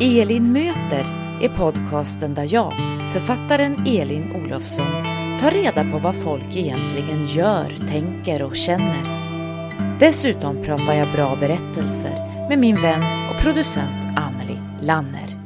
Elin 0.00 0.52
möter 0.52 1.04
är 1.40 1.48
podcasten 1.48 2.34
där 2.34 2.54
jag, 2.54 2.72
författaren 3.12 3.86
Elin 3.86 4.32
Olofsson, 4.32 4.92
tar 5.40 5.50
reda 5.50 5.90
på 5.90 5.98
vad 5.98 6.16
folk 6.16 6.56
egentligen 6.56 7.26
gör, 7.26 7.74
tänker 7.88 8.42
och 8.42 8.56
känner. 8.56 9.18
Dessutom 9.98 10.62
pratar 10.62 10.94
jag 10.94 11.12
bra 11.12 11.36
berättelser 11.36 12.46
med 12.48 12.58
min 12.58 12.76
vän 12.76 13.02
och 13.30 13.42
producent 13.42 14.18
Anneli 14.18 14.58
Lanner. 14.80 15.37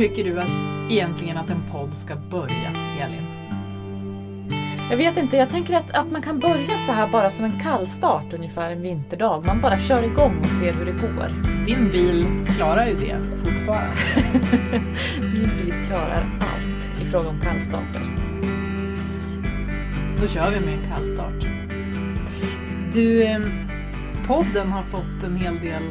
Tycker 0.00 0.24
du 0.24 0.40
att, 0.40 0.50
egentligen 0.90 1.36
att 1.36 1.50
en 1.50 1.62
podd 1.72 1.94
ska 1.94 2.16
börja, 2.16 2.70
Elin? 3.00 3.26
Jag 4.90 4.96
vet 4.96 5.16
inte, 5.16 5.36
jag 5.36 5.50
tänker 5.50 5.74
att, 5.76 5.90
att 5.90 6.12
man 6.12 6.22
kan 6.22 6.38
börja 6.38 6.78
så 6.86 6.92
här 6.92 7.08
bara 7.08 7.30
som 7.30 7.44
en 7.44 7.60
kallstart 7.60 8.32
ungefär 8.32 8.70
en 8.70 8.82
vinterdag. 8.82 9.44
Man 9.46 9.60
bara 9.60 9.78
kör 9.78 10.02
igång 10.02 10.40
och 10.40 10.50
ser 10.50 10.72
hur 10.72 10.84
det 10.84 10.92
går. 10.92 11.28
Din 11.66 11.90
bil 11.90 12.26
klarar 12.56 12.86
ju 12.86 12.94
det 12.94 13.16
fortfarande. 13.36 13.96
Min 15.20 15.50
bil 15.64 15.74
klarar 15.86 16.40
allt 16.40 17.02
i 17.02 17.04
fråga 17.04 17.28
om 17.28 17.40
kallstarter. 17.40 18.02
Då 20.20 20.26
kör 20.26 20.50
vi 20.50 20.60
med 20.60 20.74
en 20.74 20.90
kallstart. 20.90 21.46
Du, 22.92 23.26
podden 24.26 24.72
har 24.72 24.82
fått 24.82 25.22
en 25.24 25.36
hel 25.36 25.60
del 25.60 25.82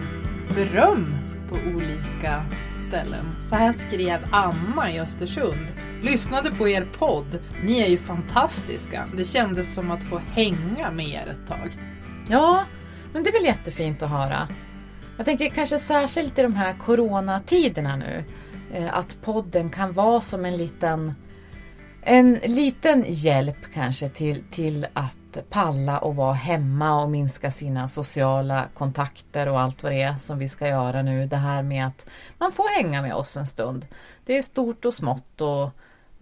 beröm 0.55 1.15
på 1.49 1.55
olika 1.55 2.45
ställen. 2.89 3.25
Så 3.41 3.55
här 3.55 3.71
skrev 3.71 4.19
Anna 4.31 4.91
i 4.91 4.99
Östersund. 4.99 5.67
Lyssnade 6.01 6.51
på 6.51 6.69
er 6.69 6.87
podd. 6.99 7.39
Ni 7.63 7.79
är 7.79 7.87
ju 7.87 7.97
fantastiska. 7.97 9.05
Det 9.17 9.23
kändes 9.23 9.73
som 9.73 9.91
att 9.91 10.03
få 10.03 10.17
hänga 10.17 10.91
med 10.91 11.07
er 11.07 11.27
ett 11.31 11.47
tag. 11.47 11.77
Ja, 12.29 12.63
men 13.13 13.23
det 13.23 13.29
är 13.29 13.33
väl 13.33 13.45
jättefint 13.45 14.03
att 14.03 14.09
höra. 14.09 14.47
Jag 15.17 15.25
tänker 15.25 15.49
kanske 15.49 15.80
särskilt 15.80 16.39
i 16.39 16.41
de 16.41 16.55
här 16.55 16.73
coronatiderna 16.73 17.95
nu. 17.95 18.23
Eh, 18.73 18.93
att 18.93 19.17
podden 19.21 19.69
kan 19.69 19.93
vara 19.93 20.21
som 20.21 20.45
en 20.45 20.58
liten 20.58 21.14
en 22.02 22.33
liten 22.33 23.05
hjälp 23.08 23.73
kanske 23.73 24.10
till, 24.10 24.43
till 24.52 24.87
att 24.93 25.37
palla 25.49 25.99
och 25.99 26.15
vara 26.15 26.33
hemma 26.33 27.04
och 27.04 27.10
minska 27.10 27.52
sina 27.52 27.87
sociala 27.87 28.67
kontakter 28.73 29.48
och 29.48 29.60
allt 29.60 29.83
vad 29.83 29.92
det 29.92 30.02
är 30.02 30.17
som 30.17 30.39
vi 30.39 30.48
ska 30.48 30.67
göra 30.67 31.02
nu. 31.02 31.26
Det 31.26 31.38
här 31.38 31.64
med 31.64 31.88
att 31.88 32.05
man 32.38 32.52
får 32.52 32.76
hänga 32.82 33.02
med 33.02 33.14
oss 33.14 33.38
en 33.38 33.48
stund. 33.48 33.88
Det 34.26 34.38
är 34.38 34.42
stort 34.42 34.86
och 34.86 34.93
smått 34.93 35.42
och 35.42 35.70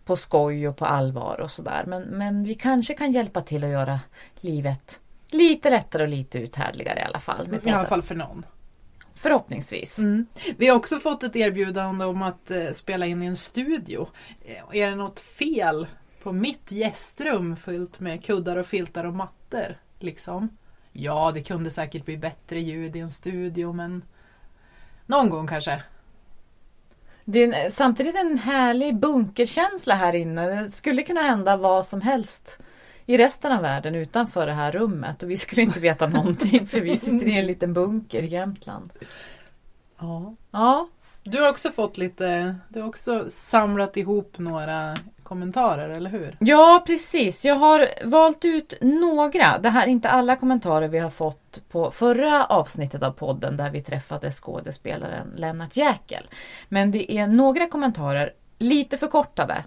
på 0.06 0.16
skoj 0.16 0.68
och 0.68 0.78
på 0.78 0.86
allvar 0.86 1.40
och 1.42 1.52
sådär. 1.52 1.84
Men, 1.88 2.04
men 2.04 2.44
vi 2.44 2.56
kanske 2.56 2.94
kan 2.94 3.12
hjälpa 3.12 3.42
till 3.42 3.64
att 3.64 3.70
göra 3.70 4.00
livet 4.36 5.00
lite 5.30 5.70
lättare 5.70 6.04
och 6.04 6.10
lite 6.10 6.40
uthärdligare 6.40 7.00
i 7.00 7.04
alla 7.04 7.20
fall. 7.20 7.60
I 7.64 7.70
alla 7.70 7.86
fall 7.86 8.02
för 8.02 8.16
någon. 8.16 8.46
Förhoppningsvis. 9.18 10.00
Mm. 10.00 10.26
Vi 10.58 10.68
har 10.68 10.78
också 10.78 11.00
fått 11.00 11.24
ett 11.24 11.36
erbjudande 11.36 12.06
om 12.06 12.22
att 12.22 12.52
eh, 12.52 12.72
spela 12.72 13.06
in 13.06 13.24
i 13.24 13.26
en 13.26 13.36
studio. 13.36 14.08
Eh, 14.46 14.82
är 14.82 14.90
det 14.90 14.96
något 14.96 15.20
fel 15.20 15.88
på 16.24 16.32
mitt 16.32 16.72
gästrum 16.72 17.56
fyllt 17.56 18.00
med 18.00 18.24
kuddar 18.24 18.58
och 18.58 18.66
filtar 18.66 19.04
och 19.04 19.14
mattor? 19.14 19.78
Liksom? 20.00 20.50
Ja, 20.92 21.32
det 21.34 21.44
kunde 21.44 21.72
säkert 21.72 22.06
bli 22.06 22.18
bättre 22.18 22.60
ljud 22.60 22.96
i 22.96 23.00
en 23.00 23.10
studio 23.10 23.74
men 23.74 24.04
någon 25.06 25.30
gång 25.30 25.48
kanske. 25.48 25.84
Det 27.26 27.44
är 27.44 27.66
en, 27.66 27.72
samtidigt 27.72 28.16
en 28.16 28.38
härlig 28.38 28.96
bunkerkänsla 28.96 29.96
här 29.96 30.16
inne. 30.16 30.48
Det 30.48 30.72
skulle 30.72 31.04
kunna 31.04 31.22
hända 31.22 31.58
vad 31.58 31.86
som 31.86 32.02
helst 32.02 32.60
i 33.10 33.18
resten 33.18 33.52
av 33.52 33.62
världen 33.62 33.96
utanför 33.96 34.48
det 34.48 34.54
här 34.54 34.72
rummet 34.72 35.24
och 35.24 35.30
vi 35.30 35.38
skulle 35.38 35.62
inte 35.62 35.80
veta 35.80 36.08
någonting 36.08 36.68
för 36.68 36.82
vi 36.82 36.98
sitter 36.98 37.28
i 37.28 37.40
en 37.40 37.46
liten 37.46 37.74
bunker 37.74 38.24
i 38.24 38.28
Jämtland. 38.28 38.94
Ja. 40.00 40.36
Ja, 40.52 40.88
Du 41.24 41.42
har 41.42 41.50
också 41.50 41.70
fått 41.70 41.98
lite, 41.98 42.56
du 42.70 42.82
har 42.82 42.88
också 42.88 43.26
samlat 43.30 43.98
ihop 43.98 44.38
några 44.38 44.96
kommentarer, 45.24 45.90
eller 45.90 46.10
hur? 46.10 46.36
ja 46.40 46.84
precis. 46.88 47.46
Jag 47.46 47.56
har 47.56 47.88
valt 48.06 48.46
ut 48.46 48.74
några. 48.82 49.58
Det 49.58 49.70
här 49.70 49.84
är 49.88 49.92
inte 49.92 50.10
alla 50.10 50.36
kommentarer 50.36 50.88
vi 50.88 51.00
har 51.00 51.10
fått 51.10 51.62
på 51.70 51.92
förra 51.92 52.46
avsnittet 52.46 53.04
av 53.04 53.12
podden 53.12 53.58
där 53.58 53.70
vi 53.70 53.82
träffade 53.82 54.32
skådespelaren 54.32 55.34
Lennart 55.36 55.78
Jäkel. 55.78 56.30
Men 56.70 56.92
det 56.92 57.12
är 57.18 57.28
några 57.28 57.68
kommentarer, 57.68 58.34
lite 58.60 58.98
förkortade. 58.98 59.64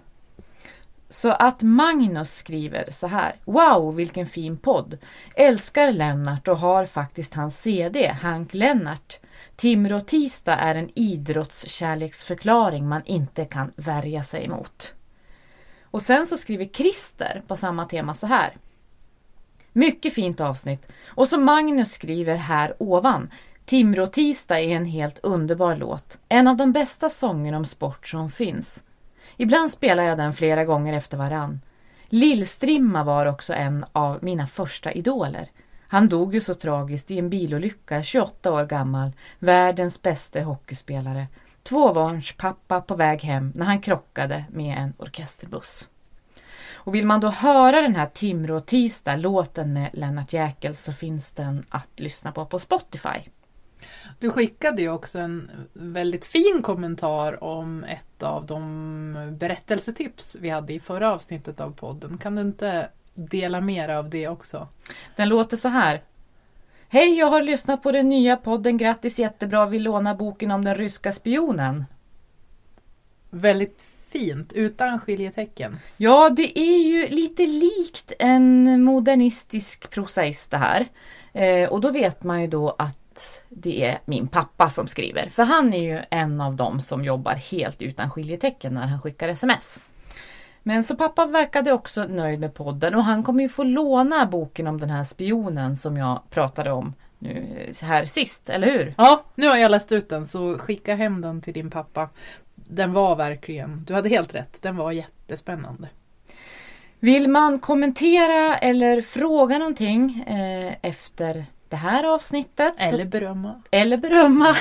Så 1.11 1.31
att 1.31 1.61
Magnus 1.61 2.35
skriver 2.35 2.91
så 2.91 3.07
här. 3.07 3.35
Wow, 3.45 3.95
vilken 3.95 4.27
fin 4.27 4.57
podd! 4.57 4.97
Älskar 5.35 5.91
Lennart 5.91 6.47
och 6.47 6.57
har 6.57 6.85
faktiskt 6.85 7.33
hans 7.33 7.61
CD, 7.61 8.07
Hank 8.07 8.53
Lennart. 8.53 9.19
Timrå 9.55 9.99
Tisdag 10.01 10.55
är 10.55 10.75
en 10.75 10.89
idrottskärleksförklaring 10.95 12.87
man 12.87 13.01
inte 13.05 13.45
kan 13.45 13.71
värja 13.75 14.23
sig 14.23 14.45
emot. 14.45 14.93
Och 15.83 16.01
sen 16.01 16.27
så 16.27 16.37
skriver 16.37 16.65
Christer 16.65 17.43
på 17.47 17.55
samma 17.55 17.85
tema 17.85 18.13
så 18.13 18.27
här. 18.27 18.57
Mycket 19.73 20.13
fint 20.13 20.39
avsnitt. 20.39 20.87
Och 21.07 21.27
så 21.27 21.39
Magnus 21.39 21.91
skriver 21.91 22.35
här 22.35 22.75
ovan. 22.79 23.31
Timrå 23.65 24.07
Tisdag 24.07 24.59
är 24.59 24.75
en 24.75 24.85
helt 24.85 25.19
underbar 25.23 25.75
låt. 25.75 26.17
En 26.29 26.47
av 26.47 26.57
de 26.57 26.71
bästa 26.71 27.09
sånger 27.09 27.53
om 27.53 27.65
sport 27.65 28.07
som 28.07 28.29
finns. 28.29 28.83
Ibland 29.41 29.71
spelar 29.71 30.03
jag 30.03 30.17
den 30.17 30.33
flera 30.33 30.65
gånger 30.65 30.93
efter 30.93 31.17
varann. 31.17 31.61
Lillstrimma 32.09 33.03
var 33.03 33.25
också 33.25 33.53
en 33.53 33.85
av 33.91 34.23
mina 34.23 34.47
första 34.47 34.91
idoler. 34.91 35.49
Han 35.87 36.07
dog 36.09 36.33
ju 36.33 36.41
så 36.41 36.55
tragiskt 36.55 37.11
i 37.11 37.19
en 37.19 37.29
bilolycka, 37.29 38.03
28 38.03 38.51
år 38.51 38.65
gammal, 38.65 39.11
världens 39.39 40.01
bästa 40.01 40.41
hockeyspelare. 40.41 41.27
Tvåbarnspappa 41.63 42.81
på 42.81 42.95
väg 42.95 43.21
hem 43.23 43.51
när 43.55 43.65
han 43.65 43.81
krockade 43.81 44.45
med 44.49 44.77
en 44.77 44.93
orkesterbuss. 44.97 45.87
Och 46.73 46.95
vill 46.95 47.05
man 47.05 47.19
då 47.19 47.29
höra 47.29 47.81
den 47.81 47.95
här 47.95 48.09
Timrå 48.13 48.59
tisdag, 48.59 49.15
låten 49.15 49.73
med 49.73 49.89
Lennart 49.93 50.33
Jäkel, 50.33 50.75
så 50.75 50.93
finns 50.93 51.31
den 51.31 51.65
att 51.69 51.99
lyssna 51.99 52.31
på 52.31 52.45
på 52.45 52.59
Spotify. 52.59 53.19
Du 54.19 54.29
skickade 54.29 54.81
ju 54.81 54.89
också 54.89 55.19
en 55.19 55.51
väldigt 55.73 56.25
fin 56.25 56.61
kommentar 56.63 57.43
om 57.43 57.83
ett 57.83 58.10
av 58.23 58.45
de 58.45 59.35
berättelsetips 59.39 60.37
vi 60.39 60.49
hade 60.49 60.73
i 60.73 60.79
förra 60.79 61.13
avsnittet 61.13 61.59
av 61.59 61.71
podden. 61.71 62.17
Kan 62.17 62.35
du 62.35 62.41
inte 62.41 62.89
dela 63.13 63.61
mer 63.61 63.89
av 63.89 64.09
det 64.09 64.27
också? 64.27 64.67
Den 65.15 65.29
låter 65.29 65.57
så 65.57 65.67
här. 65.67 66.03
Hej, 66.89 67.17
jag 67.17 67.27
har 67.27 67.41
lyssnat 67.41 67.83
på 67.83 67.91
den 67.91 68.09
nya 68.09 68.37
podden. 68.37 68.77
Grattis, 68.77 69.19
jättebra. 69.19 69.65
Vill 69.65 69.83
låna 69.83 70.15
boken 70.15 70.51
om 70.51 70.63
den 70.65 70.75
ryska 70.75 71.11
spionen. 71.11 71.85
Väldigt 73.29 73.85
fint, 74.11 74.53
utan 74.53 74.99
skiljetecken. 74.99 75.79
Ja, 75.97 76.29
det 76.29 76.59
är 76.59 76.77
ju 76.77 77.07
lite 77.07 77.45
likt 77.45 78.13
en 78.19 78.83
modernistisk 78.83 79.89
prosaist 79.89 80.51
det 80.51 80.57
här. 80.57 80.87
Eh, 81.33 81.69
och 81.69 81.81
då 81.81 81.91
vet 81.91 82.23
man 82.23 82.41
ju 82.41 82.47
då 82.47 82.75
att 82.79 83.00
det 83.49 83.85
är 83.85 83.99
min 84.05 84.27
pappa 84.27 84.69
som 84.69 84.87
skriver. 84.87 85.29
För 85.29 85.43
han 85.43 85.73
är 85.73 85.81
ju 85.81 86.01
en 86.09 86.41
av 86.41 86.55
dem 86.55 86.81
som 86.81 87.05
jobbar 87.05 87.33
helt 87.33 87.81
utan 87.81 88.11
skiljetecken 88.11 88.73
när 88.73 88.87
han 88.87 89.01
skickar 89.01 89.27
sms. 89.27 89.79
Men 90.63 90.83
så 90.83 90.95
pappa 90.95 91.25
verkade 91.25 91.71
också 91.71 92.03
nöjd 92.03 92.39
med 92.39 92.53
podden 92.53 92.95
och 92.95 93.03
han 93.03 93.23
kommer 93.23 93.41
ju 93.43 93.49
få 93.49 93.63
låna 93.63 94.25
boken 94.25 94.67
om 94.67 94.79
den 94.79 94.89
här 94.89 95.03
spionen 95.03 95.77
som 95.77 95.97
jag 95.97 96.21
pratade 96.29 96.71
om 96.71 96.93
nu 97.19 97.71
här 97.81 98.05
sist, 98.05 98.49
eller 98.49 98.71
hur? 98.71 98.93
Ja, 98.97 99.23
nu 99.35 99.47
har 99.47 99.57
jag 99.57 99.71
läst 99.71 99.91
ut 99.91 100.09
den 100.09 100.25
så 100.25 100.57
skicka 100.57 100.95
hem 100.95 101.21
den 101.21 101.41
till 101.41 101.53
din 101.53 101.69
pappa. 101.69 102.09
Den 102.55 102.93
var 102.93 103.15
verkligen, 103.15 103.83
du 103.87 103.93
hade 103.93 104.09
helt 104.09 104.35
rätt, 104.35 104.61
den 104.61 104.77
var 104.77 104.91
jättespännande. 104.91 105.89
Vill 106.99 107.29
man 107.29 107.59
kommentera 107.59 108.57
eller 108.57 109.01
fråga 109.01 109.57
någonting 109.57 110.23
eh, 110.27 110.75
efter 110.81 111.45
det 111.71 111.77
här 111.77 112.03
avsnittet 112.03 112.73
Eller 112.77 113.03
så, 113.03 113.09
berömma. 113.09 113.61
eller 113.71 113.97
berömma 113.97 114.55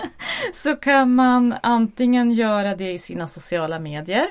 så 0.52 0.76
kan 0.76 1.14
man 1.14 1.54
antingen 1.62 2.32
göra 2.32 2.76
det 2.76 2.92
i 2.92 2.98
sina 2.98 3.26
sociala 3.26 3.78
medier 3.78 4.26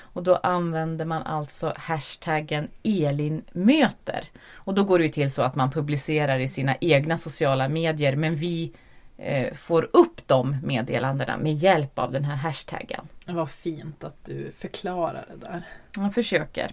och 0.00 0.22
då 0.22 0.36
använder 0.36 1.04
man 1.04 1.22
alltså 1.22 1.72
hashtaggen 1.76 2.68
Elinmöter. 2.82 4.24
Och 4.54 4.74
då 4.74 4.84
går 4.84 4.98
det 4.98 5.08
till 5.08 5.30
så 5.30 5.42
att 5.42 5.54
man 5.54 5.70
publicerar 5.70 6.38
i 6.38 6.48
sina 6.48 6.76
egna 6.80 7.16
sociala 7.16 7.68
medier 7.68 8.16
men 8.16 8.36
vi 8.36 8.72
eh, 9.18 9.54
får 9.54 9.90
upp 9.92 10.28
de 10.28 10.56
meddelandena 10.62 11.36
med 11.36 11.54
hjälp 11.54 11.98
av 11.98 12.12
den 12.12 12.24
här 12.24 12.36
hashtaggen. 12.36 13.08
Var 13.26 13.46
fint 13.46 14.04
att 14.04 14.24
du 14.24 14.52
förklarade 14.58 15.24
det 15.28 15.46
där. 15.46 15.62
Jag 15.96 16.14
försöker. 16.14 16.70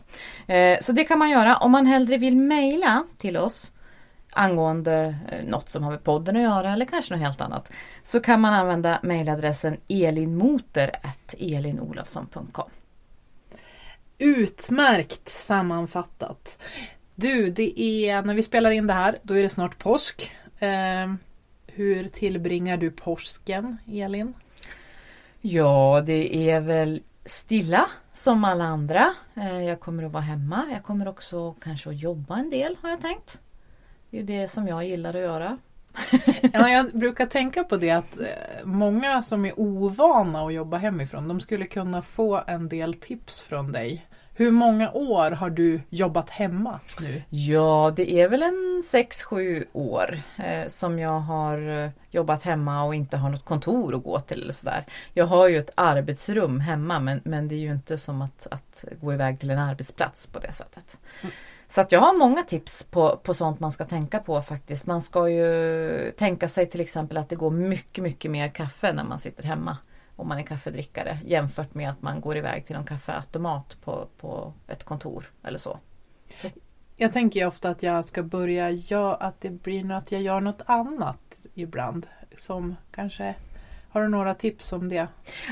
Eh, 0.48 0.80
så 0.82 0.92
det 0.92 1.04
kan 1.04 1.20
man 1.20 1.30
göra 1.30 1.58
om 1.58 1.72
man 1.72 1.86
hellre 1.86 2.18
vill 2.18 2.38
mejla 2.38 3.04
till 3.18 3.38
oss 3.38 3.72
angående 4.36 5.16
eh, 5.32 5.44
något 5.46 5.70
som 5.70 5.84
har 5.84 5.92
med 5.92 6.04
podden 6.04 6.36
att 6.36 6.42
göra 6.42 6.74
eller 6.74 6.86
kanske 6.86 7.14
något 7.14 7.24
helt 7.24 7.42
annat. 7.42 7.72
Så 8.04 8.20
kan 8.20 8.42
man 8.42 8.54
använda 8.54 9.00
mejladressen 9.04 9.78
elinmoter.elinolafsson.com 9.88 12.70
Utmärkt 14.18 15.30
sammanfattat. 15.30 16.58
Du, 17.16 17.50
det 17.50 17.82
är 17.82 18.22
när 18.22 18.34
vi 18.34 18.44
spelar 18.44 18.72
in 18.72 18.88
det 18.88 18.94
här, 18.94 19.16
då 19.24 19.38
är 19.38 19.44
det 19.44 19.50
snart 19.50 19.78
påsk. 19.78 20.32
Eh, 20.60 21.14
hur 21.68 22.08
tillbringar 22.08 22.78
du 22.78 22.92
påsken, 22.92 23.78
Elin? 23.92 24.34
Ja, 25.42 26.04
det 26.06 26.50
är 26.50 26.60
väl 26.60 27.02
stilla 27.26 27.86
som 28.14 28.44
alla 28.44 28.64
andra. 28.64 29.14
Eh, 29.36 29.64
Jag 29.64 29.80
kommer 29.80 30.04
att 30.04 30.12
vara 30.12 30.24
hemma. 30.24 30.66
Jag 30.72 30.84
kommer 30.84 31.08
också 31.08 31.54
kanske 31.54 31.90
att 31.90 32.02
jobba 32.02 32.38
en 32.38 32.50
del 32.50 32.76
har 32.82 32.90
jag 32.90 33.02
tänkt. 33.02 33.38
Det 34.14 34.20
är 34.20 34.24
det 34.24 34.48
som 34.48 34.68
jag 34.68 34.86
gillar 34.86 35.10
att 35.10 35.22
göra. 35.22 35.58
Ja, 36.54 36.70
jag 36.70 36.92
brukar 36.94 37.26
tänka 37.26 37.64
på 37.64 37.78
det 37.78 37.92
att 37.92 38.20
eh, 38.20 38.26
många 38.64 39.24
som 39.24 39.46
är 39.46 39.60
ovana 39.60 40.46
att 40.46 40.54
jobba 40.54 40.78
hemifrån, 40.78 41.28
de 41.28 41.40
skulle 41.40 41.66
kunna 41.66 42.02
få 42.02 42.44
en 42.48 42.70
del 42.70 42.94
tips 42.94 43.42
från 43.42 43.72
dig. 43.72 44.06
Hur 44.36 44.52
många 44.52 44.92
år 44.92 45.32
har 45.32 45.50
du 45.50 45.82
jobbat 45.90 46.30
hemma 46.30 46.80
nu? 47.00 47.24
Ja, 47.30 47.94
det 47.96 48.14
är 48.14 48.30
väl 48.30 48.44
en 48.44 48.82
6-7 48.94 49.66
år 49.74 50.22
eh, 50.38 50.68
som 50.68 51.00
jag 51.00 51.20
har 51.20 51.84
eh, 51.84 51.90
jobbat 52.12 52.44
hemma 52.44 52.84
och 52.84 52.96
inte 52.96 53.18
har 53.18 53.30
något 53.30 53.46
kontor 53.46 53.96
att 53.96 54.04
gå 54.04 54.20
till 54.20 54.42
eller 54.42 54.54
sådär. 54.54 54.86
Jag 55.14 55.26
har 55.26 55.48
ju 55.48 55.58
ett 55.60 55.72
arbetsrum 55.76 56.60
hemma 56.60 57.00
men, 57.00 57.22
men 57.24 57.48
det 57.48 57.56
är 57.56 57.60
ju 57.60 57.72
inte 57.72 57.98
som 57.98 58.22
att, 58.22 58.48
att 58.52 58.86
gå 59.02 59.14
iväg 59.14 59.40
till 59.40 59.50
en 59.50 59.60
arbetsplats 59.60 60.28
på 60.28 60.40
det 60.40 60.54
sättet. 60.54 60.98
Så 61.68 61.82
att 61.82 61.92
jag 61.92 62.00
har 62.00 62.18
många 62.18 62.44
tips 62.44 62.84
på, 62.84 63.18
på 63.18 63.34
sånt 63.34 63.60
man 63.60 63.72
ska 63.72 63.86
tänka 63.86 64.20
på 64.20 64.42
faktiskt. 64.42 64.86
Man 64.86 65.02
ska 65.02 65.30
ju 65.30 66.12
tänka 66.18 66.48
sig 66.48 66.66
till 66.66 66.82
exempel 66.82 67.18
att 67.18 67.30
det 67.30 67.36
går 67.36 67.52
mycket, 67.52 68.04
mycket 68.04 68.32
mer 68.32 68.50
kaffe 68.50 68.94
när 68.94 69.04
man 69.04 69.20
sitter 69.20 69.44
hemma. 69.44 69.78
Om 70.16 70.28
man 70.28 70.38
är 70.38 70.44
kaffedrickare 70.44 71.18
jämfört 71.26 71.74
med 71.74 71.90
att 71.90 72.02
man 72.02 72.22
går 72.22 72.38
iväg 72.38 72.66
till 72.66 72.76
någon 72.76 72.86
kaffeautomat 72.86 73.78
på, 73.84 74.08
på 74.18 74.54
ett 74.68 74.84
kontor 74.84 75.32
eller 75.44 75.58
så. 75.58 75.80
Jag 76.96 77.12
tänker 77.12 77.40
ju 77.40 77.46
ofta 77.46 77.70
att 77.70 77.84
jag 77.84 78.06
ska 78.06 78.24
börja, 78.24 78.70
ja, 78.72 79.16
att 79.16 79.42
det 79.42 79.50
blir 79.50 79.84
något, 79.84 80.04
att 80.04 80.12
jag 80.12 80.22
gör 80.22 80.42
något 80.42 80.62
annat 80.66 81.46
ibland. 81.54 82.08
Som 82.38 82.76
kanske, 82.92 83.36
har 83.94 84.02
du 84.02 84.08
några 84.08 84.34
tips 84.34 84.74
om 84.74 84.90
det? 84.90 85.08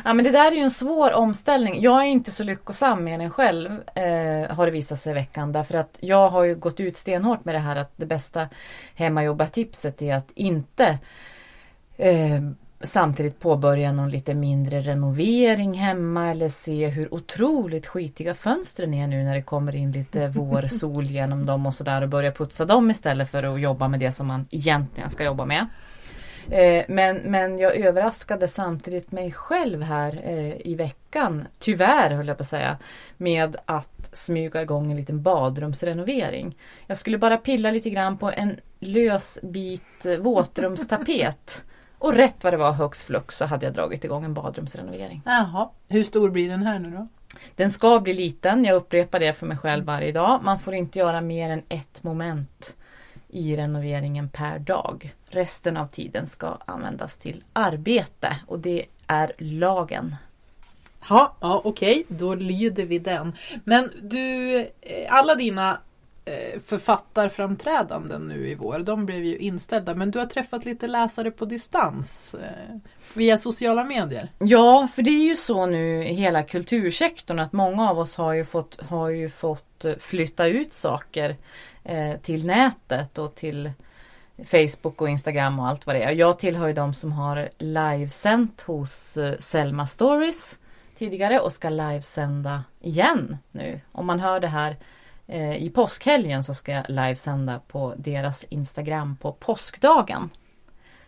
Ja 0.05 0.13
men 0.13 0.25
det 0.25 0.31
där 0.31 0.51
är 0.51 0.55
ju 0.55 0.61
en 0.61 0.71
svår 0.71 1.13
omställning. 1.13 1.81
Jag 1.81 2.01
är 2.01 2.07
inte 2.07 2.31
så 2.31 2.43
lyckosam 2.43 3.03
med 3.03 3.19
den 3.19 3.29
själv 3.29 3.71
eh, 3.95 4.55
har 4.55 4.65
det 4.65 4.71
visat 4.71 4.99
sig 4.99 5.11
i 5.11 5.13
veckan. 5.13 5.51
Därför 5.51 5.75
att 5.75 5.97
jag 5.99 6.29
har 6.29 6.43
ju 6.43 6.55
gått 6.55 6.79
ut 6.79 6.97
stenhårt 6.97 7.45
med 7.45 7.55
det 7.55 7.59
här 7.59 7.75
att 7.75 7.91
det 7.95 8.05
bästa 8.05 8.49
hemmajobbartipset 8.95 10.01
är 10.01 10.15
att 10.15 10.31
inte 10.35 10.97
eh, 11.97 12.41
samtidigt 12.81 13.39
påbörja 13.39 13.91
någon 13.91 14.09
lite 14.09 14.33
mindre 14.33 14.81
renovering 14.81 15.73
hemma 15.73 16.31
eller 16.31 16.49
se 16.49 16.87
hur 16.87 17.13
otroligt 17.13 17.87
skitiga 17.87 18.35
fönstren 18.35 18.93
är 18.93 19.07
nu 19.07 19.23
när 19.23 19.35
det 19.35 19.41
kommer 19.41 19.75
in 19.75 19.91
lite 19.91 20.27
vårsol 20.35 21.05
genom 21.05 21.45
dem 21.45 21.65
och 21.65 21.73
sådär 21.73 22.01
och 22.01 22.09
börja 22.09 22.31
putsa 22.31 22.65
dem 22.65 22.91
istället 22.91 23.31
för 23.31 23.43
att 23.43 23.61
jobba 23.61 23.87
med 23.87 23.99
det 23.99 24.11
som 24.11 24.27
man 24.27 24.45
egentligen 24.51 25.09
ska 25.09 25.23
jobba 25.23 25.45
med. 25.45 25.67
Eh, 26.51 26.85
Men, 26.87 27.17
men 27.17 27.59
jag 27.59 27.75
överraskade 27.75 28.47
samtidigt 28.47 29.11
mig 29.11 29.31
själv 29.31 29.81
här 29.81 30.21
eh, 30.23 30.67
i 30.67 30.75
veckan, 30.75 31.47
tyvärr 31.59 32.09
höll 32.11 32.27
jag 32.27 32.37
på 32.37 32.41
att 32.41 32.47
säga, 32.47 32.77
med 33.17 33.55
att 33.65 34.09
smyga 34.13 34.61
igång 34.61 34.91
en 34.91 34.97
liten 34.97 35.21
badrumsrenovering. 35.21 36.57
Jag 36.87 36.97
skulle 36.97 37.17
bara 37.17 37.37
pilla 37.37 37.71
lite 37.71 37.89
grann 37.89 38.17
på 38.17 38.31
en 38.31 38.59
lös 38.79 39.39
bit 39.43 40.05
eh, 40.05 40.15
våtrumstapet. 40.15 41.63
Och 41.97 42.13
rätt 42.13 42.43
vad 42.43 42.53
det 42.53 42.57
var 42.57 42.71
högst 42.71 43.03
flux 43.03 43.37
så 43.37 43.45
hade 43.45 43.65
jag 43.65 43.73
dragit 43.73 44.03
igång 44.03 44.25
en 44.25 44.33
badrumsrenovering. 44.33 45.21
Jaha, 45.25 45.69
hur 45.89 46.03
stor 46.03 46.29
blir 46.29 46.49
den 46.49 46.63
här 46.63 46.79
nu 46.79 46.91
då? 46.91 47.07
Den 47.55 47.71
ska 47.71 47.99
bli 47.99 48.13
liten, 48.13 48.65
jag 48.65 48.75
upprepar 48.75 49.19
det 49.19 49.33
för 49.33 49.45
mig 49.45 49.57
själv 49.57 49.85
varje 49.85 50.11
dag. 50.11 50.39
Man 50.43 50.59
får 50.59 50.73
inte 50.73 50.99
göra 50.99 51.21
mer 51.21 51.49
än 51.49 51.61
ett 51.69 52.03
moment 52.03 52.75
i 53.31 53.55
renoveringen 53.55 54.29
per 54.29 54.59
dag. 54.59 55.15
Resten 55.29 55.77
av 55.77 55.87
tiden 55.87 56.27
ska 56.27 56.57
användas 56.65 57.17
till 57.17 57.43
arbete 57.53 58.35
och 58.47 58.59
det 58.59 58.85
är 59.07 59.31
lagen. 59.37 60.15
Ja, 61.09 61.35
ja 61.39 61.61
okej, 61.63 62.05
då 62.07 62.35
lyder 62.35 62.85
vi 62.85 62.99
den. 62.99 63.35
Men 63.63 63.91
du, 64.01 64.57
eh, 64.81 65.13
alla 65.13 65.35
dina 65.35 65.79
eh, 66.25 66.59
författarframträdanden 66.59 68.21
nu 68.21 68.47
i 68.47 68.55
vår, 68.55 68.79
de 68.79 69.05
blev 69.05 69.23
ju 69.25 69.37
inställda. 69.37 69.95
Men 69.95 70.11
du 70.11 70.19
har 70.19 70.25
träffat 70.25 70.65
lite 70.65 70.87
läsare 70.87 71.31
på 71.31 71.45
distans 71.45 72.33
eh, 72.33 72.77
via 73.17 73.37
sociala 73.37 73.83
medier. 73.83 74.31
Ja, 74.39 74.87
för 74.87 75.01
det 75.01 75.11
är 75.11 75.23
ju 75.23 75.35
så 75.35 75.65
nu 75.65 76.07
i 76.07 76.13
hela 76.13 76.43
kultursektorn 76.43 77.39
att 77.39 77.53
många 77.53 77.89
av 77.89 77.99
oss 77.99 78.15
har 78.15 78.33
ju 78.33 78.45
fått, 78.45 78.81
har 78.81 79.09
ju 79.09 79.29
fått 79.29 79.85
eh, 79.85 79.95
flytta 79.95 80.47
ut 80.47 80.73
saker 80.73 81.35
eh, 81.83 82.15
till 82.21 82.45
nätet 82.45 83.17
och 83.17 83.35
till 83.35 83.71
Facebook 84.45 85.01
och 85.01 85.09
Instagram 85.09 85.59
och 85.59 85.67
allt 85.67 85.85
vad 85.85 85.95
det 85.95 86.03
är. 86.03 86.11
Jag 86.11 86.39
tillhör 86.39 86.67
ju 86.67 86.73
de 86.73 86.93
som 86.93 87.11
har 87.11 87.49
livesänt 87.57 88.61
hos 88.61 89.17
eh, 89.17 89.37
Selma 89.39 89.87
Stories 89.87 90.59
tidigare 90.97 91.39
och 91.39 91.53
ska 91.53 91.69
livesända 91.69 92.63
igen 92.81 93.37
nu. 93.51 93.81
Om 93.91 94.05
man 94.05 94.19
hör 94.19 94.39
det 94.39 94.47
här 94.47 94.77
eh, 95.27 95.63
i 95.63 95.69
påskhelgen 95.69 96.43
så 96.43 96.53
ska 96.53 96.71
jag 96.71 96.85
livesända 96.87 97.59
på 97.67 97.93
deras 97.97 98.43
Instagram 98.43 99.17
på 99.17 99.31
påskdagen 99.31 100.29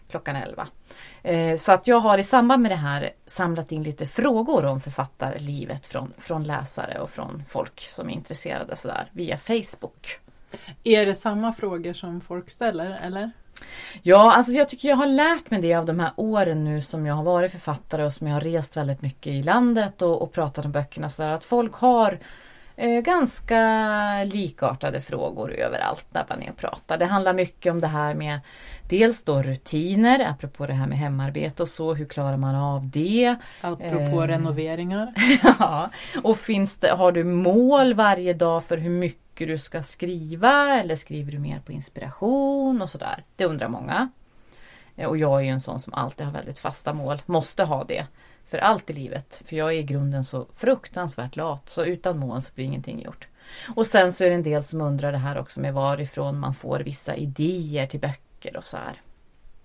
klockan 0.10 0.36
11. 0.36 0.68
Eh, 1.24 1.56
Så 1.56 1.72
att 1.72 1.88
jag 1.88 2.00
har 2.00 2.18
i 2.18 2.24
samband 2.24 2.62
med 2.62 2.72
det 2.72 2.76
här 2.76 3.10
samlat 3.26 3.72
in 3.72 3.84
lite 3.84 4.08
frågor 4.08 4.66
om 4.66 4.80
författarlivet 4.80 5.88
från, 5.88 6.14
från 6.18 6.44
läsare 6.44 7.00
och 7.00 7.10
från 7.10 7.44
folk 7.48 7.80
som 7.80 8.10
är 8.10 8.14
intresserade 8.14 8.76
sådär 8.76 9.10
via 9.12 9.38
Facebook. 9.38 10.20
Är 10.84 11.06
det 11.06 11.16
samma 11.16 11.54
frågor 11.54 11.94
som 11.94 12.22
folk 12.22 12.50
ställer 12.50 13.00
eller? 13.04 13.32
Ja, 14.02 14.34
alltså 14.34 14.52
jag 14.52 14.70
tycker 14.70 14.90
jag 14.90 14.96
har 14.96 15.06
lärt 15.06 15.52
mig 15.52 15.62
det 15.62 15.74
av 15.74 15.86
de 15.86 16.00
här 16.00 16.12
åren 16.16 16.64
nu 16.64 16.82
som 16.82 17.06
jag 17.06 17.16
har 17.16 17.24
varit 17.24 17.52
författare 17.52 18.04
och 18.04 18.14
som 18.14 18.28
jag 18.28 18.34
har 18.34 18.42
rest 18.42 18.78
väldigt 18.78 19.02
mycket 19.02 19.28
i 19.28 19.44
landet 19.44 20.02
och, 20.02 20.22
och 20.22 20.32
pratat 20.32 20.66
om 20.66 20.72
böckerna 20.72 21.10
så 21.10 21.22
där, 21.22 21.30
att 21.30 21.46
folk 21.46 21.74
har 21.74 22.20
ganska 23.04 24.24
likartade 24.24 25.02
frågor 25.02 25.52
överallt 25.54 26.06
när 26.12 26.26
man 26.30 26.42
är 26.44 26.50
och 26.50 26.58
pratar. 26.58 26.98
Det 26.98 27.06
handlar 27.06 27.34
mycket 27.34 27.72
om 27.72 27.82
det 27.82 27.88
här 27.88 28.14
med 28.16 28.40
dels 28.90 29.24
då 29.24 29.42
rutiner, 29.44 30.28
apropå 30.30 30.66
det 30.68 30.74
här 30.74 30.88
med 30.88 30.98
hemarbete 30.98 31.64
och 31.64 31.70
så, 31.70 31.94
hur 31.94 32.06
klarar 32.06 32.38
man 32.38 32.56
av 32.56 32.88
det? 32.90 33.36
Apropå 33.62 34.24
Eh. 34.24 34.28
renoveringar. 34.28 35.14
Ja, 35.60 35.90
och 36.24 36.38
finns 36.38 36.78
det, 36.78 36.92
har 36.92 37.12
du 37.12 37.24
mål 37.24 37.94
varje 37.94 38.34
dag 38.34 38.64
för 38.64 38.78
hur 38.78 38.90
mycket 38.90 39.48
du 39.48 39.58
ska 39.58 39.84
skriva 39.84 40.80
eller 40.80 40.96
skriver 40.96 41.32
du 41.32 41.40
mer 41.40 41.60
på 41.66 41.72
inspiration 41.72 42.82
och 42.82 42.90
sådär? 42.90 43.24
Det 43.36 43.46
undrar 43.46 43.68
många. 43.68 44.10
Eh, 44.96 45.08
Och 45.10 45.18
jag 45.18 45.40
är 45.40 45.44
ju 45.44 45.50
en 45.50 45.62
sån 45.62 45.80
som 45.80 45.94
alltid 45.94 46.26
har 46.26 46.34
väldigt 46.34 46.60
fasta 46.60 46.94
mål, 46.94 47.22
måste 47.26 47.64
ha 47.64 47.84
det 47.84 48.06
för 48.46 48.58
allt 48.58 48.90
i 48.90 48.94
livet. 48.94 49.42
För 49.46 49.56
jag 49.56 49.74
är 49.74 49.78
i 49.78 49.84
grunden 49.84 50.24
så 50.24 50.48
fruktansvärt 50.56 51.36
lat, 51.36 51.70
så 51.70 51.86
utan 51.86 52.20
mål 52.20 52.42
så 52.42 52.52
blir 52.56 52.66
ingenting 52.66 53.02
gjort. 53.02 53.28
Och 53.76 53.88
sen 53.88 54.14
så 54.14 54.24
är 54.24 54.30
det 54.30 54.36
en 54.36 54.44
del 54.44 54.64
som 54.64 54.82
undrar 54.82 55.12
det 55.12 55.18
här 55.18 55.38
också 55.38 55.60
med 55.60 55.74
varifrån 55.74 56.40
man 56.40 56.54
får 56.54 56.80
vissa 56.80 57.16
idéer 57.16 57.88
till 57.88 58.00
böcker 58.00 58.58
och 58.58 58.66
så 58.66 58.78
här. 58.78 59.02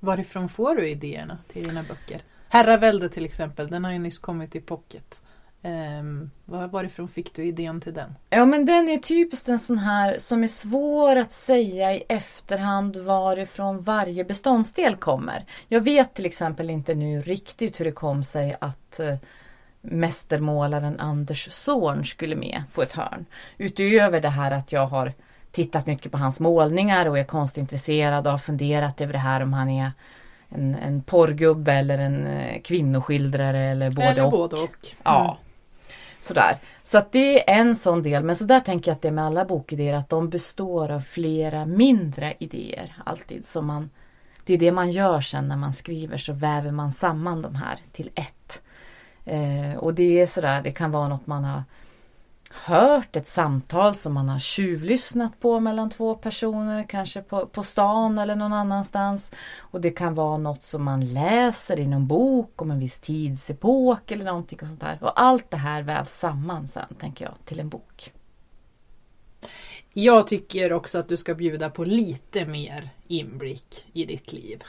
Varifrån 0.01 0.49
får 0.49 0.77
du 0.77 0.89
idéerna 0.89 1.39
till 1.49 1.69
dina 1.69 1.83
böcker? 1.83 2.23
Herravälde 2.49 3.09
till 3.09 3.25
exempel, 3.25 3.69
den 3.69 3.85
har 3.85 3.93
ju 3.93 3.99
nyss 3.99 4.19
kommit 4.19 4.57
i 4.57 4.61
pocket. 4.61 5.23
Um, 5.63 6.31
varifrån 6.45 7.09
fick 7.09 7.35
du 7.35 7.45
idén 7.45 7.81
till 7.81 7.95
den? 7.95 8.15
Ja 8.31 8.47
men 8.47 8.67
den 8.67 8.89
är 8.89 8.99
typiskt 8.99 9.49
en 9.49 9.59
sån 9.59 9.79
här 9.79 10.19
som 10.19 10.43
är 10.45 10.49
svår 10.49 11.17
att 11.17 11.33
säga 11.33 11.95
i 11.95 12.05
efterhand 12.09 12.97
varifrån 12.97 13.81
varje 13.81 14.25
beståndsdel 14.25 14.97
kommer. 14.97 15.45
Jag 15.69 15.81
vet 15.81 16.15
till 16.15 16.27
exempel 16.27 16.71
inte 16.71 16.95
nu 16.95 17.21
riktigt 17.21 17.81
hur 17.81 17.85
det 17.85 17.93
kom 17.93 18.25
sig 18.25 18.57
att 18.61 19.01
eh, 19.01 19.15
mästermålaren 19.81 21.01
Anders 21.01 21.53
Zorn 21.53 22.05
skulle 22.05 22.37
med 22.37 22.63
på 22.75 22.83
ett 22.83 22.93
hörn. 22.93 23.27
Utöver 23.57 24.21
det 24.21 24.29
här 24.29 24.51
att 24.51 24.73
jag 24.73 24.87
har 24.87 25.13
tittat 25.51 25.87
mycket 25.87 26.13
på 26.13 26.19
hans 26.19 26.41
målningar 26.41 27.07
och 27.07 27.19
är 27.19 27.25
konstintresserad 27.25 28.27
och 28.27 28.31
har 28.31 28.39
funderat 28.39 29.01
över 29.01 29.13
det 29.13 29.19
här 29.19 29.41
om 29.41 29.53
han 29.53 29.71
är 29.71 29.93
en, 30.49 30.75
en 30.75 31.03
porrgubbe 31.03 31.73
eller 31.73 31.99
en 31.99 32.27
eh, 32.27 32.61
kvinnoskildrare 32.63 33.59
eller 33.59 33.91
både 33.91 34.09
eller 34.09 34.25
och. 34.25 34.31
Både 34.31 34.57
och. 34.57 34.63
Mm. 34.63 34.97
Ja. 35.03 35.39
Sådär. 36.29 36.59
Så 36.83 36.99
att 36.99 37.13
det 37.13 37.51
är 37.51 37.61
en 37.61 37.77
sån 37.77 38.03
del. 38.03 38.25
Men 38.25 38.37
så 38.37 38.45
där 38.45 38.61
tänker 38.61 38.91
jag 38.91 38.97
att 38.97 39.03
det 39.03 39.09
är 39.09 39.13
med 39.13 39.25
alla 39.25 39.45
bokidéer 39.45 39.95
att 39.95 40.09
de 40.09 40.29
består 40.29 40.91
av 40.91 41.01
flera 41.01 41.67
mindre 41.67 42.35
idéer 42.39 42.97
alltid. 43.07 43.47
Så 43.47 43.63
man, 43.63 43.91
det 44.45 44.55
är 44.55 44.59
det 44.59 44.73
man 44.73 44.91
gör 44.91 45.21
sen 45.21 45.49
när 45.49 45.57
man 45.57 45.73
skriver 45.73 46.17
så 46.17 46.33
väver 46.33 46.71
man 46.71 46.93
samman 46.93 47.43
de 47.43 47.55
här 47.55 47.79
till 47.93 48.11
ett. 48.15 48.63
Eh, 49.25 49.79
och 49.79 49.95
det 49.95 50.21
är 50.21 50.27
sådär, 50.27 50.63
det 50.63 50.73
kan 50.73 50.91
vara 50.91 51.09
något 51.09 51.27
man 51.27 51.45
har 51.45 51.63
hört, 52.51 53.17
ett 53.17 53.29
samtal 53.29 53.95
som 53.95 54.15
man 54.15 54.29
har 54.29 54.39
tjuvlyssnat 54.39 55.41
på 55.41 55.61
mellan 55.61 55.91
två 55.91 56.15
personer, 56.15 56.85
kanske 56.89 57.23
på, 57.23 57.47
på 57.47 57.63
stan 57.63 58.19
eller 58.19 58.37
någon 58.37 58.53
annanstans. 58.53 59.33
Och 59.59 59.81
det 59.81 59.91
kan 59.91 60.15
vara 60.15 60.39
något 60.39 60.65
som 60.65 60.85
man 60.85 61.13
läser 61.13 61.79
i 61.79 61.87
någon 61.87 62.07
bok 62.07 62.63
om 62.63 62.71
en 62.71 62.81
viss 62.81 63.01
tidsepok 63.01 64.11
eller 64.11 64.25
någonting 64.25 64.59
och 64.63 64.67
sånt 64.67 64.81
där. 64.81 64.99
Och 65.01 65.21
allt 65.21 65.51
det 65.51 65.57
här 65.57 65.83
vävs 65.83 66.19
samman 66.19 66.69
sen, 66.69 66.95
tänker 66.99 67.25
jag, 67.25 67.35
till 67.45 67.61
en 67.61 67.69
bok. 67.69 68.13
Jag 69.93 70.27
tycker 70.27 70.73
också 70.73 70.99
att 70.99 71.09
du 71.09 71.17
ska 71.17 71.35
bjuda 71.35 71.71
på 71.71 71.85
lite 71.85 72.47
mer 72.47 72.91
inblick 73.07 73.87
i 73.93 74.05
ditt 74.05 74.33
liv. 74.33 74.63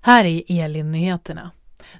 Här 0.00 0.24
är 0.24 0.42
Elin-nyheterna. 0.48 1.50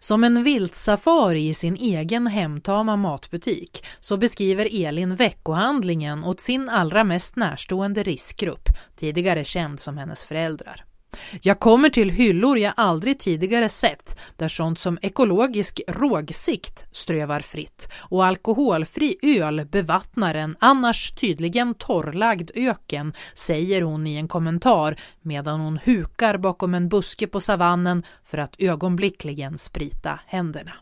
Som 0.01 0.25
en 0.25 0.43
viltsafari 0.43 1.49
i 1.49 1.55
sin 1.55 1.77
egen 1.77 2.27
hemtama 2.27 2.97
matbutik 2.97 3.85
så 4.01 4.17
beskriver 4.17 4.87
Elin 4.87 5.17
veckohandlingen 5.17 6.25
åt 6.25 6.41
sin 6.41 6.69
allra 6.69 7.05
mest 7.05 7.37
närstående 7.37 8.03
riskgrupp, 8.03 8.69
tidigare 8.97 9.45
känd 9.45 9.81
som 9.81 9.99
hennes 9.99 10.25
föräldrar. 10.25 10.85
Jag 11.43 11.61
kommer 11.61 11.89
till 11.89 12.11
hyllor 12.11 12.59
jag 12.59 12.73
aldrig 12.77 13.19
tidigare 13.19 13.69
sett 13.69 14.19
där 14.37 14.49
sånt 14.49 14.79
som 14.79 14.99
ekologisk 15.03 15.81
rågsikt 15.89 16.87
strövar 16.93 17.41
fritt 17.41 17.93
och 17.99 18.25
alkoholfri 18.27 19.17
öl 19.23 19.67
bevattnar 19.67 20.35
en 20.35 20.57
annars 20.61 21.13
tydligen 21.13 21.75
torrlagd 21.75 22.51
öken, 22.55 23.13
säger 23.35 23.83
hon 23.83 24.07
i 24.07 24.17
en 24.17 24.29
kommentar 24.29 24.97
medan 25.23 25.61
hon 25.61 25.79
hukar 25.85 26.39
bakom 26.39 26.75
en 26.75 26.89
buske 26.89 27.27
på 27.27 27.41
savannen 27.41 28.03
för 28.25 28.39
att 28.39 28.55
ögonblickligen 28.59 29.59
sprita 29.59 30.21
händerna. 30.27 30.73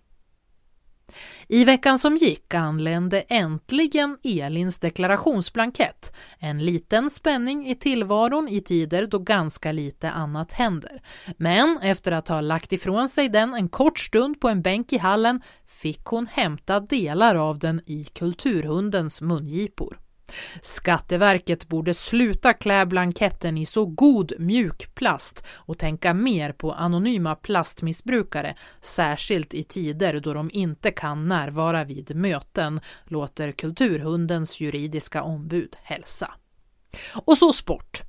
I 1.49 1.65
veckan 1.65 1.99
som 1.99 2.17
gick 2.17 2.55
anlände 2.55 3.21
äntligen 3.21 4.19
Elins 4.23 4.79
deklarationsblankett. 4.79 6.13
En 6.39 6.65
liten 6.65 7.11
spänning 7.11 7.67
i 7.67 7.75
tillvaron 7.75 8.49
i 8.49 8.61
tider 8.61 9.07
då 9.07 9.19
ganska 9.19 9.73
lite 9.73 10.11
annat 10.11 10.53
händer. 10.53 11.03
Men 11.37 11.79
efter 11.83 12.13
att 12.13 12.29
ha 12.29 12.41
lagt 12.41 12.73
ifrån 12.73 13.09
sig 13.09 13.29
den 13.29 13.55
en 13.55 13.69
kort 13.69 13.99
stund 13.99 14.41
på 14.41 14.49
en 14.49 14.63
bänk 14.63 14.93
i 14.93 14.99
hallen 14.99 15.41
fick 15.67 16.05
hon 16.05 16.27
hämta 16.27 16.81
delar 16.81 17.35
av 17.35 17.59
den 17.59 17.81
i 17.87 18.05
kulturhundens 18.05 19.21
mungipor. 19.21 19.99
Skatteverket 20.63 21.69
borde 21.69 21.95
sluta 21.95 22.55
klä 22.55 22.87
blanketten 22.87 23.59
i 23.59 23.67
så 23.67 23.87
god 23.87 24.33
mjuk 24.39 24.95
plast 24.95 25.47
och 25.51 25.79
tänka 25.79 26.15
mer 26.15 26.53
på 26.53 26.73
anonyma 26.73 27.35
plastmissbrukare, 27.35 28.55
särskilt 28.81 29.55
i 29.55 29.63
tider 29.63 30.21
då 30.21 30.35
de 30.35 30.51
inte 30.53 30.91
kan 30.91 31.29
närvara 31.29 31.85
vid 31.85 32.17
möten, 32.17 32.81
låter 33.05 33.53
Kulturhundens 33.53 34.61
juridiska 34.61 35.23
ombud 35.23 35.77
hälsa. 35.83 36.35
Och 37.15 37.39
så 37.39 37.53
sport. 37.53 38.08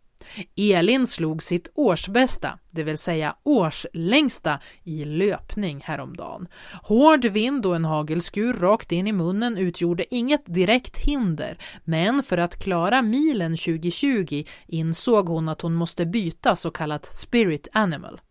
Elin 0.55 1.07
slog 1.07 1.43
sitt 1.43 1.71
årsbästa, 1.75 2.59
det 2.71 2.83
vill 2.83 2.97
säga 2.97 3.35
årslängsta, 3.43 4.59
i 4.83 5.05
löpning 5.05 5.81
häromdagen. 5.83 6.47
Hård 6.83 7.25
vind 7.25 7.65
och 7.65 7.75
en 7.75 7.85
hagelskur 7.85 8.53
rakt 8.53 8.91
in 8.91 9.07
i 9.07 9.11
munnen 9.11 9.57
utgjorde 9.57 10.15
inget 10.15 10.43
direkt 10.45 10.97
hinder, 10.97 11.57
men 11.83 12.23
för 12.23 12.37
att 12.37 12.63
klara 12.63 13.01
milen 13.01 13.57
2020 13.57 14.43
insåg 14.67 15.27
hon 15.27 15.49
att 15.49 15.61
hon 15.61 15.73
måste 15.73 16.05
byta 16.05 16.55
så 16.55 16.71
kallat 16.71 17.05
spirit 17.05 17.67
animal. 17.73 18.21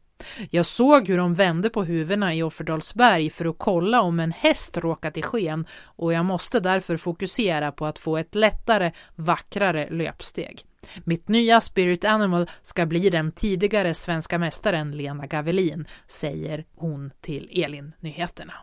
Jag 0.50 0.66
såg 0.66 1.08
hur 1.08 1.16
de 1.16 1.34
vände 1.34 1.70
på 1.70 1.84
huvudena 1.84 2.34
i 2.34 2.42
Offerdalsberg 2.42 3.30
för 3.30 3.44
att 3.44 3.58
kolla 3.58 4.00
om 4.00 4.20
en 4.20 4.32
häst 4.32 4.76
råkat 4.76 5.16
i 5.16 5.22
sken 5.22 5.66
och 5.84 6.12
jag 6.12 6.24
måste 6.24 6.60
därför 6.60 6.96
fokusera 6.96 7.72
på 7.72 7.86
att 7.86 7.98
få 7.98 8.16
ett 8.16 8.34
lättare, 8.34 8.92
vackrare 9.14 9.90
löpsteg. 9.90 10.64
Mitt 11.04 11.28
nya 11.28 11.60
spirit 11.60 12.04
animal 12.04 12.50
ska 12.62 12.86
bli 12.86 13.10
den 13.10 13.32
tidigare 13.32 13.94
svenska 13.94 14.38
mästaren 14.38 14.96
Lena 14.96 15.26
Gavelin, 15.26 15.86
säger 16.06 16.64
hon 16.76 17.10
till 17.20 17.62
Elin 17.64 17.92
Nyheterna. 18.00 18.54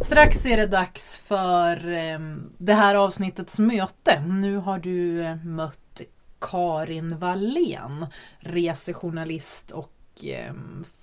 Strax 0.00 0.46
är 0.46 0.56
det 0.56 0.66
dags 0.66 1.16
för 1.16 1.88
ehm, 1.88 2.52
det 2.58 2.74
här 2.74 2.94
avsnittets 2.94 3.58
möte. 3.58 4.20
Nu 4.20 4.56
har 4.56 4.78
du 4.78 5.24
eh, 5.24 5.36
mött 5.36 6.02
Karin 6.40 7.18
Wallén, 7.18 8.06
resejournalist 8.38 9.70
och 9.70 10.24
eh, 10.24 10.54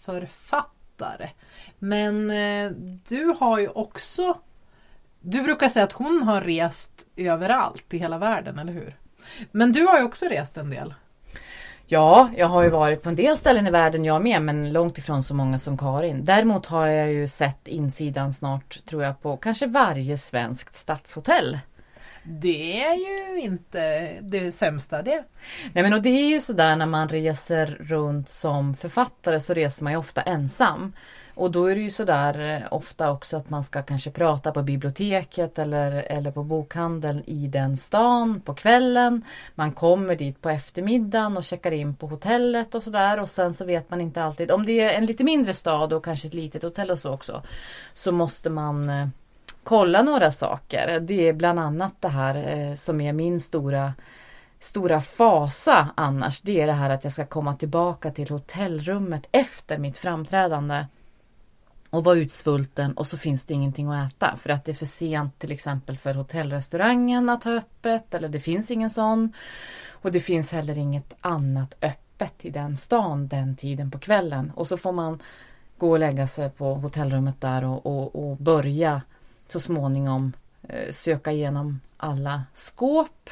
författare. 0.03 1.29
Men 1.79 2.31
eh, 2.31 2.71
du 3.07 3.35
har 3.39 3.59
ju 3.59 3.67
också 3.67 4.37
du 5.25 5.43
brukar 5.43 5.69
säga 5.69 5.83
att 5.85 5.93
hon 5.93 6.23
har 6.23 6.41
rest 6.41 7.07
överallt 7.15 7.93
i 7.93 7.97
hela 7.97 8.17
världen, 8.17 8.59
eller 8.59 8.73
hur? 8.73 8.95
Men 9.51 9.71
du 9.71 9.85
har 9.85 9.99
ju 9.99 10.03
också 10.03 10.25
rest 10.25 10.57
en 10.57 10.69
del. 10.69 10.93
Ja, 11.85 12.29
jag 12.37 12.47
har 12.47 12.63
ju 12.63 12.69
varit 12.69 13.03
på 13.03 13.09
en 13.09 13.15
del 13.15 13.37
ställen 13.37 13.67
i 13.67 13.71
världen 13.71 14.05
jag 14.05 14.23
med, 14.23 14.41
men 14.41 14.73
långt 14.73 14.97
ifrån 14.97 15.23
så 15.23 15.35
många 15.35 15.57
som 15.57 15.77
Karin. 15.77 16.25
Däremot 16.25 16.65
har 16.65 16.87
jag 16.87 17.11
ju 17.11 17.27
sett 17.27 17.67
insidan 17.67 18.33
snart, 18.33 18.85
tror 18.85 19.03
jag, 19.03 19.21
på 19.21 19.37
kanske 19.37 19.67
varje 19.67 20.17
svenskt 20.17 20.75
stadshotell. 20.75 21.59
Det 22.23 22.83
är 22.83 22.95
ju 22.95 23.39
inte 23.39 24.11
det 24.21 24.51
sämsta 24.51 25.01
det. 25.01 25.23
Nej 25.73 25.83
men 25.83 25.93
och 25.93 26.01
det 26.01 26.09
är 26.09 26.29
ju 26.29 26.39
sådär 26.39 26.75
när 26.75 26.85
man 26.85 27.09
reser 27.09 27.77
runt 27.79 28.29
som 28.29 28.73
författare 28.73 29.39
så 29.39 29.53
reser 29.53 29.83
man 29.83 29.93
ju 29.93 29.99
ofta 29.99 30.21
ensam. 30.21 30.93
Och 31.35 31.51
då 31.51 31.65
är 31.65 31.75
det 31.75 31.81
ju 31.81 31.91
sådär 31.91 32.39
eh, 32.39 32.73
ofta 32.73 33.11
också 33.11 33.37
att 33.37 33.49
man 33.49 33.63
ska 33.63 33.81
kanske 33.81 34.11
prata 34.11 34.51
på 34.51 34.63
biblioteket 34.63 35.59
eller, 35.59 35.91
eller 35.91 36.31
på 36.31 36.43
bokhandeln 36.43 37.23
i 37.25 37.47
den 37.47 37.77
stan 37.77 38.41
på 38.41 38.53
kvällen. 38.53 39.25
Man 39.55 39.71
kommer 39.71 40.15
dit 40.15 40.41
på 40.41 40.49
eftermiddagen 40.49 41.37
och 41.37 41.43
checkar 41.43 41.71
in 41.71 41.95
på 41.95 42.07
hotellet 42.07 42.75
och 42.75 42.83
sådär 42.83 43.19
och 43.19 43.29
sen 43.29 43.53
så 43.53 43.65
vet 43.65 43.89
man 43.89 44.01
inte 44.01 44.23
alltid. 44.23 44.51
Om 44.51 44.65
det 44.65 44.79
är 44.79 44.97
en 44.97 45.05
lite 45.05 45.23
mindre 45.23 45.53
stad 45.53 45.93
och 45.93 46.05
kanske 46.05 46.27
ett 46.27 46.33
litet 46.33 46.63
hotell 46.63 46.91
och 46.91 46.99
så 46.99 47.13
också 47.13 47.43
så 47.93 48.11
måste 48.11 48.49
man 48.49 48.89
eh, 48.89 49.07
kolla 49.63 50.01
några 50.01 50.31
saker. 50.31 50.99
Det 50.99 51.27
är 51.27 51.33
bland 51.33 51.59
annat 51.59 51.93
det 51.99 52.07
här 52.07 52.35
eh, 52.57 52.75
som 52.75 53.01
är 53.01 53.13
min 53.13 53.39
stora 53.39 53.93
stora 54.59 55.01
fasa 55.01 55.89
annars. 55.95 56.41
Det 56.41 56.61
är 56.61 56.67
det 56.67 56.73
här 56.73 56.89
att 56.89 57.03
jag 57.03 57.13
ska 57.13 57.25
komma 57.25 57.55
tillbaka 57.55 58.11
till 58.11 58.29
hotellrummet 58.29 59.27
efter 59.31 59.77
mitt 59.77 59.97
framträdande 59.97 60.85
och 61.89 62.03
vara 62.03 62.15
utsvulten 62.15 62.93
och 62.93 63.07
så 63.07 63.17
finns 63.17 63.43
det 63.43 63.53
ingenting 63.53 63.91
att 63.91 64.13
äta 64.13 64.37
för 64.37 64.49
att 64.49 64.65
det 64.65 64.71
är 64.71 64.75
för 64.75 64.85
sent 64.85 65.39
till 65.39 65.51
exempel 65.51 65.97
för 65.97 66.13
hotellrestaurangen 66.13 67.29
att 67.29 67.43
ha 67.43 67.51
öppet 67.51 68.13
eller 68.13 68.29
det 68.29 68.39
finns 68.39 68.71
ingen 68.71 68.89
sån. 68.89 69.33
Och 69.91 70.11
det 70.11 70.19
finns 70.19 70.51
heller 70.51 70.77
inget 70.77 71.13
annat 71.21 71.75
öppet 71.81 72.45
i 72.45 72.49
den 72.49 72.77
stan 72.77 73.27
den 73.27 73.55
tiden 73.55 73.91
på 73.91 73.99
kvällen 73.99 74.51
och 74.55 74.67
så 74.67 74.77
får 74.77 74.91
man 74.91 75.19
gå 75.77 75.91
och 75.91 75.99
lägga 75.99 76.27
sig 76.27 76.49
på 76.49 76.73
hotellrummet 76.73 77.41
där 77.41 77.63
och, 77.63 77.85
och, 77.85 78.15
och 78.15 78.37
börja 78.37 79.01
så 79.53 79.59
småningom 79.59 80.33
eh, 80.69 80.91
söka 80.91 81.31
igenom 81.31 81.79
alla 81.97 82.43
skåp 82.53 83.29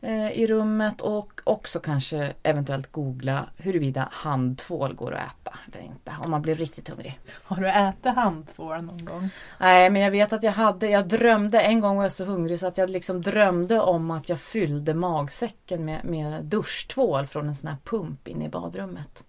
eh, 0.00 0.30
i 0.32 0.46
rummet 0.46 1.00
och 1.00 1.40
också 1.44 1.80
kanske 1.80 2.32
eventuellt 2.42 2.92
googla 2.92 3.46
huruvida 3.56 4.08
handtvål 4.12 4.94
går 4.94 5.14
att 5.14 5.32
äta 5.32 5.58
eller 5.66 5.84
inte 5.84 6.12
om 6.24 6.30
man 6.30 6.42
blir 6.42 6.54
riktigt 6.54 6.88
hungrig. 6.88 7.20
Har 7.42 7.56
du 7.56 7.68
ätit 7.68 8.14
handtvål 8.14 8.82
någon 8.82 9.04
gång? 9.04 9.30
Nej 9.58 9.90
men 9.90 10.02
jag 10.02 10.10
vet 10.10 10.32
att 10.32 10.42
jag 10.42 10.52
hade, 10.52 10.88
jag 10.88 11.08
drömde, 11.08 11.60
en 11.60 11.80
gång 11.80 11.96
var 11.96 12.02
jag 12.02 12.12
så 12.12 12.24
hungrig 12.24 12.60
så 12.60 12.66
att 12.66 12.78
jag 12.78 12.90
liksom 12.90 13.22
drömde 13.22 13.80
om 13.80 14.10
att 14.10 14.28
jag 14.28 14.40
fyllde 14.40 14.94
magsäcken 14.94 15.84
med, 15.84 16.04
med 16.04 16.44
duschtvål 16.44 17.26
från 17.26 17.48
en 17.48 17.54
sån 17.54 17.68
här 17.68 17.76
pump 17.84 18.28
inne 18.28 18.44
i 18.44 18.48
badrummet. 18.48 19.24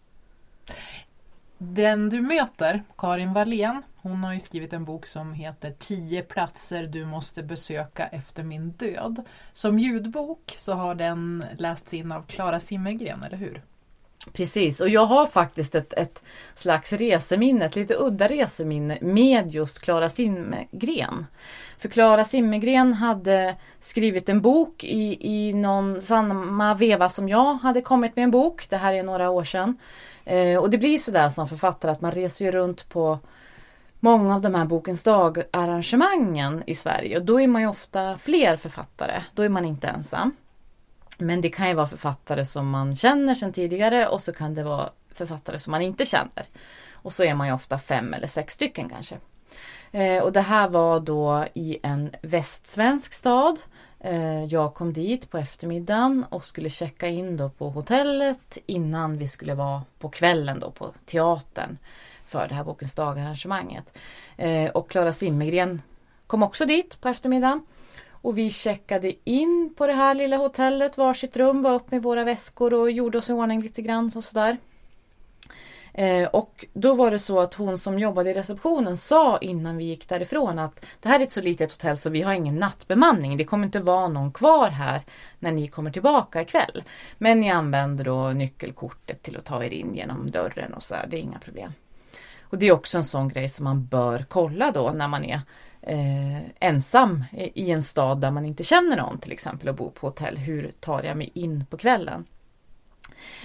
Den 1.64 2.10
du 2.10 2.22
möter, 2.22 2.84
Karin 2.98 3.34
Wallén, 3.34 3.84
hon 3.96 4.24
har 4.24 4.34
ju 4.34 4.40
skrivit 4.40 4.74
en 4.74 4.86
bok 4.86 5.06
som 5.06 5.34
heter 5.34 5.74
10 5.80 6.22
platser 6.22 6.84
du 6.84 7.06
måste 7.06 7.44
besöka 7.44 8.08
efter 8.08 8.44
min 8.44 8.72
död. 8.72 9.24
Som 9.54 9.80
ljudbok 9.80 10.56
så 10.58 10.74
har 10.74 10.96
den 10.96 11.46
lästs 11.58 11.94
in 11.94 12.12
av 12.12 12.24
Klara 12.24 12.60
Simmergren, 12.60 13.24
eller 13.24 13.38
hur? 13.38 13.62
Precis, 14.34 14.82
och 14.82 14.90
jag 14.90 15.06
har 15.06 15.26
faktiskt 15.26 15.76
ett, 15.76 15.94
ett 15.94 16.24
slags 16.56 16.94
reseminne, 16.94 17.66
ett 17.66 17.76
lite 17.76 17.96
udda 17.96 18.28
reseminne 18.28 18.98
med 19.02 19.52
just 19.52 19.82
Klara 19.82 20.10
Simmergren. 20.10 21.26
För 21.78 21.90
Klara 21.90 22.26
Simmergren 22.26 22.94
hade 22.94 23.56
skrivit 23.80 24.30
en 24.30 24.42
bok 24.42 24.84
i, 24.84 25.18
i 25.38 25.54
någon 25.54 26.02
samma 26.02 26.74
veva 26.74 27.10
som 27.10 27.30
jag 27.30 27.54
hade 27.54 27.82
kommit 27.82 28.16
med 28.16 28.24
en 28.24 28.32
bok. 28.32 28.70
Det 28.70 28.78
här 28.78 28.94
är 28.94 29.04
några 29.04 29.30
år 29.30 29.44
sedan. 29.44 29.78
Eh, 30.26 30.58
och 30.58 30.70
det 30.70 30.78
blir 30.78 30.98
sådär 30.98 31.30
som 31.30 31.48
författare 31.48 31.92
att 31.92 32.02
man 32.02 32.12
reser 32.12 32.52
runt 32.52 32.90
på 32.90 33.20
många 34.00 34.36
av 34.36 34.42
de 34.42 34.56
här 34.56 34.66
Bokens 34.66 35.04
dag-arrangemangen 35.04 36.64
i 36.66 36.76
Sverige. 36.76 37.18
Och 37.18 37.26
då 37.26 37.42
är 37.42 37.48
man 37.48 37.62
ju 37.62 37.68
ofta 37.68 38.18
fler 38.18 38.58
författare. 38.58 39.24
Då 39.36 39.44
är 39.44 39.50
man 39.50 39.66
inte 39.66 39.88
ensam. 39.88 40.36
Men 41.18 41.42
det 41.42 41.50
kan 41.50 41.68
ju 41.68 41.74
vara 41.74 41.88
författare 41.88 42.46
som 42.46 42.70
man 42.70 42.96
känner 42.96 43.36
sedan 43.36 43.54
tidigare 43.54 44.08
och 44.08 44.22
så 44.22 44.34
kan 44.34 44.56
det 44.56 44.64
vara 44.64 44.90
författare 45.14 45.60
som 45.60 45.72
man 45.72 45.82
inte 45.82 46.06
känner. 46.06 46.46
Och 46.92 47.14
så 47.14 47.24
är 47.24 47.36
man 47.36 47.48
ju 47.48 47.54
ofta 47.54 47.78
fem 47.78 48.14
eller 48.14 48.28
sex 48.28 48.54
stycken 48.54 48.90
kanske. 48.90 49.18
Eh, 49.92 50.24
och 50.24 50.32
det 50.32 50.42
här 50.42 50.70
var 50.70 51.00
då 51.00 51.46
i 51.54 51.78
en 51.84 52.12
västsvensk 52.22 53.14
stad. 53.14 53.60
Eh, 54.04 54.44
jag 54.44 54.74
kom 54.74 54.94
dit 54.94 55.32
på 55.32 55.38
eftermiddagen 55.38 56.26
och 56.30 56.44
skulle 56.44 56.70
checka 56.70 57.08
in 57.08 57.38
då 57.38 57.50
på 57.50 57.70
hotellet 57.70 58.58
innan 58.66 59.18
vi 59.18 59.28
skulle 59.28 59.54
vara 59.54 59.84
på 60.00 60.10
kvällen 60.10 60.60
då 60.60 60.72
på 60.72 60.94
teatern 61.06 61.78
för 62.26 62.48
det 62.48 62.56
här 62.56 62.64
Bokens 62.64 62.94
dag-arrangemanget. 62.94 63.98
Eh, 64.38 64.70
och 64.70 64.90
Klara 64.90 65.14
Simmergren 65.14 65.82
kom 66.28 66.44
också 66.44 66.66
dit 66.66 67.02
på 67.02 67.10
eftermiddagen. 67.10 67.66
Och 68.10 68.38
vi 68.38 68.50
checkade 68.50 69.14
in 69.24 69.74
på 69.78 69.88
det 69.88 69.94
här 69.94 70.16
lilla 70.16 70.38
hotellet, 70.38 70.98
varsitt 70.98 71.38
rum, 71.38 71.62
var 71.62 71.74
upp 71.74 71.92
med 71.92 72.04
våra 72.04 72.24
väskor 72.24 72.74
och 72.74 72.92
gjorde 72.92 73.18
oss 73.18 73.30
i 73.30 73.34
ordning 73.34 73.62
lite 73.62 73.82
grann 73.82 74.12
och 74.16 74.24
sådär. 74.24 74.58
Eh, 75.94 76.28
och 76.28 76.66
då 76.74 76.94
var 76.94 77.12
det 77.12 77.20
så 77.20 77.40
att 77.40 77.54
hon 77.54 77.80
som 77.80 78.00
jobbade 78.00 78.30
i 78.30 78.34
receptionen 78.34 78.98
sa 78.98 79.38
innan 79.38 79.78
vi 79.78 79.84
gick 79.84 80.10
därifrån 80.10 80.60
att 80.60 80.86
det 81.00 81.10
här 81.10 81.20
är 81.20 81.24
ett 81.24 81.32
så 81.32 81.42
litet 81.42 81.72
hotell 81.72 81.98
så 81.98 82.10
vi 82.10 82.22
har 82.22 82.34
ingen 82.34 82.56
nattbemanning. 82.56 83.38
Det 83.38 83.46
kommer 83.46 83.66
inte 83.66 83.80
vara 83.80 84.08
någon 84.08 84.32
kvar 84.32 84.70
här 84.70 85.02
när 85.40 85.52
ni 85.52 85.68
kommer 85.68 85.92
tillbaka 85.92 86.42
ikväll. 86.42 86.84
Men 87.18 87.40
ni 87.40 87.52
använder 87.52 88.04
då 88.04 88.30
nyckelkortet 88.30 89.24
till 89.24 89.38
att 89.38 89.46
ta 89.46 89.64
er 89.64 89.70
in 89.70 89.96
genom 89.96 90.32
dörren 90.32 90.74
och 90.74 90.84
så 90.84 90.94
där. 90.94 91.08
Det 91.10 91.18
är 91.18 91.22
inga 91.22 91.40
problem. 91.40 91.74
Och 92.42 92.58
det 92.58 92.68
är 92.68 92.72
också 92.72 92.98
en 92.98 93.04
sån 93.04 93.30
grej 93.30 93.50
som 93.50 93.64
man 93.64 93.86
bör 93.86 94.26
kolla 94.30 94.72
då 94.72 94.92
när 94.92 95.08
man 95.08 95.26
är 95.26 95.42
eh, 95.82 96.42
ensam 96.60 97.24
i 97.34 97.72
en 97.72 97.84
stad 97.84 98.22
där 98.22 98.32
man 98.32 98.46
inte 98.46 98.64
känner 98.64 98.98
någon 98.98 99.20
till 99.20 99.32
exempel 99.32 99.70
och 99.70 99.76
bor 99.76 99.90
på 99.90 100.08
hotell. 100.08 100.38
Hur 100.38 100.72
tar 100.80 101.04
jag 101.04 101.18
mig 101.18 101.32
in 101.34 101.66
på 101.66 101.78
kvällen? 101.78 102.26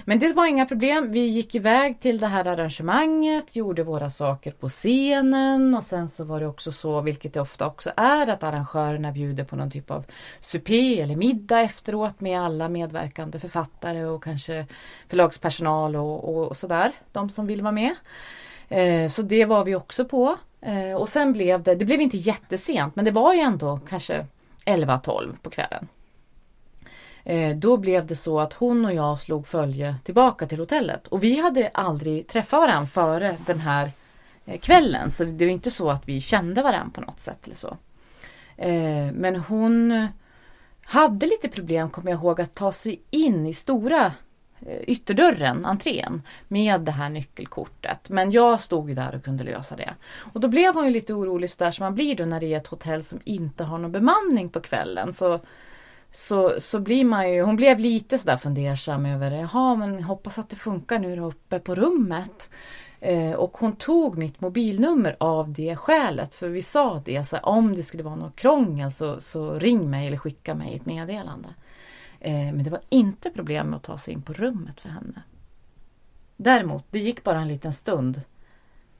Men 0.05 0.19
det 0.19 0.33
var 0.33 0.45
inga 0.45 0.65
problem. 0.65 1.11
Vi 1.11 1.27
gick 1.27 1.55
iväg 1.55 1.99
till 1.99 2.19
det 2.19 2.27
här 2.27 2.47
arrangemanget, 2.47 3.55
gjorde 3.55 3.83
våra 3.83 4.09
saker 4.09 4.51
på 4.51 4.69
scenen 4.69 5.75
och 5.75 5.83
sen 5.83 6.09
så 6.09 6.23
var 6.23 6.39
det 6.39 6.47
också 6.47 6.71
så, 6.71 7.01
vilket 7.01 7.33
det 7.33 7.41
ofta 7.41 7.67
också 7.67 7.91
är, 7.95 8.27
att 8.27 8.43
arrangörerna 8.43 9.11
bjuder 9.11 9.43
på 9.43 9.55
någon 9.55 9.71
typ 9.71 9.91
av 9.91 10.05
supé 10.39 11.01
eller 11.01 11.15
middag 11.15 11.59
efteråt 11.59 12.21
med 12.21 12.41
alla 12.41 12.69
medverkande 12.69 13.39
författare 13.39 14.05
och 14.05 14.23
kanske 14.23 14.65
förlagspersonal 15.09 15.95
och, 15.95 16.47
och 16.47 16.57
sådär, 16.57 16.91
de 17.11 17.29
som 17.29 17.47
vill 17.47 17.61
vara 17.61 17.71
med. 17.71 17.95
Eh, 18.69 19.07
så 19.07 19.21
det 19.21 19.45
var 19.45 19.65
vi 19.65 19.75
också 19.75 20.05
på. 20.05 20.37
Eh, 20.61 20.95
och 20.95 21.09
sen 21.09 21.33
blev 21.33 21.63
det, 21.63 21.75
det 21.75 21.85
blev 21.85 22.01
inte 22.01 22.17
jättesent 22.17 22.95
men 22.95 23.05
det 23.05 23.11
var 23.11 23.33
ju 23.33 23.39
ändå 23.39 23.79
kanske 23.89 24.25
11-12 24.65 25.35
på 25.41 25.49
kvällen. 25.49 25.87
Eh, 27.29 27.55
då 27.55 27.77
blev 27.77 28.05
det 28.05 28.15
så 28.15 28.39
att 28.39 28.53
hon 28.53 28.85
och 28.85 28.93
jag 28.93 29.19
slog 29.19 29.47
följe 29.47 29.95
tillbaka 30.03 30.45
till 30.45 30.59
hotellet 30.59 31.07
och 31.07 31.23
vi 31.23 31.41
hade 31.41 31.71
aldrig 31.73 32.27
träffat 32.27 32.59
varandra 32.59 32.87
före 32.87 33.37
den 33.45 33.59
här 33.59 33.91
eh, 34.45 34.59
kvällen 34.59 35.11
så 35.11 35.23
det 35.23 35.45
var 35.45 35.51
inte 35.51 35.71
så 35.71 35.89
att 35.89 36.07
vi 36.07 36.19
kände 36.19 36.63
varandra 36.63 36.91
på 36.93 37.01
något 37.01 37.19
sätt 37.19 37.45
eller 37.45 37.55
så. 37.55 37.77
Eh, 38.57 39.11
men 39.13 39.35
hon 39.35 40.07
hade 40.83 41.25
lite 41.25 41.49
problem, 41.49 41.89
kommer 41.89 42.11
jag 42.11 42.19
ihåg, 42.19 42.41
att 42.41 42.55
ta 42.55 42.71
sig 42.71 43.01
in 43.09 43.45
i 43.45 43.53
stora 43.53 44.13
Eh, 44.59 44.81
ytterdörren, 44.87 45.65
entrén, 45.65 46.21
med 46.47 46.81
det 46.81 46.91
här 46.91 47.09
nyckelkortet. 47.09 48.09
Men 48.09 48.31
jag 48.31 48.61
stod 48.61 48.89
ju 48.89 48.95
där 48.95 49.15
och 49.15 49.23
kunde 49.23 49.43
lösa 49.43 49.75
det. 49.75 49.93
Och 50.33 50.39
då 50.39 50.47
blev 50.47 50.73
hon 50.73 50.85
ju 50.85 50.91
lite 50.91 51.13
orolig 51.13 51.49
så 51.49 51.63
där 51.63 51.71
som 51.71 51.83
man 51.83 51.95
blir 51.95 52.15
då 52.15 52.25
när 52.25 52.39
det 52.39 52.53
är 52.53 52.57
ett 52.57 52.67
hotell 52.67 53.03
som 53.03 53.19
inte 53.23 53.63
har 53.63 53.77
någon 53.77 53.91
bemanning 53.91 54.49
på 54.49 54.59
kvällen. 54.59 55.13
Så, 55.13 55.39
så, 56.17 56.61
så 56.61 56.79
blir 56.79 57.05
man 57.05 57.33
ju, 57.33 57.41
hon 57.41 57.55
blev 57.55 57.79
lite 57.79 58.17
sådär 58.17 58.37
fundersam 58.37 59.05
över, 59.05 59.31
det. 59.31 59.37
jaha 59.37 59.75
men 59.75 60.03
hoppas 60.03 60.39
att 60.39 60.49
det 60.49 60.55
funkar 60.55 60.99
nu 60.99 61.15
då 61.15 61.25
uppe 61.25 61.59
på 61.59 61.75
rummet. 61.75 62.49
Eh, 62.99 63.31
och 63.31 63.57
hon 63.57 63.75
tog 63.75 64.17
mitt 64.17 64.41
mobilnummer 64.41 65.17
av 65.19 65.53
det 65.53 65.75
skälet, 65.75 66.35
för 66.35 66.49
vi 66.49 66.61
sa 66.61 67.01
det, 67.05 67.23
så 67.23 67.35
här, 67.35 67.45
om 67.45 67.75
det 67.75 67.83
skulle 67.83 68.03
vara 68.03 68.15
något 68.15 68.35
krångel 68.35 68.91
så, 68.91 69.21
så 69.21 69.59
ring 69.59 69.89
mig 69.89 70.07
eller 70.07 70.17
skicka 70.17 70.55
mig 70.55 70.75
ett 70.75 70.85
meddelande. 70.85 71.49
Eh, 72.19 72.33
men 72.33 72.63
det 72.63 72.69
var 72.69 72.81
inte 72.89 73.29
problem 73.29 73.67
med 73.67 73.77
att 73.77 73.83
ta 73.83 73.97
sig 73.97 74.13
in 74.13 74.21
på 74.21 74.33
rummet 74.33 74.79
för 74.79 74.89
henne. 74.89 75.21
Däremot, 76.37 76.85
det 76.89 76.99
gick 76.99 77.23
bara 77.23 77.39
en 77.39 77.47
liten 77.47 77.73
stund 77.73 78.21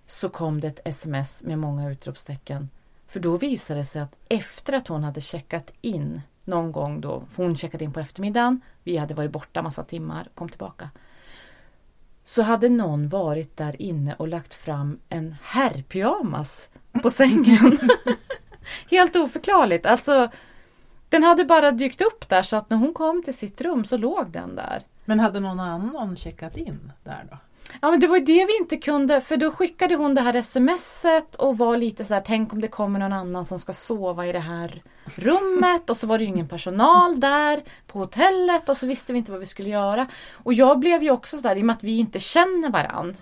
så 0.05 0.29
kom 0.29 0.61
det 0.61 0.67
ett 0.67 0.81
sms 0.85 1.43
med 1.43 1.59
många 1.59 1.89
utropstecken. 1.89 2.69
För 3.07 3.19
då 3.19 3.37
visade 3.37 3.79
det 3.79 3.85
sig 3.85 4.01
att 4.01 4.15
efter 4.29 4.73
att 4.73 4.87
hon 4.87 5.03
hade 5.03 5.21
checkat 5.21 5.71
in 5.81 6.21
någon 6.47 6.71
gång 6.71 7.01
då, 7.01 7.23
hon 7.35 7.55
checkade 7.55 7.83
in 7.83 7.93
på 7.93 7.99
eftermiddagen, 7.99 8.61
vi 8.83 8.97
hade 8.97 9.13
varit 9.13 9.31
borta 9.31 9.61
massa 9.61 9.83
timmar, 9.83 10.29
kom 10.35 10.49
tillbaka. 10.49 10.89
Så 12.23 12.41
hade 12.41 12.69
någon 12.69 13.09
varit 13.09 13.57
där 13.57 13.81
inne 13.81 14.13
och 14.13 14.27
lagt 14.27 14.53
fram 14.53 14.99
en 15.09 15.35
herrpyjamas 15.41 16.69
på 17.01 17.09
sängen. 17.09 17.77
Helt 18.89 19.15
oförklarligt. 19.15 19.85
Alltså, 19.85 20.29
den 21.09 21.23
hade 21.23 21.45
bara 21.45 21.71
dykt 21.71 22.01
upp 22.01 22.29
där 22.29 22.41
så 22.41 22.55
att 22.55 22.69
när 22.69 22.77
hon 22.77 22.93
kom 22.93 23.23
till 23.23 23.37
sitt 23.37 23.61
rum 23.61 23.85
så 23.85 23.97
låg 23.97 24.31
den 24.31 24.55
där. 24.55 24.85
Men 25.05 25.19
hade 25.19 25.39
någon 25.39 25.59
annan 25.59 26.15
checkat 26.15 26.57
in 26.57 26.91
där 27.03 27.27
då? 27.31 27.37
Ja 27.81 27.91
men 27.91 27.99
det 27.99 28.07
var 28.07 28.17
ju 28.17 28.23
det 28.23 28.45
vi 28.45 28.57
inte 28.57 28.77
kunde 28.77 29.21
för 29.21 29.37
då 29.37 29.51
skickade 29.51 29.95
hon 29.95 30.15
det 30.15 30.21
här 30.21 30.41
smset 30.41 31.35
och 31.35 31.57
var 31.57 31.77
lite 31.77 32.03
så 32.03 32.13
här, 32.13 32.23
tänk 32.25 32.53
om 32.53 32.61
det 32.61 32.67
kommer 32.67 32.99
någon 32.99 33.13
annan 33.13 33.45
som 33.45 33.59
ska 33.59 33.73
sova 33.73 34.27
i 34.27 34.31
det 34.31 34.39
här 34.39 34.83
rummet 35.15 35.89
och 35.89 35.97
så 35.97 36.07
var 36.07 36.17
det 36.17 36.23
ju 36.23 36.29
ingen 36.29 36.47
personal 36.47 37.19
där 37.19 37.63
på 37.87 37.99
hotellet 37.99 38.69
och 38.69 38.77
så 38.77 38.87
visste 38.87 39.13
vi 39.13 39.19
inte 39.19 39.31
vad 39.31 39.39
vi 39.39 39.45
skulle 39.45 39.69
göra. 39.69 40.07
Och 40.33 40.53
jag 40.53 40.79
blev 40.79 41.03
ju 41.03 41.11
också 41.11 41.37
sådär 41.37 41.55
i 41.55 41.61
och 41.61 41.65
med 41.65 41.73
att 41.73 41.83
vi 41.83 41.97
inte 41.97 42.19
känner 42.19 42.69
varandra. 42.69 43.19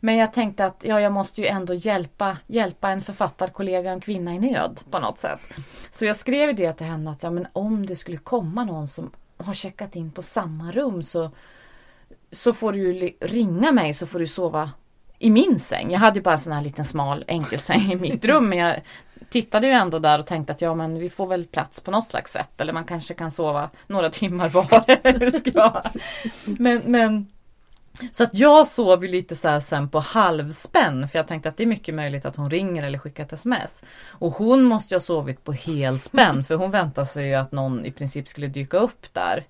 Men 0.00 0.16
jag 0.16 0.32
tänkte 0.32 0.64
att 0.64 0.84
ja, 0.84 1.00
jag 1.00 1.12
måste 1.12 1.40
ju 1.40 1.46
ändå 1.46 1.74
hjälpa, 1.74 2.36
hjälpa 2.46 2.88
en 2.88 3.02
författarkollega, 3.02 3.90
en 3.90 4.00
kvinna 4.00 4.34
i 4.34 4.38
nöd 4.38 4.80
på 4.90 4.98
något 4.98 5.18
sätt. 5.18 5.40
Så 5.90 6.04
jag 6.04 6.16
skrev 6.16 6.54
det 6.54 6.72
till 6.72 6.86
henne 6.86 7.10
att 7.10 7.22
ja, 7.22 7.30
men 7.30 7.46
om 7.52 7.86
det 7.86 7.96
skulle 7.96 8.16
komma 8.16 8.64
någon 8.64 8.88
som 8.88 9.10
har 9.36 9.54
checkat 9.54 9.96
in 9.96 10.12
på 10.12 10.22
samma 10.22 10.72
rum 10.72 11.02
så 11.02 11.30
så 12.32 12.52
får 12.52 12.72
du 12.72 13.12
ringa 13.20 13.72
mig 13.72 13.94
så 13.94 14.06
får 14.06 14.18
du 14.18 14.26
sova 14.26 14.70
i 15.18 15.30
min 15.30 15.58
säng. 15.58 15.90
Jag 15.90 15.98
hade 15.98 16.18
ju 16.18 16.22
bara 16.22 16.32
en 16.32 16.38
sån 16.38 16.52
här 16.52 16.62
liten 16.62 16.84
smal 16.84 17.24
enkelsäng 17.28 17.92
i 17.92 17.96
mitt 17.96 18.24
rum 18.24 18.48
men 18.48 18.58
jag 18.58 18.80
tittade 19.30 19.66
ju 19.66 19.72
ändå 19.72 19.98
där 19.98 20.18
och 20.18 20.26
tänkte 20.26 20.52
att 20.52 20.62
ja 20.62 20.74
men 20.74 20.98
vi 20.98 21.10
får 21.10 21.26
väl 21.26 21.46
plats 21.46 21.80
på 21.80 21.90
något 21.90 22.06
slags 22.06 22.32
sätt 22.32 22.60
eller 22.60 22.72
man 22.72 22.84
kanske 22.84 23.14
kan 23.14 23.30
sova 23.30 23.70
några 23.86 24.10
timmar 24.10 24.48
var. 24.48 24.84
men, 26.62 26.82
men 26.84 27.26
så 28.12 28.24
att 28.24 28.38
jag 28.38 28.66
sov 28.66 29.04
ju 29.04 29.10
lite 29.10 29.36
så 29.36 29.48
här 29.48 29.60
sen 29.60 29.88
på 29.88 29.98
halvspänn 29.98 31.08
för 31.08 31.18
jag 31.18 31.26
tänkte 31.26 31.48
att 31.48 31.56
det 31.56 31.62
är 31.62 31.66
mycket 31.66 31.94
möjligt 31.94 32.24
att 32.24 32.36
hon 32.36 32.50
ringer 32.50 32.86
eller 32.86 32.98
skickar 32.98 33.24
ett 33.24 33.32
sms. 33.32 33.84
Och 34.06 34.32
hon 34.32 34.62
måste 34.62 34.94
ju 34.94 34.96
ha 34.96 35.02
sovit 35.02 35.44
på 35.44 35.52
helspänn 35.52 36.44
för 36.44 36.54
hon 36.54 36.70
väntade 36.70 37.06
sig 37.06 37.28
ju 37.28 37.34
att 37.34 37.52
någon 37.52 37.86
i 37.86 37.92
princip 37.92 38.28
skulle 38.28 38.46
dyka 38.46 38.76
upp 38.76 39.06
där. 39.12 39.44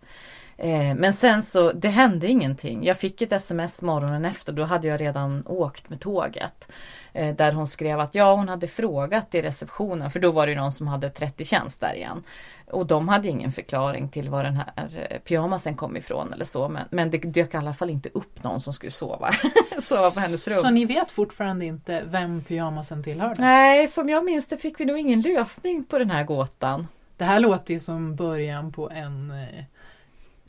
Eh, 0.57 0.95
men 0.95 1.13
sen 1.13 1.43
så, 1.43 1.73
det 1.73 1.89
hände 1.89 2.27
ingenting. 2.27 2.85
Jag 2.85 2.99
fick 2.99 3.23
ett 3.23 3.33
sms 3.33 3.83
morgonen 3.83 4.25
efter, 4.25 4.53
då 4.53 4.65
hade 4.65 4.89
jag 4.89 5.01
redan 5.01 5.47
åkt 5.47 5.89
med 5.89 6.01
tåget. 6.01 6.69
Eh, 7.13 7.35
där 7.35 7.53
hon 7.53 7.67
skrev 7.67 8.01
att 8.01 8.15
ja, 8.15 8.35
hon 8.35 8.49
hade 8.49 8.69
frågat 8.69 9.35
i 9.35 9.43
receptionen, 9.43 10.11
för 10.11 10.21
då 10.21 10.31
var 10.31 10.47
det 10.47 10.55
någon 10.55 10.73
som 10.73 10.87
hade 10.87 11.11
30 11.11 11.45
tjänst 11.45 11.81
där 11.81 11.95
igen. 11.95 12.23
Och 12.71 12.87
de 12.87 13.09
hade 13.09 13.29
ingen 13.29 13.53
förklaring 13.53 14.09
till 14.09 14.31
var 14.31 14.45
den 14.45 14.57
här 14.57 15.07
eh, 15.11 15.19
pyjamasen 15.19 15.77
kom 15.77 15.97
ifrån 15.97 16.33
eller 16.33 16.45
så. 16.45 16.69
Men, 16.69 16.83
men 16.91 17.11
det 17.11 17.19
dök 17.19 17.55
i 17.55 17.57
alla 17.57 17.75
fall 17.75 17.91
inte 17.91 18.09
upp 18.09 18.45
någon 18.45 18.61
som 18.61 18.73
skulle 18.73 18.91
sova, 18.91 19.31
sova 19.81 20.11
på 20.15 20.21
hennes 20.21 20.49
rum. 20.49 20.57
Så 20.57 20.71
ni 20.71 20.85
vet 20.85 21.11
fortfarande 21.11 21.65
inte 21.65 22.03
vem 22.07 22.43
pyjamasen 22.43 23.03
tillhörde? 23.03 23.43
Nej, 23.43 23.89
som 23.89 24.09
jag 24.09 24.25
minns 24.25 24.49
det 24.49 24.59
fick 24.59 24.81
vi 24.81 24.85
nog 24.85 24.99
ingen 24.99 25.21
lösning 25.21 25.85
på 25.85 25.99
den 25.99 26.11
här 26.11 26.25
gåtan. 26.25 26.87
Det 27.17 27.25
här 27.25 27.41
låter 27.41 27.75
ju 27.75 27.81
som 27.81 28.17
början 28.17 28.73
på 28.73 28.91
en 28.91 29.33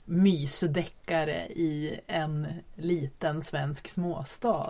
mysdeckare 0.05 1.47
i 1.47 1.99
en 2.07 2.47
liten 2.75 3.41
svensk 3.41 3.87
småstad. 3.87 4.69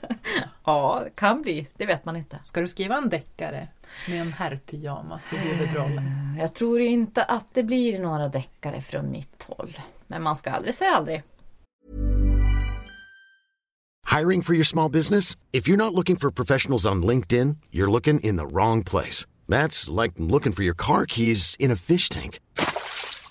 ja, 0.64 1.06
kan 1.14 1.42
bli. 1.42 1.66
Det 1.76 1.86
vet 1.86 2.04
man 2.04 2.16
inte. 2.16 2.38
Ska 2.44 2.60
du 2.60 2.68
skriva 2.68 2.96
en 2.96 3.08
deckare 3.08 3.68
med 4.08 4.20
en 4.20 4.32
herrpyjamas 4.32 5.32
i 5.32 5.36
huvudrollen? 5.36 6.36
Jag 6.38 6.54
tror 6.54 6.80
inte 6.80 7.24
att 7.24 7.46
det 7.52 7.62
blir 7.62 7.98
några 7.98 8.28
deckare 8.28 8.80
från 8.80 9.10
mitt 9.10 9.42
håll. 9.46 9.78
Men 10.06 10.22
man 10.22 10.36
ska 10.36 10.50
aldrig 10.50 10.74
säga 10.74 10.90
aldrig. 10.90 11.22
Hiring 14.18 14.42
for 14.42 14.54
your 14.54 14.64
small 14.64 14.90
business? 14.90 15.36
If 15.52 15.68
you're 15.68 15.76
not 15.76 15.92
looking 15.92 16.16
for 16.16 16.30
professionals 16.30 16.86
on 16.86 17.02
LinkedIn, 17.02 17.56
you're 17.70 17.90
looking 17.90 18.20
in 18.20 18.38
the 18.38 18.46
wrong 18.46 18.84
place. 18.84 19.26
That's 19.48 20.02
like 20.02 20.14
looking 20.16 20.52
for 20.52 20.62
your 20.62 20.74
car 20.74 21.06
keys 21.06 21.56
in 21.58 21.70
a 21.70 21.76
fish 21.76 22.08
tank. 22.08 22.40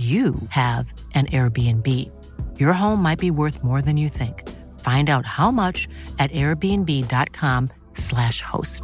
you 0.00 0.34
have 0.50 0.92
an 1.14 1.26
Airbnb. 1.26 1.86
Your 2.58 2.72
home 2.72 3.02
might 3.02 3.18
be 3.20 3.30
worth 3.30 3.62
more 3.64 3.82
than 3.82 3.96
you 3.98 4.08
think. 4.08 4.48
Find 4.80 5.10
out 5.10 5.26
how 5.26 5.50
much 5.50 5.88
at 6.18 6.30
airbnb.com/slash 6.32 8.42
host. 8.52 8.82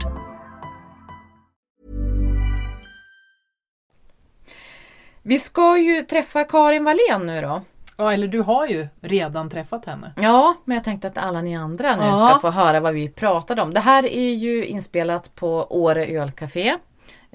Vi 5.23 5.39
ska 5.39 5.79
ju 5.79 6.03
träffa 6.03 6.45
Karin 6.45 6.85
Wallén 6.85 7.27
nu 7.27 7.41
då. 7.41 7.63
Ja, 7.99 8.13
eller 8.13 8.29
du 8.29 8.41
har 8.41 8.67
ju 8.67 8.89
redan 9.01 9.51
träffat 9.51 9.85
henne. 9.85 10.13
Ja, 10.17 10.55
men 10.65 10.75
jag 10.75 10.85
tänkte 10.85 11.09
att 11.09 11.19
alla 11.19 11.43
ni 11.43 11.57
andra 11.57 11.97
nu 11.97 12.03
Ja. 12.05 12.29
ska 12.31 12.39
få 12.39 12.51
höra 12.51 12.81
vad 12.81 12.95
vi 12.95 13.09
pratade 13.09 13.63
om. 13.63 13.75
Det 13.75 13.81
här 13.81 14.07
är 14.07 14.35
ju 14.35 14.67
inspelat 14.67 15.35
på 15.35 15.67
Åre 15.71 16.07
ölcafé. 16.07 16.77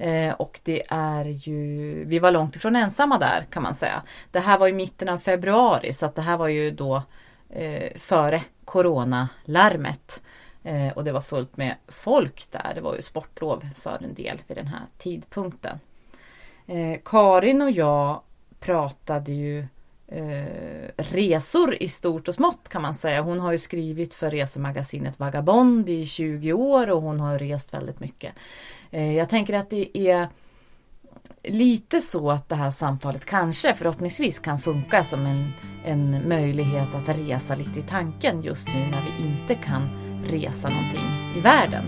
Eh, 0.02 0.34
och 0.34 0.60
det 0.62 0.82
är 0.88 1.24
ju, 1.24 2.04
vi 2.04 2.18
var 2.18 2.30
långt 2.30 2.56
ifrån 2.56 2.76
ensamma 2.76 3.18
där 3.18 3.46
kan 3.50 3.62
man 3.62 3.74
säga. 3.74 4.02
Det 4.30 4.40
här 4.40 4.58
var 4.58 4.68
i 4.68 4.72
mitten 4.72 5.08
av 5.08 5.18
februari 5.18 5.92
så 5.92 6.06
att 6.06 6.14
det 6.14 6.22
här 6.22 6.36
var 6.36 6.48
ju 6.48 6.70
då 6.70 7.02
eh, 7.50 7.96
före 7.96 8.42
coronalarmet. 8.64 10.20
Eh, 10.62 10.88
och 10.88 11.04
det 11.04 11.12
var 11.12 11.20
fullt 11.20 11.56
med 11.56 11.74
folk 11.88 12.46
där. 12.50 12.72
Det 12.74 12.80
var 12.80 12.94
ju 12.94 13.02
sportlov 13.02 13.68
för 13.76 13.98
en 14.02 14.14
del 14.14 14.38
vid 14.46 14.56
den 14.56 14.66
här 14.66 14.82
tidpunkten. 14.98 15.78
Eh, 16.66 16.98
Karin 17.04 17.62
och 17.62 17.70
jag 17.70 18.20
pratade 18.60 19.32
ju 19.32 19.66
eh, 20.14 20.90
resor 20.96 21.82
i 21.82 21.88
stort 21.88 22.28
och 22.28 22.34
smått 22.34 22.68
kan 22.68 22.82
man 22.82 22.94
säga. 22.94 23.22
Hon 23.22 23.40
har 23.40 23.52
ju 23.52 23.58
skrivit 23.58 24.14
för 24.14 24.30
resemagasinet 24.30 25.18
Vagabond 25.18 25.88
i 25.88 26.06
20 26.06 26.52
år 26.52 26.90
och 26.90 27.02
hon 27.02 27.20
har 27.20 27.38
rest 27.38 27.74
väldigt 27.74 28.00
mycket. 28.00 28.32
Eh, 28.90 29.16
jag 29.16 29.28
tänker 29.28 29.54
att 29.54 29.70
det 29.70 29.98
är 29.98 30.28
lite 31.44 32.00
så 32.00 32.30
att 32.30 32.48
det 32.48 32.54
här 32.54 32.70
samtalet 32.70 33.24
kanske 33.24 33.74
förhoppningsvis 33.74 34.38
kan 34.38 34.58
funka 34.58 35.04
som 35.04 35.26
en, 35.26 35.52
en 35.84 36.28
möjlighet 36.28 36.94
att 36.94 37.18
resa 37.18 37.54
lite 37.54 37.78
i 37.78 37.82
tanken 37.82 38.42
just 38.42 38.68
nu 38.68 38.86
när 38.90 39.02
vi 39.02 39.24
inte 39.28 39.54
kan 39.54 39.88
resa 40.26 40.68
någonting 40.68 41.34
i 41.36 41.40
världen. 41.40 41.84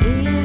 Mm. 0.00 0.37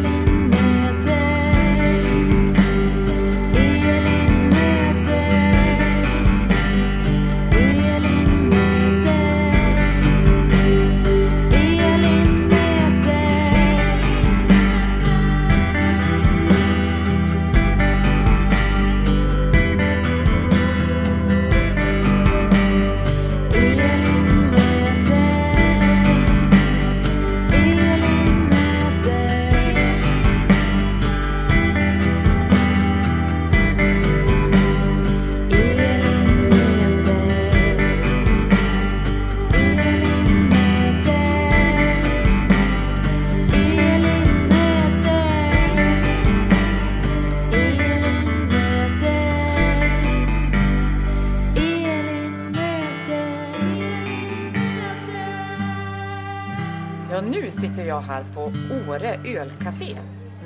Åre 58.94 59.20
ölcafé 59.26 59.98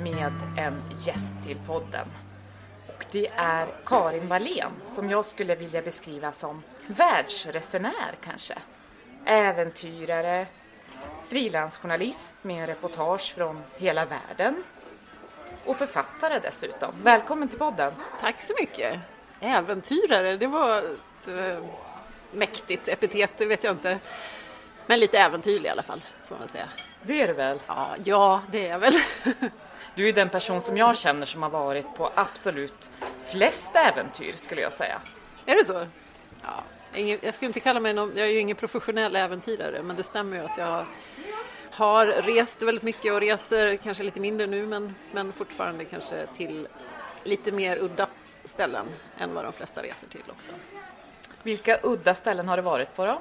med 0.02 0.32
en 0.56 0.82
gäst 1.06 1.34
till 1.44 1.56
podden. 1.66 2.06
Och 2.86 3.04
det 3.10 3.28
är 3.36 3.66
Karin 3.86 4.28
Wallén 4.28 4.70
som 4.84 5.10
jag 5.10 5.24
skulle 5.24 5.54
vilja 5.54 5.82
beskriva 5.82 6.32
som 6.32 6.62
världsresenär 6.86 8.14
kanske. 8.24 8.54
Äventyrare, 9.24 10.46
frilansjournalist 11.26 12.36
med 12.42 12.68
reportage 12.68 13.34
från 13.34 13.62
hela 13.76 14.04
världen 14.04 14.62
och 15.64 15.76
författare 15.76 16.38
dessutom. 16.38 16.94
Välkommen 17.02 17.48
till 17.48 17.58
podden! 17.58 17.92
Tack 18.20 18.42
så 18.42 18.52
mycket. 18.60 18.98
Äventyrare, 19.40 20.36
det 20.36 20.46
var 20.46 20.78
ett 20.78 21.28
eh, 21.28 21.64
mäktigt 22.32 22.88
epitet, 22.88 23.30
det 23.38 23.46
vet 23.46 23.64
jag 23.64 23.74
inte. 23.74 23.98
Men 24.88 25.00
lite 25.00 25.18
äventyrlig 25.18 25.64
i 25.64 25.68
alla 25.68 25.82
fall, 25.82 26.04
får 26.28 26.38
man 26.38 26.48
säga. 26.48 26.68
Det 27.02 27.22
är 27.22 27.28
du 27.28 27.32
väl? 27.32 27.58
Ja, 27.66 27.96
ja 28.04 28.42
det 28.50 28.66
är 28.66 28.70
jag 28.70 28.78
väl. 28.78 28.94
Du 29.94 30.08
är 30.08 30.12
den 30.12 30.28
person 30.28 30.60
som 30.60 30.76
jag 30.76 30.96
känner 30.96 31.26
som 31.26 31.42
har 31.42 31.50
varit 31.50 31.94
på 31.96 32.12
absolut 32.14 32.90
flest 33.30 33.76
äventyr 33.76 34.32
skulle 34.36 34.60
jag 34.60 34.72
säga. 34.72 35.00
är 35.46 35.56
det 35.56 35.64
så? 35.64 35.86
Ja, 36.42 36.62
jag 37.22 37.34
skulle 37.34 37.46
inte 37.46 37.60
kalla 37.60 37.80
mig 37.80 37.94
någon, 37.94 38.12
jag 38.16 38.26
är 38.26 38.32
ju 38.32 38.38
ingen 38.38 38.56
professionell 38.56 39.16
äventyrare, 39.16 39.82
men 39.82 39.96
det 39.96 40.02
stämmer 40.02 40.36
ju 40.36 40.44
att 40.44 40.58
jag 40.58 40.86
har 41.70 42.06
rest 42.06 42.62
väldigt 42.62 42.82
mycket 42.82 43.12
och 43.12 43.20
reser 43.20 43.76
kanske 43.76 44.04
lite 44.04 44.20
mindre 44.20 44.46
nu, 44.46 44.66
men, 44.66 44.94
men 45.12 45.32
fortfarande 45.32 45.84
kanske 45.84 46.26
till 46.36 46.68
lite 47.22 47.52
mer 47.52 47.78
udda 47.78 48.08
ställen 48.44 48.86
än 49.18 49.34
vad 49.34 49.44
de 49.44 49.52
flesta 49.52 49.82
reser 49.82 50.08
till 50.08 50.24
också. 50.30 50.52
Vilka 51.42 51.78
udda 51.82 52.14
ställen 52.14 52.48
har 52.48 52.56
det 52.56 52.62
varit 52.62 52.96
på 52.96 53.06
då? 53.06 53.20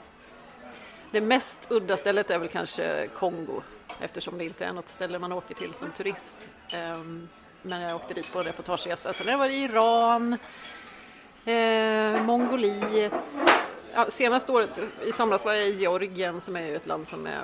Det 1.12 1.22
mest 1.22 1.68
udda 1.70 1.98
stället 1.98 2.30
är 2.30 2.40
väl 2.40 2.48
kanske 2.48 3.08
Kongo 3.16 3.62
eftersom 4.02 4.38
det 4.38 4.44
inte 4.44 4.66
är 4.66 4.74
något 4.74 4.88
ställe 4.88 5.20
man 5.20 5.32
åker 5.32 5.56
till 5.56 5.74
som 5.74 5.92
turist. 5.92 6.38
Ehm, 6.74 7.30
men 7.62 7.82
jag 7.82 7.96
åkte 7.96 8.14
dit 8.14 8.34
på 8.34 8.40
en 8.40 8.46
reportageresa. 8.46 9.14
Sen 9.14 9.28
har 9.28 9.32
jag 9.32 9.38
varit 9.38 9.54
i 9.54 9.64
Iran, 9.64 10.38
eh, 11.46 12.24
Mongoliet. 12.24 13.14
Ja, 13.94 14.06
senaste 14.10 14.52
året, 14.52 14.80
i 15.06 15.12
somras 15.12 15.46
var 15.46 15.54
jag 15.54 15.68
i 15.68 15.72
Georgien 15.72 16.42
som 16.42 16.56
är 16.56 16.62
ju 16.62 16.76
ett 16.76 16.88
land 16.88 17.08
som 17.08 17.28
är 17.28 17.42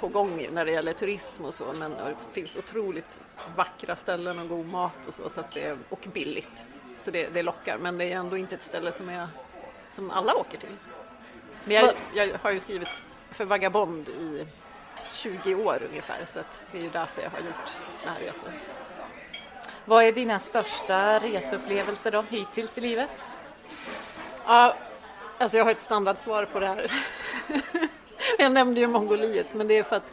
på 0.00 0.08
gång 0.08 0.46
när 0.52 0.64
det 0.64 0.72
gäller 0.72 0.92
turism 0.92 1.44
och 1.44 1.54
så. 1.54 1.72
Men 1.78 1.90
det 1.90 2.16
finns 2.32 2.56
otroligt 2.56 3.18
vackra 3.56 3.96
ställen 3.96 4.38
och 4.38 4.48
god 4.48 4.66
mat 4.66 5.06
och 5.06 5.14
så, 5.14 5.28
så 5.28 5.40
att 5.40 5.50
det 5.50 5.62
är, 5.62 5.76
och 5.88 6.06
billigt. 6.12 6.64
Så 6.96 7.10
det, 7.10 7.28
det 7.28 7.42
lockar, 7.42 7.78
men 7.78 7.98
det 7.98 8.04
är 8.04 8.16
ändå 8.16 8.36
inte 8.36 8.54
ett 8.54 8.64
ställe 8.64 8.92
som, 8.92 9.08
är, 9.08 9.28
som 9.88 10.10
alla 10.10 10.34
åker 10.34 10.58
till. 10.58 10.76
Men 11.64 11.76
jag, 11.76 11.94
jag 12.14 12.38
har 12.42 12.50
ju 12.50 12.60
skrivit 12.60 12.88
för 13.30 13.44
Vagabond 13.44 14.08
i 14.08 14.46
20 15.10 15.54
år 15.54 15.82
ungefär 15.90 16.24
så 16.26 16.40
det 16.72 16.78
är 16.78 16.82
ju 16.82 16.90
därför 16.90 17.22
jag 17.22 17.30
har 17.30 17.38
gjort 17.38 17.72
såna 18.00 18.12
här 18.12 18.20
resor. 18.20 18.52
Vad 19.84 20.04
är 20.04 20.12
dina 20.12 20.38
största 20.38 21.18
reseupplevelser 21.18 22.10
då 22.10 22.24
hittills 22.30 22.78
i 22.78 22.80
livet? 22.80 23.26
Ja, 24.46 24.76
alltså 25.38 25.56
jag 25.56 25.64
har 25.64 25.70
ett 25.70 25.80
standardsvar 25.80 26.44
på 26.44 26.60
det 26.60 26.66
här. 26.66 26.92
jag 28.38 28.52
nämnde 28.52 28.80
ju 28.80 28.86
Mongoliet, 28.86 29.54
men 29.54 29.68
det 29.68 29.78
är 29.78 29.82
för 29.82 29.96
att 29.96 30.06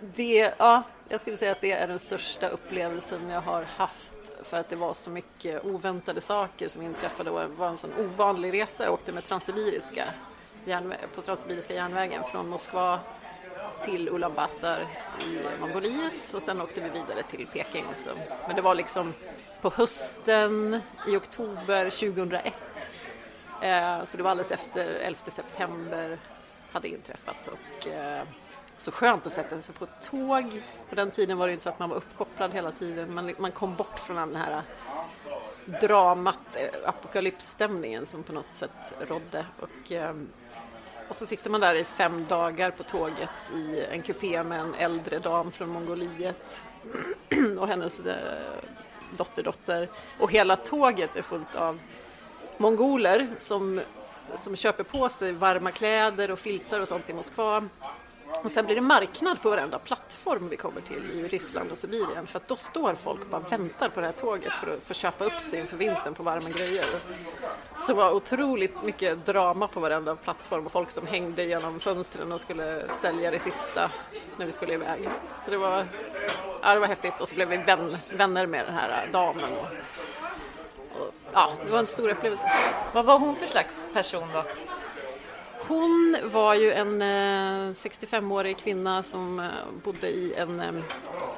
det, 0.00 0.54
ja, 0.58 0.82
jag 1.08 1.20
skulle 1.20 1.36
säga 1.36 1.52
att 1.52 1.60
det 1.60 1.72
är 1.72 1.88
den 1.88 1.98
största 1.98 2.48
upplevelsen 2.48 3.30
jag 3.30 3.40
har 3.40 3.62
haft 3.62 4.32
för 4.42 4.56
att 4.56 4.68
det 4.68 4.76
var 4.76 4.94
så 4.94 5.10
mycket 5.10 5.64
oväntade 5.64 6.20
saker 6.20 6.68
som 6.68 6.82
inträffade 6.82 7.30
och 7.30 7.40
det 7.40 7.46
var 7.46 7.68
en 7.68 7.76
sån 7.76 7.92
ovanlig 7.98 8.52
resa. 8.52 8.84
Jag 8.84 8.92
åkte 8.92 9.12
med 9.12 9.24
Transsibiriska 9.24 10.08
järnvä- 10.66 11.06
på 11.14 11.20
Transsibiriska 11.22 11.74
järnvägen 11.74 12.24
från 12.24 12.48
Moskva 12.48 13.00
till 13.84 14.08
Ulan 14.08 14.34
Bator 14.34 14.76
i 15.26 15.38
Mongoliet 15.60 16.34
och 16.34 16.42
sen 16.42 16.60
åkte 16.60 16.80
vi 16.80 16.88
vidare 16.90 17.22
till 17.22 17.46
Peking 17.46 17.84
också. 17.96 18.10
Men 18.46 18.56
det 18.56 18.62
var 18.62 18.74
liksom 18.74 19.14
på 19.60 19.70
hösten 19.70 20.80
i 21.08 21.16
oktober 21.16 21.90
2001 21.90 22.54
Eh, 23.62 24.04
Så 24.04 24.16
det 24.16 24.22
var 24.22 24.30
alldeles 24.30 24.50
efter 24.50 24.86
11 24.86 25.20
september 25.30 26.18
hade 26.72 26.88
inträffat 26.88 27.48
och 27.48 27.86
eh, 27.88 28.22
så 28.78 28.90
skönt 28.90 29.26
att 29.26 29.32
sätta 29.32 29.62
sig 29.62 29.74
på 29.74 29.84
ett 29.84 30.10
tåg. 30.10 30.62
På 30.88 30.94
den 30.94 31.10
tiden 31.10 31.38
var 31.38 31.46
det 31.46 31.52
inte 31.52 31.62
så 31.62 31.68
att 31.68 31.78
man 31.78 31.88
var 31.88 31.96
uppkopplad 31.96 32.52
hela 32.54 32.72
tiden. 32.72 33.14
Man, 33.14 33.34
man 33.38 33.52
kom 33.52 33.74
bort 33.76 33.98
från 33.98 34.16
den 34.16 34.36
här 34.36 34.62
dramat, 35.80 36.56
eh, 36.56 36.88
apokalypsstämningen 36.88 38.06
som 38.06 38.22
på 38.22 38.32
något 38.32 38.48
sätt 38.54 38.70
rådde. 39.08 39.46
Och, 39.60 39.92
eh, 39.92 40.14
och 41.08 41.16
så 41.16 41.26
sitter 41.26 41.50
man 41.50 41.60
där 41.60 41.74
i 41.74 41.84
fem 41.84 42.26
dagar 42.28 42.70
på 42.70 42.82
tåget 42.82 43.30
i 43.54 43.84
en 43.90 44.02
kupé 44.02 44.42
med 44.42 44.60
en 44.60 44.74
äldre 44.74 45.18
dam 45.18 45.52
från 45.52 45.68
Mongoliet 45.68 46.62
och 47.58 47.68
hennes 47.68 48.06
eh, 48.06 48.16
dotterdotter. 49.16 49.88
Och 50.20 50.32
hela 50.32 50.56
tåget 50.56 51.16
är 51.16 51.22
fullt 51.22 51.54
av 51.54 51.78
mongoler 52.56 53.26
som, 53.38 53.80
som 54.34 54.56
köper 54.56 54.84
på 54.84 55.08
sig 55.08 55.32
varma 55.32 55.70
kläder 55.70 56.30
och 56.30 56.38
filtar 56.38 56.80
och 56.80 56.88
sånt 56.88 57.10
i 57.10 57.12
Moskva. 57.12 57.68
Och 58.34 58.52
sen 58.52 58.66
blir 58.66 58.74
det 58.74 58.80
marknad 58.80 59.42
på 59.42 59.50
varenda 59.50 59.78
plattform 59.78 60.48
vi 60.48 60.56
kommer 60.56 60.80
till 60.80 61.10
i 61.10 61.28
Ryssland 61.28 61.72
och 61.72 61.78
Sibirien 61.78 62.26
för 62.26 62.38
att 62.38 62.48
då 62.48 62.56
står 62.56 62.94
folk 62.94 63.20
och 63.20 63.26
bara 63.26 63.40
väntar 63.40 63.88
på 63.88 64.00
det 64.00 64.06
här 64.06 64.12
tåget 64.12 64.52
för 64.52 64.74
att 64.74 64.82
få 64.82 64.94
köpa 64.94 65.24
upp 65.24 65.40
sig 65.40 65.60
inför 65.60 65.76
vintern 65.76 66.14
på 66.14 66.22
varma 66.22 66.48
grejer. 66.48 66.84
Så 67.78 67.86
det 67.86 67.94
var 67.94 68.10
otroligt 68.10 68.82
mycket 68.82 69.26
drama 69.26 69.68
på 69.68 69.80
varenda 69.80 70.16
plattform 70.16 70.66
och 70.66 70.72
folk 70.72 70.90
som 70.90 71.06
hängde 71.06 71.44
genom 71.44 71.80
fönstren 71.80 72.32
och 72.32 72.40
skulle 72.40 72.88
sälja 72.88 73.30
det 73.30 73.38
sista 73.38 73.90
när 74.36 74.46
vi 74.46 74.52
skulle 74.52 74.74
iväg. 74.74 75.08
Så 75.44 75.50
det 75.50 75.58
var, 75.58 75.86
ja, 76.62 76.74
det 76.74 76.80
var 76.80 76.86
häftigt 76.86 77.20
och 77.20 77.28
så 77.28 77.34
blev 77.34 77.48
vi 77.48 77.56
vän, 77.56 77.96
vänner 78.10 78.46
med 78.46 78.66
den 78.66 78.74
här 78.74 79.08
damen. 79.12 79.44
Och, 79.60 81.00
och, 81.00 81.14
ja, 81.32 81.52
det 81.64 81.72
var 81.72 81.78
en 81.78 81.86
stor 81.86 82.08
upplevelse. 82.08 82.52
Vad 82.92 83.04
var 83.04 83.18
hon 83.18 83.36
för 83.36 83.46
slags 83.46 83.88
person 83.92 84.28
då? 84.32 84.44
Hon 85.68 86.16
var 86.24 86.54
ju 86.54 86.72
en 86.72 87.02
eh, 87.02 87.72
65-årig 87.72 88.56
kvinna 88.56 89.02
som 89.02 89.40
eh, 89.40 89.46
bodde 89.84 90.08
i 90.08 90.34
en, 90.34 90.60
eh, 90.60 90.74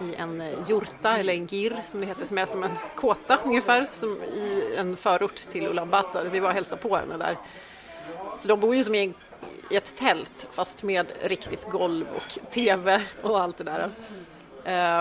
i 0.01 0.15
en 0.15 0.43
jurta, 0.69 1.17
eller 1.17 1.33
en 1.33 1.47
gir 1.47 1.83
som 1.89 2.01
det 2.01 2.07
heter, 2.07 2.27
som 2.27 2.39
är 2.39 2.47
som 2.47 2.63
en 2.63 2.71
kåta 2.95 3.39
ungefär, 3.45 3.87
som 3.93 4.23
i 4.23 4.75
en 4.77 4.97
förort 4.97 5.37
till 5.37 5.67
Ulaanbaatar. 5.67 6.25
Vi 6.25 6.41
var 6.41 6.49
och 6.49 6.55
hälsade 6.55 6.83
på 6.83 6.97
henne 6.97 7.17
där. 7.17 7.37
Så 8.37 8.49
de 8.49 8.61
bor 8.61 8.75
ju 8.75 8.85
som 8.85 8.95
i, 8.95 9.15
ett 9.71 9.97
tält 9.97 10.49
fast 10.53 10.83
med 10.83 11.07
riktigt 11.23 11.71
golv 11.71 12.07
och 12.17 12.39
TV 12.51 13.03
och 13.23 13.41
allt 13.41 13.59
det 13.59 13.65
där. 13.65 13.91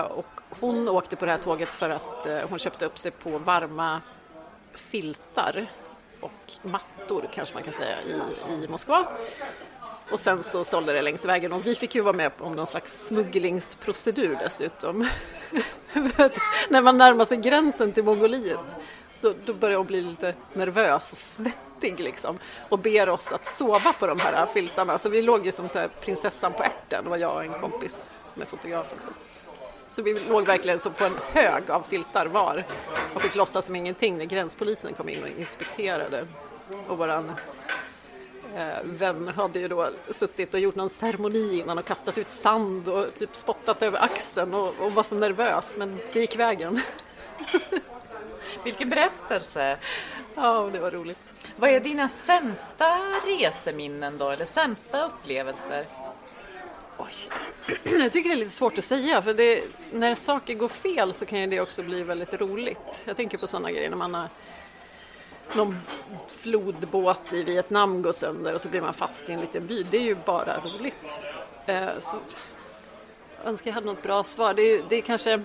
Och 0.08 0.40
hon 0.60 0.88
åkte 0.88 1.16
på 1.16 1.24
det 1.24 1.30
här 1.30 1.38
tåget 1.38 1.68
för 1.68 1.90
att 1.90 2.48
hon 2.50 2.58
köpte 2.58 2.86
upp 2.86 2.98
sig 2.98 3.10
på 3.10 3.38
varma 3.38 4.00
filtar 4.74 5.66
och 6.20 6.52
mattor 6.62 7.28
kanske 7.34 7.54
man 7.54 7.62
kan 7.62 7.72
säga 7.72 7.96
i, 8.02 8.12
i 8.64 8.68
Moskva. 8.68 9.06
Och 10.10 10.20
sen 10.20 10.42
så 10.42 10.64
sålde 10.64 10.92
det 10.92 11.02
längs 11.02 11.24
vägen 11.24 11.52
och 11.52 11.66
vi 11.66 11.74
fick 11.74 11.94
ju 11.94 12.00
vara 12.00 12.16
med 12.16 12.32
om 12.38 12.56
någon 12.56 12.66
slags 12.66 13.06
smugglingsprocedur 13.06 14.38
dessutom. 14.42 14.98
När 16.68 16.82
man 16.82 16.98
närmar 16.98 17.24
sig 17.24 17.36
gränsen 17.36 17.92
till 17.92 18.04
Mongoliet 18.04 18.60
så 19.16 19.34
då 19.44 19.54
börjar 19.54 19.76
hon 19.76 19.86
bli 19.86 20.02
lite 20.02 20.34
nervös 20.52 21.12
och 21.12 21.18
svettig 21.18 22.00
liksom 22.00 22.38
och 22.68 22.78
ber 22.78 23.08
oss 23.08 23.32
att 23.32 23.46
sova 23.46 23.92
på 23.92 24.06
de 24.06 24.20
här 24.20 24.46
filtarna. 24.46 24.98
Så 24.98 25.08
vi 25.08 25.22
låg 25.22 25.46
ju 25.46 25.52
som 25.52 25.68
så 25.68 25.78
här 25.78 25.88
prinsessan 26.00 26.52
på 26.52 26.62
ärten, 26.62 27.04
det 27.04 27.10
var 27.10 27.16
jag 27.16 27.34
och 27.34 27.44
en 27.44 27.60
kompis 27.60 28.14
som 28.32 28.42
är 28.42 28.46
fotograf 28.46 28.86
också. 28.92 29.10
Så 29.90 30.02
vi 30.02 30.18
låg 30.28 30.46
verkligen 30.46 30.78
så 30.78 30.90
på 30.90 31.04
en 31.04 31.16
hög 31.32 31.70
av 31.70 31.82
filtar 31.88 32.26
var 32.26 32.64
och 33.14 33.22
fick 33.22 33.34
låtsas 33.34 33.66
som 33.66 33.76
ingenting 33.76 34.18
när 34.18 34.24
gränspolisen 34.24 34.94
kom 34.94 35.08
in 35.08 35.22
och 35.22 35.28
inspekterade. 35.28 36.26
Och 36.88 36.98
våran 36.98 37.32
eh, 38.56 38.82
vän 38.84 39.28
hade 39.28 39.58
ju 39.58 39.68
då 39.68 39.90
suttit 40.10 40.54
och 40.54 40.60
gjort 40.60 40.74
någon 40.74 40.90
ceremoni 40.90 41.60
innan 41.60 41.78
och 41.78 41.84
kastat 41.84 42.18
ut 42.18 42.30
sand 42.30 42.88
och 42.88 43.14
typ 43.14 43.36
spottat 43.36 43.82
över 43.82 44.04
axeln 44.04 44.54
och, 44.54 44.74
och 44.80 44.92
var 44.92 45.02
så 45.02 45.14
nervös 45.14 45.76
men 45.78 45.98
det 46.12 46.20
gick 46.20 46.36
vägen. 46.36 46.80
Vilken 48.64 48.90
berättelse! 48.90 49.78
Ja, 50.34 50.70
det 50.72 50.78
var 50.78 50.90
roligt. 50.90 51.32
Vad 51.56 51.70
är 51.70 51.80
dina 51.80 52.08
sämsta 52.08 52.98
reseminnen 53.26 54.18
då, 54.18 54.30
eller 54.30 54.44
sämsta 54.44 55.04
upplevelser? 55.04 55.86
Oj. 56.98 57.14
Jag 58.02 58.12
tycker 58.12 58.28
det 58.28 58.34
är 58.34 58.38
lite 58.38 58.50
svårt 58.50 58.78
att 58.78 58.84
säga 58.84 59.22
för 59.22 59.34
det, 59.34 59.64
när 59.92 60.14
saker 60.14 60.54
går 60.54 60.68
fel 60.68 61.12
så 61.12 61.26
kan 61.26 61.40
ju 61.40 61.46
det 61.46 61.60
också 61.60 61.82
bli 61.82 62.02
väldigt 62.02 62.34
roligt. 62.34 63.02
Jag 63.04 63.16
tänker 63.16 63.38
på 63.38 63.46
sådana 63.46 63.72
grejer 63.72 63.90
när 63.90 63.96
man 63.96 64.14
har 64.14 64.28
någon 65.56 65.80
flodbåt 66.28 67.32
i 67.32 67.42
Vietnam 67.42 68.02
går 68.02 68.12
sönder 68.12 68.54
och 68.54 68.60
så 68.60 68.68
blir 68.68 68.80
man 68.80 68.94
fast 68.94 69.28
i 69.28 69.32
en 69.32 69.40
liten 69.40 69.66
by. 69.66 69.82
Det 69.82 69.96
är 69.96 70.02
ju 70.02 70.14
bara 70.14 70.60
roligt. 70.60 71.18
Eh, 71.66 71.98
så, 71.98 72.16
jag 73.38 73.48
önskar 73.48 73.70
jag 73.70 73.74
hade 73.74 73.86
något 73.86 74.02
bra 74.02 74.24
svar. 74.24 74.54
Det 74.54 74.62
är, 74.62 74.82
det 74.88 74.96
är 74.96 75.02
kanske... 75.02 75.42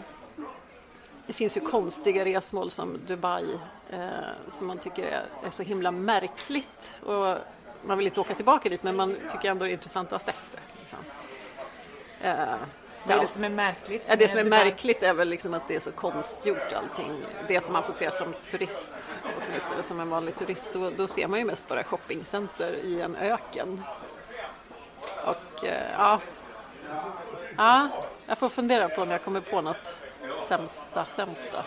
Det 1.28 1.34
finns 1.34 1.58
ju 1.58 1.62
konstiga 1.62 2.26
resmål 2.26 2.72
som 2.72 3.00
Dubai 3.08 3.58
eh, 3.90 4.10
som 4.52 4.68
man 4.68 4.78
tycker 4.78 5.04
är, 5.04 5.26
är 5.46 5.50
så 5.52 5.64
himla 5.64 5.92
märkligt. 5.92 7.00
Och 7.04 7.38
man 7.86 7.98
vill 7.98 8.08
inte 8.08 8.22
åka 8.22 8.34
tillbaka 8.34 8.70
dit 8.70 8.84
men 8.84 8.96
man 8.96 9.16
tycker 9.32 9.50
ändå 9.50 9.66
det 9.66 9.72
är 9.72 9.74
intressant 9.74 10.14
att 10.14 10.22
ha 10.22 10.26
sett 10.26 10.52
det. 10.52 10.60
Liksom. 10.80 11.00
Eh, 12.24 12.36
Vad 13.04 13.12
är 13.12 13.16
ja. 13.16 13.22
det 13.22 13.28
som 13.28 13.44
är 13.44 13.50
märkligt? 13.50 14.04
Ja, 14.08 14.16
det 14.16 14.28
som 14.28 14.40
är 14.40 14.44
märkligt 14.44 15.04
är 15.04 15.14
väl 15.14 15.30
liksom 15.30 15.54
att 15.54 15.68
det 15.68 15.76
är 15.76 15.80
så 15.80 15.92
konstgjort 15.92 16.74
allting. 16.76 17.12
Det 17.48 17.62
som 17.62 17.74
man 17.74 17.84
får 17.84 17.94
se 17.94 18.12
som 18.12 18.34
turist, 18.52 18.94
åtminstone 19.48 19.84
som 19.84 20.00
en 20.00 20.10
vanlig 20.10 20.36
turist, 20.36 20.70
då, 20.74 20.90
då 20.90 21.08
ser 21.08 21.28
man 21.28 21.40
ju 21.40 21.46
mest 21.46 21.68
bara 21.68 21.84
shoppingcenter 21.84 22.74
i 22.74 23.02
en 23.02 23.16
öken. 23.16 23.84
Och 25.26 25.66
eh, 25.66 25.92
ja, 25.98 26.20
ja, 27.58 27.90
jag 28.28 28.38
får 28.38 28.50
fundera 28.50 28.90
på 28.90 29.02
om 29.02 29.12
jag 29.12 29.24
kommer 29.24 29.40
på 29.40 29.62
något 29.62 29.96
sämsta, 30.48 31.06
sämsta 31.06 31.64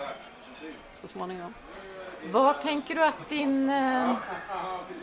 så 0.95 1.09
småningom. 1.09 1.55
Vad 2.24 2.61
tänker 2.61 2.94
du 2.94 3.05
att 3.05 3.29
din 3.29 3.70
eh, 3.70 4.16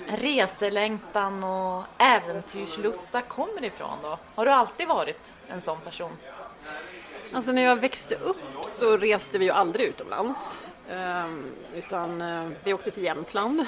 reselängtan 0.07 1.43
och 1.43 1.83
äventyrslusta 1.97 3.21
kommer 3.21 3.63
ifrån 3.63 3.97
då? 4.01 4.17
Har 4.35 4.45
du 4.45 4.51
alltid 4.51 4.87
varit 4.87 5.33
en 5.47 5.61
sån 5.61 5.79
person? 5.79 6.11
Alltså 7.33 7.51
när 7.51 7.61
jag 7.61 7.75
växte 7.75 8.15
upp 8.15 8.65
så 8.65 8.97
reste 8.97 9.37
vi 9.37 9.45
ju 9.45 9.51
aldrig 9.51 9.85
utomlands. 9.85 10.59
Ehm, 10.89 11.51
utan 11.75 12.21
eh, 12.21 12.49
vi 12.63 12.73
åkte 12.73 12.91
till 12.91 13.03
Jämtland. 13.03 13.65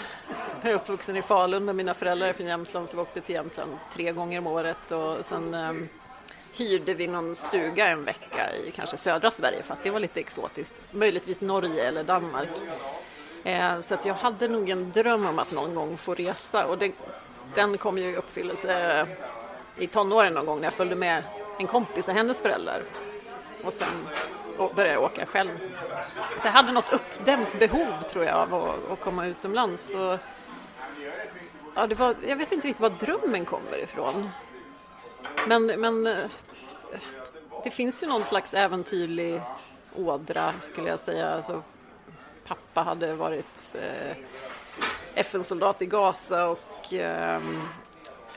Jag 0.61 0.71
är 0.71 0.75
uppvuxen 0.75 1.15
i 1.15 1.21
Falun 1.21 1.69
och 1.69 1.75
mina 1.75 1.93
föräldrar 1.93 2.27
är 2.27 2.33
från 2.33 2.47
Jämtland 2.47 2.89
så 2.89 2.95
vi 2.95 3.01
åkte 3.01 3.21
till 3.21 3.35
Jämtland 3.35 3.71
tre 3.93 4.11
gånger 4.11 4.39
om 4.39 4.47
året 4.47 4.91
och 4.91 5.25
sen 5.25 5.53
ehm, 5.53 5.89
hyrde 6.53 6.93
vi 6.93 7.07
någon 7.07 7.35
stuga 7.35 7.87
en 7.87 8.05
vecka 8.05 8.55
i 8.55 8.71
kanske 8.71 8.97
södra 8.97 9.31
Sverige 9.31 9.63
för 9.63 9.73
att 9.73 9.83
det 9.83 9.89
var 9.89 9.99
lite 9.99 10.19
exotiskt. 10.19 10.75
Möjligtvis 10.91 11.41
Norge 11.41 11.87
eller 11.87 12.03
Danmark. 12.03 12.49
Eh, 13.45 13.81
så 13.81 13.93
att 13.93 14.05
jag 14.05 14.13
hade 14.13 14.47
nog 14.47 14.69
en 14.69 14.91
dröm 14.91 15.25
om 15.25 15.39
att 15.39 15.51
någon 15.51 15.75
gång 15.75 15.97
få 15.97 16.13
resa 16.13 16.65
och 16.65 16.77
det 16.77 16.91
den 17.53 17.77
kom 17.77 17.97
ju 17.97 18.03
i 18.03 18.15
uppfyllelse 18.15 18.99
eh, 18.99 19.07
i 19.83 19.87
tonåren 19.87 20.33
någon 20.33 20.45
gång 20.45 20.57
när 20.57 20.65
jag 20.65 20.73
följde 20.73 20.95
med 20.95 21.23
en 21.59 21.67
kompis 21.67 22.07
och 22.07 22.13
hennes 22.13 22.41
föräldrar. 22.41 22.83
Och 23.63 23.73
sen 23.73 23.87
började 24.57 24.93
jag 24.93 25.03
åka 25.03 25.25
själv. 25.25 25.49
Så 26.41 26.47
jag 26.47 26.51
hade 26.51 26.71
något 26.71 26.93
uppdämt 26.93 27.59
behov 27.59 28.03
tror 28.09 28.25
jag 28.25 28.35
av 28.35 28.53
att, 28.53 28.91
att 28.91 28.99
komma 28.99 29.27
utomlands. 29.27 29.93
Och, 29.95 30.17
ja, 31.75 31.87
det 31.87 31.95
var, 31.95 32.15
jag 32.27 32.35
vet 32.35 32.51
inte 32.51 32.67
riktigt 32.67 32.81
var 32.81 32.89
drömmen 32.89 33.45
kommer 33.45 33.83
ifrån. 33.83 34.29
Men, 35.47 35.65
men 35.65 36.07
eh, 36.07 36.19
det 37.63 37.71
finns 37.71 38.03
ju 38.03 38.07
någon 38.07 38.23
slags 38.23 38.53
äventyrlig 38.53 39.41
ådra 39.95 40.53
skulle 40.61 40.89
jag 40.89 40.99
säga. 40.99 41.29
Alltså, 41.29 41.63
pappa 42.47 42.81
hade 42.81 43.13
varit 43.13 43.75
eh, 43.75 44.17
FN-soldat 45.15 45.81
i 45.81 45.85
Gaza 45.85 46.47
och, 46.47 46.93
ehm, 46.93 47.61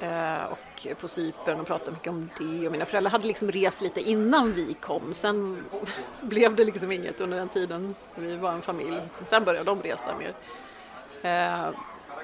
eh, 0.01 0.45
och 0.45 0.87
på 1.01 1.09
Cypern 1.09 1.61
och 1.61 1.67
pratade 1.67 1.91
mycket 1.91 2.09
om 2.09 2.31
det. 2.39 2.67
Och 2.67 2.73
mina 2.73 2.85
föräldrar 2.85 3.11
hade 3.11 3.27
liksom 3.27 3.51
rest 3.51 3.81
lite 3.81 4.01
innan 4.01 4.53
vi 4.53 4.75
kom. 4.75 5.15
Sen 5.15 5.65
blev 6.21 6.57
det 6.57 6.65
liksom 6.65 6.93
inget 6.93 7.21
under 7.21 7.39
den 7.39 7.49
tiden. 7.49 7.95
Vi 8.15 8.37
var 8.37 8.53
en 8.53 8.63
familj. 8.63 9.01
Sen 9.25 9.45
började 9.45 9.65
de 9.65 9.83
resa 9.83 10.15
mer. 10.19 10.35
Eh, 11.23 11.71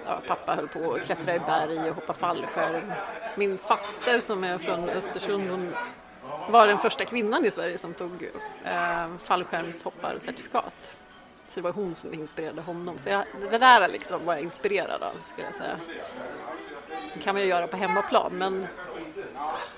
ja, 0.07 0.21
pappa 0.27 0.55
höll 0.55 0.69
på 0.69 0.93
att 0.93 1.05
klättra 1.05 1.35
i 1.35 1.39
berg 1.39 1.91
och 1.91 1.95
hoppa 1.95 2.13
fallskärm. 2.13 2.93
Min 3.37 3.59
faster 3.59 4.21
som 4.21 4.45
är 4.45 4.59
från 4.59 4.89
Östersund 4.89 5.51
hon 5.51 5.75
var 6.49 6.67
den 6.67 6.79
första 6.79 7.05
kvinnan 7.05 7.45
i 7.45 7.51
Sverige 7.51 7.79
som 7.79 7.95
tog 7.95 8.31
eh, 8.65 9.09
fallskärmshopparcertifikat. 9.23 10.93
Så 11.55 11.61
det 11.61 11.65
var 11.65 11.73
hon 11.73 11.95
som 11.95 12.15
inspirerade 12.15 12.61
honom. 12.61 12.99
Så 12.99 13.09
jag, 13.09 13.25
det 13.51 13.59
där 13.59 13.89
liksom 13.89 14.25
var 14.25 14.35
jag 14.35 14.43
inspirerad 14.43 15.03
av 15.03 15.13
skulle 15.23 15.47
jag 15.47 15.55
säga. 15.55 15.81
Det 17.15 17.21
kan 17.21 17.35
man 17.35 17.43
ju 17.43 17.49
göra 17.49 17.67
på 17.67 17.77
hemmaplan 17.77 18.33
men 18.39 18.67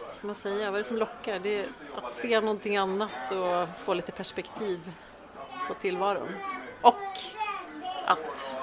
vad 0.06 0.14
ska 0.14 0.26
man 0.26 0.36
säga, 0.36 0.70
vad 0.70 0.74
är 0.74 0.78
det 0.78 0.84
som 0.84 0.96
lockar? 0.96 1.38
Det 1.38 1.60
är 1.60 1.66
att 1.96 2.12
se 2.12 2.40
någonting 2.40 2.76
annat 2.76 3.32
och 3.32 3.68
få 3.84 3.94
lite 3.94 4.12
perspektiv 4.12 4.92
på 5.68 5.74
tillvaron. 5.74 6.28
Och 6.80 7.18
att 8.06 8.54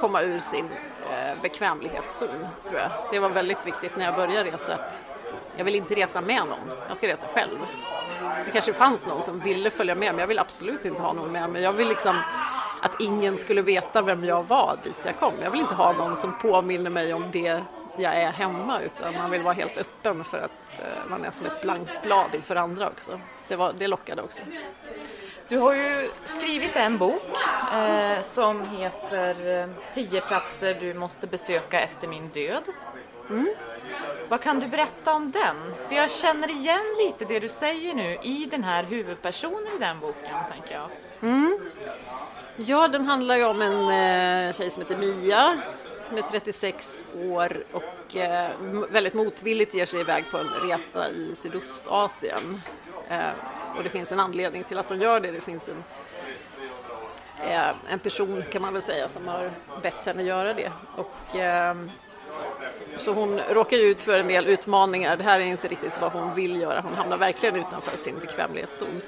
komma 0.00 0.22
ur 0.22 0.40
sin 0.40 0.68
eh, 1.10 1.42
bekvämlighetszon, 1.42 2.46
tror 2.68 2.80
jag. 2.80 2.90
Det 3.10 3.18
var 3.18 3.28
väldigt 3.28 3.66
viktigt 3.66 3.96
när 3.96 4.04
jag 4.04 4.14
började 4.14 4.50
resa. 4.50 4.74
Att 4.74 5.04
jag 5.56 5.64
vill 5.64 5.74
inte 5.74 5.94
resa 5.94 6.20
med 6.20 6.42
någon, 6.46 6.78
jag 6.88 6.96
ska 6.96 7.08
resa 7.08 7.26
själv. 7.26 7.58
Det 8.44 8.50
kanske 8.52 8.72
fanns 8.72 9.06
någon 9.06 9.22
som 9.22 9.40
ville 9.40 9.70
följa 9.70 9.94
med, 9.94 10.14
men 10.14 10.18
jag 10.18 10.26
vill 10.26 10.38
absolut 10.38 10.84
inte 10.84 11.02
ha 11.02 11.12
någon 11.12 11.32
med 11.32 11.50
mig. 11.50 11.62
Jag 11.62 11.72
vill 11.72 11.88
liksom 11.88 12.20
att 12.82 13.00
ingen 13.00 13.36
skulle 13.38 13.62
veta 13.62 14.02
vem 14.02 14.24
jag 14.24 14.42
var 14.42 14.76
dit 14.82 14.98
jag 15.04 15.16
kom. 15.16 15.34
Jag 15.42 15.50
vill 15.50 15.60
inte 15.60 15.74
ha 15.74 15.92
någon 15.92 16.16
som 16.16 16.38
påminner 16.38 16.90
mig 16.90 17.14
om 17.14 17.30
det 17.32 17.62
jag 17.96 18.14
är 18.14 18.30
hemma, 18.30 18.80
utan 18.80 19.14
man 19.14 19.30
vill 19.30 19.42
vara 19.42 19.54
helt 19.54 19.78
öppen 19.78 20.24
för 20.24 20.38
att 20.38 20.80
eh, 20.80 21.10
man 21.10 21.24
är 21.24 21.30
som 21.30 21.46
ett 21.46 21.62
blankt 21.62 22.02
blad 22.02 22.34
inför 22.34 22.56
andra 22.56 22.88
också. 22.88 23.20
Det, 23.48 23.56
var, 23.56 23.72
det 23.78 23.86
lockade 23.86 24.22
också. 24.22 24.40
Du 25.48 25.58
har 25.58 25.74
ju 25.74 26.10
skrivit 26.24 26.76
en 26.76 26.98
bok 26.98 27.36
eh, 27.74 28.22
som 28.22 28.68
heter 28.68 29.62
eh, 29.62 29.68
10 29.94 30.20
platser 30.20 30.76
du 30.80 30.94
måste 30.94 31.26
besöka 31.26 31.80
efter 31.80 32.08
min 32.08 32.28
död. 32.28 32.62
Vad 34.28 34.40
kan 34.40 34.60
du 34.60 34.66
berätta 34.66 35.14
om 35.14 35.30
den? 35.30 35.56
För 35.88 35.94
jag 35.94 36.10
känner 36.10 36.50
igen 36.50 36.84
lite 37.06 37.24
det 37.24 37.40
du 37.40 37.48
säger 37.48 37.94
nu 37.94 38.18
i 38.22 38.48
den 38.50 38.64
här 38.64 38.84
huvudpersonen 38.84 39.76
i 39.76 39.78
den 39.78 40.00
boken, 40.00 40.36
tänker 40.52 40.74
jag. 40.74 40.90
Mm. 41.22 41.58
Ja, 42.56 42.88
den 42.88 43.04
handlar 43.04 43.36
ju 43.36 43.44
om 43.44 43.62
en 43.62 43.88
eh, 44.48 44.52
tjej 44.52 44.70
som 44.70 44.82
heter 44.82 44.96
Mia 44.96 45.60
med 46.12 46.24
36 46.30 47.08
år 47.14 47.64
och 47.72 48.16
eh, 48.16 48.50
väldigt 48.90 49.14
motvilligt 49.14 49.74
ger 49.74 49.86
sig 49.86 50.00
iväg 50.00 50.24
på 50.30 50.38
en 50.38 50.68
resa 50.68 51.10
i 51.10 51.34
Sydostasien. 51.34 52.62
Eh, 53.08 53.30
och 53.76 53.84
det 53.84 53.90
finns 53.90 54.12
en 54.12 54.20
anledning 54.20 54.64
till 54.64 54.78
att 54.78 54.88
hon 54.88 55.00
gör 55.00 55.20
det. 55.20 55.30
Det 55.30 55.40
finns 55.40 55.68
en, 55.68 55.84
eh, 57.48 57.70
en 57.88 57.98
person 57.98 58.44
kan 58.52 58.62
man 58.62 58.72
väl 58.72 58.82
säga 58.82 59.08
som 59.08 59.28
har 59.28 59.50
bett 59.82 60.06
henne 60.06 60.22
göra 60.22 60.54
det. 60.54 60.72
Och, 60.96 61.36
eh, 61.36 61.74
så 62.96 63.12
hon 63.12 63.40
råkar 63.50 63.76
ju 63.76 63.82
ut 63.82 64.02
för 64.02 64.20
en 64.20 64.28
del 64.28 64.46
utmaningar. 64.46 65.16
Det 65.16 65.24
här 65.24 65.40
är 65.40 65.44
inte 65.44 65.68
riktigt 65.68 66.00
vad 66.00 66.12
hon 66.12 66.34
vill 66.34 66.60
göra. 66.60 66.80
Hon 66.80 66.94
hamnar 66.94 67.16
verkligen 67.16 67.56
utanför 67.56 67.96
sin 67.96 68.18
bekvämlighetszon. 68.18 69.00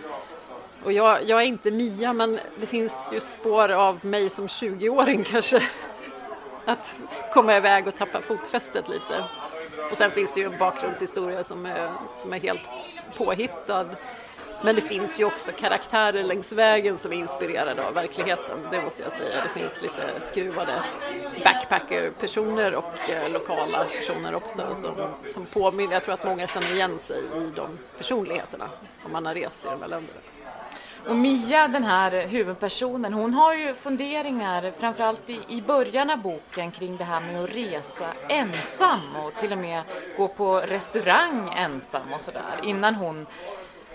Och 0.84 0.92
jag, 0.92 1.24
jag 1.24 1.42
är 1.42 1.46
inte 1.46 1.70
Mia, 1.70 2.12
men 2.12 2.40
det 2.56 2.66
finns 2.66 3.10
ju 3.12 3.20
spår 3.20 3.68
av 3.68 4.04
mig 4.04 4.30
som 4.30 4.46
20-åring 4.46 5.24
kanske. 5.24 5.62
Att 6.64 6.98
komma 7.32 7.56
iväg 7.56 7.88
och 7.88 7.96
tappa 7.96 8.20
fotfästet 8.20 8.88
lite. 8.88 9.24
Och 9.90 9.96
sen 9.96 10.10
finns 10.10 10.32
det 10.32 10.40
ju 10.40 10.46
en 10.46 10.58
bakgrundshistoria 10.58 11.44
som 11.44 11.66
är, 11.66 11.92
som 12.22 12.32
är 12.32 12.40
helt 12.40 12.68
påhittad. 13.16 13.86
Men 14.62 14.74
det 14.74 14.82
finns 14.82 15.20
ju 15.20 15.24
också 15.24 15.52
karaktärer 15.52 16.24
längs 16.24 16.52
vägen 16.52 16.98
som 16.98 17.12
är 17.12 17.16
inspirerade 17.16 17.86
av 17.86 17.94
verkligheten, 17.94 18.58
det 18.70 18.82
måste 18.82 19.02
jag 19.02 19.12
säga. 19.12 19.44
Det 19.44 19.60
finns 19.60 19.82
lite 19.82 20.20
skruvade 20.20 20.82
backpacker-personer 21.44 22.74
och 22.74 23.10
eh, 23.10 23.32
lokala 23.32 23.84
personer 23.84 24.34
också 24.34 24.74
som, 24.74 24.94
som 25.28 25.46
påminner. 25.46 25.92
Jag 25.92 26.04
tror 26.04 26.14
att 26.14 26.24
många 26.24 26.46
känner 26.46 26.74
igen 26.74 26.98
sig 26.98 27.18
i 27.18 27.50
de 27.56 27.78
personligheterna 27.98 28.68
om 29.04 29.12
man 29.12 29.26
har 29.26 29.34
rest 29.34 29.64
i 29.64 29.68
de 29.68 29.82
här 29.82 29.88
länderna. 29.88 30.20
Och 31.08 31.16
Mia, 31.16 31.68
den 31.68 31.84
här 31.84 32.26
huvudpersonen, 32.26 33.12
hon 33.12 33.34
har 33.34 33.54
ju 33.54 33.74
funderingar 33.74 34.72
framförallt 34.78 35.30
i, 35.30 35.40
i 35.48 35.62
början 35.62 36.10
av 36.10 36.18
boken 36.18 36.70
kring 36.70 36.96
det 36.96 37.04
här 37.04 37.20
med 37.20 37.44
att 37.44 37.54
resa 37.54 38.06
ensam 38.28 39.16
och 39.16 39.34
till 39.34 39.52
och 39.52 39.58
med 39.58 39.82
gå 40.16 40.28
på 40.28 40.60
restaurang 40.60 41.54
ensam 41.56 42.12
och 42.12 42.20
sådär 42.20 42.60
innan 42.62 42.94
hon 42.94 43.26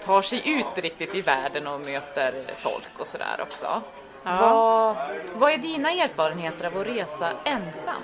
tar 0.06 0.22
sig 0.22 0.50
ut 0.50 0.84
riktigt 0.84 1.16
i 1.16 1.22
världen 1.22 1.68
och 1.68 1.82
möter 1.82 2.34
folk 2.58 2.90
och 2.98 3.08
sådär 3.08 3.40
också. 3.42 3.82
Vad, 4.24 4.96
vad 5.34 5.52
är 5.52 5.58
dina 5.58 5.92
erfarenheter 5.92 6.66
av 6.66 6.78
att 6.78 6.88
resa 6.88 7.32
ensam? 7.44 8.02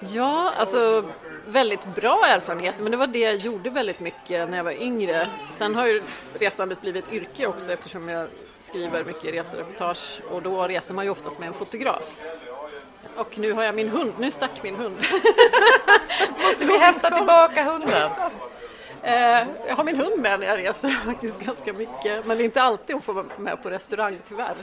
Ja, 0.00 0.52
alltså 0.56 1.04
väldigt 1.46 1.84
bra 1.84 2.26
erfarenheter, 2.26 2.82
men 2.82 2.92
det 2.92 2.98
var 2.98 3.06
det 3.06 3.18
jag 3.18 3.36
gjorde 3.36 3.70
väldigt 3.70 4.00
mycket 4.00 4.50
när 4.50 4.56
jag 4.56 4.64
var 4.64 4.82
yngre. 4.82 5.28
Sen 5.50 5.74
har 5.74 5.86
ju 5.86 6.02
resandet 6.38 6.80
blivit 6.80 7.06
ett 7.06 7.12
yrke 7.12 7.46
också 7.46 7.72
eftersom 7.72 8.08
jag 8.08 8.28
skriver 8.58 9.04
mycket 9.04 9.34
resereportage 9.34 10.20
och 10.30 10.42
då 10.42 10.66
reser 10.66 10.94
man 10.94 11.04
ju 11.04 11.10
oftast 11.10 11.38
med 11.38 11.48
en 11.48 11.54
fotograf. 11.54 12.10
Och 13.16 13.38
nu 13.38 13.52
har 13.52 13.62
jag 13.62 13.74
min 13.74 13.88
hund, 13.88 14.12
nu 14.18 14.30
stack 14.30 14.62
min 14.62 14.76
hund. 14.76 14.96
Måste 16.46 16.66
vi 16.66 16.78
hämta 16.78 17.10
tillbaka 17.10 17.62
hunden? 17.62 18.10
Eh, 19.06 19.46
jag 19.68 19.76
har 19.76 19.84
min 19.84 19.96
hund 19.96 20.22
med 20.22 20.40
när 20.40 20.46
jag 20.46 20.58
reser 20.58 20.88
faktiskt 21.04 21.40
ganska 21.40 21.72
mycket, 21.72 22.26
men 22.26 22.36
det 22.38 22.42
är 22.42 22.44
inte 22.44 22.62
alltid 22.62 22.94
hon 22.94 23.02
får 23.02 23.12
vara 23.12 23.26
med 23.38 23.62
på 23.62 23.70
restaurang 23.70 24.18
tyvärr. 24.28 24.54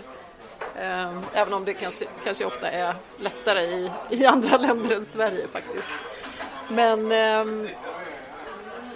Eh, 0.76 1.18
Även 1.34 1.54
om 1.54 1.66
det 1.66 1.74
kanske, 1.74 2.06
kanske 2.24 2.46
ofta 2.46 2.70
är 2.70 2.94
lättare 3.18 3.62
i, 3.62 3.92
i 4.10 4.26
andra 4.26 4.58
länder 4.68 4.96
än 4.96 5.06
Sverige 5.06 5.48
faktiskt. 5.48 5.94
Men, 6.70 7.12
ehm, 7.12 7.70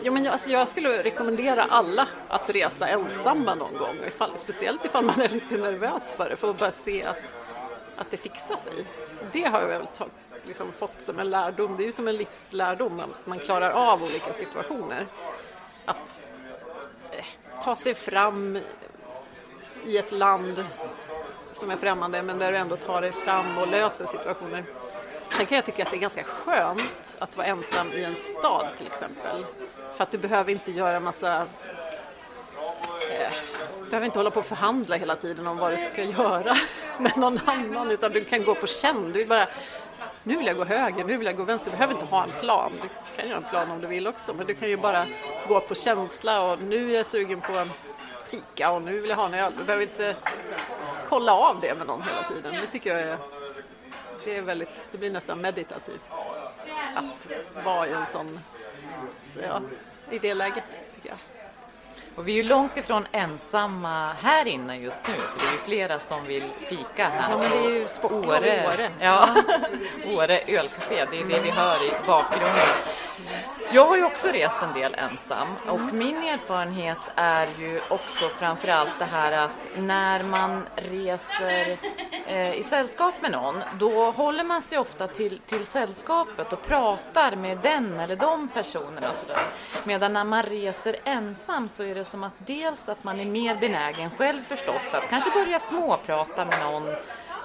men 0.03 0.23
jag, 0.23 0.33
alltså 0.33 0.49
jag 0.49 0.67
skulle 0.67 1.03
rekommendera 1.03 1.63
alla 1.63 2.07
att 2.27 2.49
resa 2.49 2.87
ensamma 2.87 3.55
någon 3.55 3.77
gång, 3.77 3.97
ifall, 4.07 4.31
speciellt 4.37 4.85
ifall 4.85 5.05
man 5.05 5.21
är 5.21 5.29
lite 5.33 5.57
nervös 5.57 6.13
för 6.17 6.29
det, 6.29 6.35
för 6.35 6.49
att 6.49 6.59
bara 6.59 6.71
se 6.71 7.03
att, 7.03 7.21
att 7.97 8.11
det 8.11 8.17
fixar 8.17 8.57
sig. 8.57 8.85
Det 9.31 9.43
har 9.43 9.61
jag 9.61 9.67
väl 9.67 9.87
tagit 9.87 10.13
liksom 10.47 10.71
fått 10.71 11.01
som 11.01 11.19
en 11.19 11.29
lärdom, 11.29 11.77
det 11.77 11.83
är 11.83 11.85
ju 11.85 11.91
som 11.91 12.07
en 12.07 12.15
livslärdom, 12.15 12.99
att 12.99 13.25
man 13.25 13.39
klarar 13.39 13.69
av 13.69 14.03
olika 14.03 14.33
situationer. 14.33 15.07
Att 15.85 16.21
eh, 17.11 17.25
ta 17.63 17.75
sig 17.75 17.95
fram 17.95 18.59
i 19.85 19.97
ett 19.97 20.11
land 20.11 20.65
som 21.51 21.71
är 21.71 21.77
främmande 21.77 22.23
men 22.23 22.39
där 22.39 22.51
du 22.51 22.57
ändå 22.57 22.75
tar 22.75 23.01
dig 23.01 23.11
fram 23.11 23.57
och 23.57 23.67
löser 23.67 24.05
situationer. 24.05 24.63
Sen 25.37 25.45
kan 25.45 25.55
jag 25.55 25.65
tycka 25.65 25.83
att 25.83 25.91
det 25.91 25.97
är 25.97 26.01
ganska 26.01 26.23
skönt 26.23 27.17
att 27.19 27.37
vara 27.37 27.47
ensam 27.47 27.93
i 27.93 28.03
en 28.03 28.15
stad 28.15 28.67
till 28.77 28.87
exempel. 28.87 29.45
För 29.95 30.03
att 30.03 30.11
du 30.11 30.17
behöver 30.17 30.51
inte 30.51 30.71
göra 30.71 30.99
massa... 30.99 31.41
Eh, 33.11 33.31
du 33.79 33.89
behöver 33.89 34.05
inte 34.05 34.19
hålla 34.19 34.31
på 34.31 34.39
och 34.39 34.45
förhandla 34.45 34.95
hela 34.95 35.15
tiden 35.15 35.47
om 35.47 35.57
vad 35.57 35.71
du 35.71 35.77
ska 35.77 36.03
göra 36.03 36.57
med 36.97 37.17
någon 37.17 37.39
annan 37.45 37.91
utan 37.91 38.11
du 38.11 38.23
kan 38.23 38.43
gå 38.43 38.55
på 38.55 38.67
känn. 38.67 39.11
Du 39.11 39.19
vill 39.19 39.27
bara, 39.27 39.47
nu 40.27 40.37
vill 40.37 40.47
jag 40.47 40.55
gå 40.55 40.65
höger, 40.65 41.03
nu 41.03 41.17
vill 41.17 41.25
jag 41.25 41.35
gå 41.37 41.43
vänster. 41.43 41.71
Du 41.71 41.77
behöver 41.77 41.93
inte 41.93 42.05
ha 42.05 42.23
en 42.23 42.29
plan. 42.29 42.71
Du 42.81 43.21
kan 43.21 43.29
göra 43.29 43.37
en 43.37 43.49
plan 43.49 43.71
om 43.71 43.81
du 43.81 43.87
vill 43.87 44.07
också 44.07 44.33
men 44.33 44.47
du 44.47 44.53
kan 44.55 44.69
ju 44.69 44.77
bara 44.77 45.05
gå 45.47 45.59
på 45.59 45.75
känsla 45.75 46.51
och 46.51 46.61
nu 46.61 46.91
är 46.91 46.95
jag 46.95 47.05
sugen 47.05 47.41
på 47.41 47.53
en 47.53 47.69
fika 48.25 48.71
och 48.71 48.81
nu 48.81 48.99
vill 48.99 49.09
jag 49.09 49.17
ha 49.17 49.25
en 49.25 49.33
öl. 49.33 49.53
Du 49.57 49.63
behöver 49.63 49.83
inte 49.83 50.15
kolla 51.09 51.31
av 51.31 51.59
det 51.61 51.77
med 51.77 51.87
någon 51.87 52.01
hela 52.03 52.29
tiden. 52.29 52.53
Det 52.53 52.67
tycker 52.71 52.89
jag 52.89 52.99
är, 52.99 53.17
det 54.25 54.37
är 54.37 54.41
väldigt, 54.41 54.91
det 54.91 54.97
blir 54.97 55.11
nästan 55.11 55.41
meditativt 55.41 56.11
att 56.95 57.65
vara 57.65 57.87
i 57.87 57.91
en 57.91 58.05
sån, 58.05 58.39
ja, 59.41 59.61
i 60.09 60.19
det 60.19 60.33
läget 60.33 60.63
tycker 60.95 61.09
jag. 61.09 61.17
Och 62.17 62.27
vi 62.27 62.31
är 62.31 62.35
ju 62.35 62.43
långt 62.43 62.77
ifrån 62.77 63.07
ensamma 63.11 64.13
här 64.21 64.47
inne 64.47 64.77
just 64.77 65.07
nu, 65.07 65.13
för 65.13 65.39
det 65.39 65.45
är 65.45 65.51
ju 65.51 65.57
flera 65.57 65.99
som 65.99 66.25
vill 66.25 66.49
fika 66.59 67.09
här. 67.09 67.31
Ja, 67.31 67.37
men 67.37 67.51
det 67.51 67.57
är 67.57 67.71
ju 67.71 67.87
Åre. 68.01 68.67
Åre. 68.67 68.91
Ja, 68.99 69.29
Åre 70.15 70.39
ölcafé, 70.47 71.05
det 71.11 71.19
är 71.19 71.25
det 71.25 71.39
vi 71.43 71.49
hör 71.49 71.85
i 71.85 72.07
bakgrunden. 72.07 72.67
Jag 73.71 73.85
har 73.85 73.97
ju 73.97 74.03
också 74.03 74.27
rest 74.27 74.57
en 74.61 74.81
del 74.81 74.95
ensam 74.95 75.47
och 75.67 75.79
min 75.79 76.17
erfarenhet 76.17 76.97
är 77.15 77.47
ju 77.59 77.81
också 77.89 78.27
framförallt 78.27 78.99
det 78.99 79.05
här 79.05 79.31
att 79.31 79.69
när 79.77 80.23
man 80.23 80.67
reser 80.75 81.77
Eh, 82.27 82.59
i 82.59 82.63
sällskap 82.63 83.13
med 83.21 83.31
någon 83.31 83.63
då 83.79 84.11
håller 84.11 84.43
man 84.43 84.61
sig 84.61 84.77
ofta 84.77 85.07
till, 85.07 85.39
till 85.39 85.65
sällskapet 85.65 86.53
och 86.53 86.67
pratar 86.67 87.35
med 87.35 87.57
den 87.57 87.99
eller 87.99 88.15
de 88.15 88.47
personerna 88.47 89.09
och 89.09 89.15
sådär. 89.15 89.39
Medan 89.83 90.13
när 90.13 90.23
man 90.23 90.43
reser 90.43 90.95
ensam 91.03 91.69
så 91.69 91.83
är 91.83 91.95
det 91.95 92.03
som 92.03 92.23
att 92.23 92.33
dels 92.37 92.89
att 92.89 93.03
man 93.03 93.19
är 93.19 93.25
mer 93.25 93.55
benägen 93.55 94.09
själv 94.17 94.41
förstås 94.43 94.93
att 94.93 95.09
kanske 95.09 95.31
börja 95.31 95.59
småprata 95.59 96.45
med 96.45 96.59
någon 96.59 96.95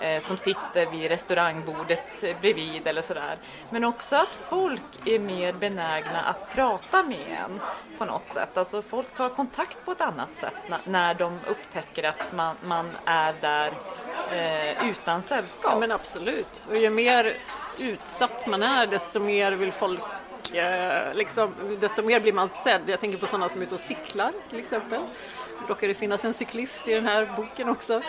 Eh, 0.03 0.21
som 0.21 0.37
sitter 0.37 0.91
vid 0.91 1.11
restaurangbordet 1.11 2.25
bredvid 2.41 2.87
eller 2.87 3.03
sådär. 3.03 3.39
Men 3.71 3.85
också 3.85 4.17
att 4.17 4.37
folk 4.37 4.83
är 5.05 5.19
mer 5.19 5.53
benägna 5.53 6.23
att 6.23 6.55
prata 6.55 7.03
med 7.03 7.39
en 7.45 7.61
på 7.99 8.05
något 8.05 8.29
sätt. 8.29 8.57
Alltså 8.57 8.83
folk 8.83 9.15
tar 9.15 9.29
kontakt 9.29 9.85
på 9.85 9.93
ett 9.93 10.01
annat 10.01 10.35
sätt 10.35 10.55
när, 10.69 10.79
när 10.85 11.15
de 11.15 11.39
upptäcker 11.47 12.03
att 12.03 12.33
man, 12.33 12.57
man 12.65 12.91
är 13.05 13.35
där 13.41 13.73
eh, 14.33 14.91
utan 14.91 15.23
sällskap. 15.23 15.73
Ja, 15.75 15.79
men 15.81 15.93
absolut. 15.93 16.63
Och 16.69 16.77
ju 16.77 16.91
mer 16.91 17.37
utsatt 17.81 18.47
man 18.47 18.63
är, 18.63 18.87
desto 18.87 19.21
mer 19.21 19.53
vill 19.53 19.73
folk 19.73 20.01
eh, 20.53 21.15
liksom, 21.15 21.55
desto 21.81 22.03
mer 22.03 22.21
blir 22.21 22.33
man 22.33 22.49
sedd. 22.49 22.83
Jag 22.87 23.01
tänker 23.01 23.19
på 23.19 23.27
sådana 23.27 23.49
som 23.49 23.61
är 23.61 23.67
ute 23.67 23.75
och 23.75 23.81
cyklar 23.81 24.33
till 24.51 24.59
exempel. 24.59 25.01
Det 25.67 25.73
råkar 25.73 25.89
det 25.89 25.95
finnas 25.95 26.25
en 26.25 26.35
cyklist 26.35 26.89
i 26.89 26.95
den 26.95 27.07
här 27.07 27.29
boken 27.37 27.69
också. 27.69 28.03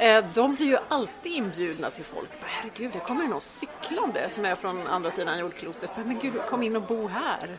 Eh, 0.00 0.24
de 0.34 0.54
blir 0.54 0.66
ju 0.66 0.78
alltid 0.88 1.32
inbjudna 1.32 1.90
till 1.90 2.04
folk. 2.04 2.30
Herregud, 2.40 2.90
det 2.92 2.98
kommer 2.98 3.24
någon 3.24 3.40
cyklande 3.40 4.30
som 4.34 4.44
är 4.44 4.54
från 4.54 4.86
andra 4.86 5.10
sidan 5.10 5.38
jordklotet. 5.38 5.90
Men 5.96 6.18
gud, 6.18 6.34
kom 6.48 6.62
in 6.62 6.76
och 6.76 6.82
bo 6.82 7.08
här. 7.08 7.58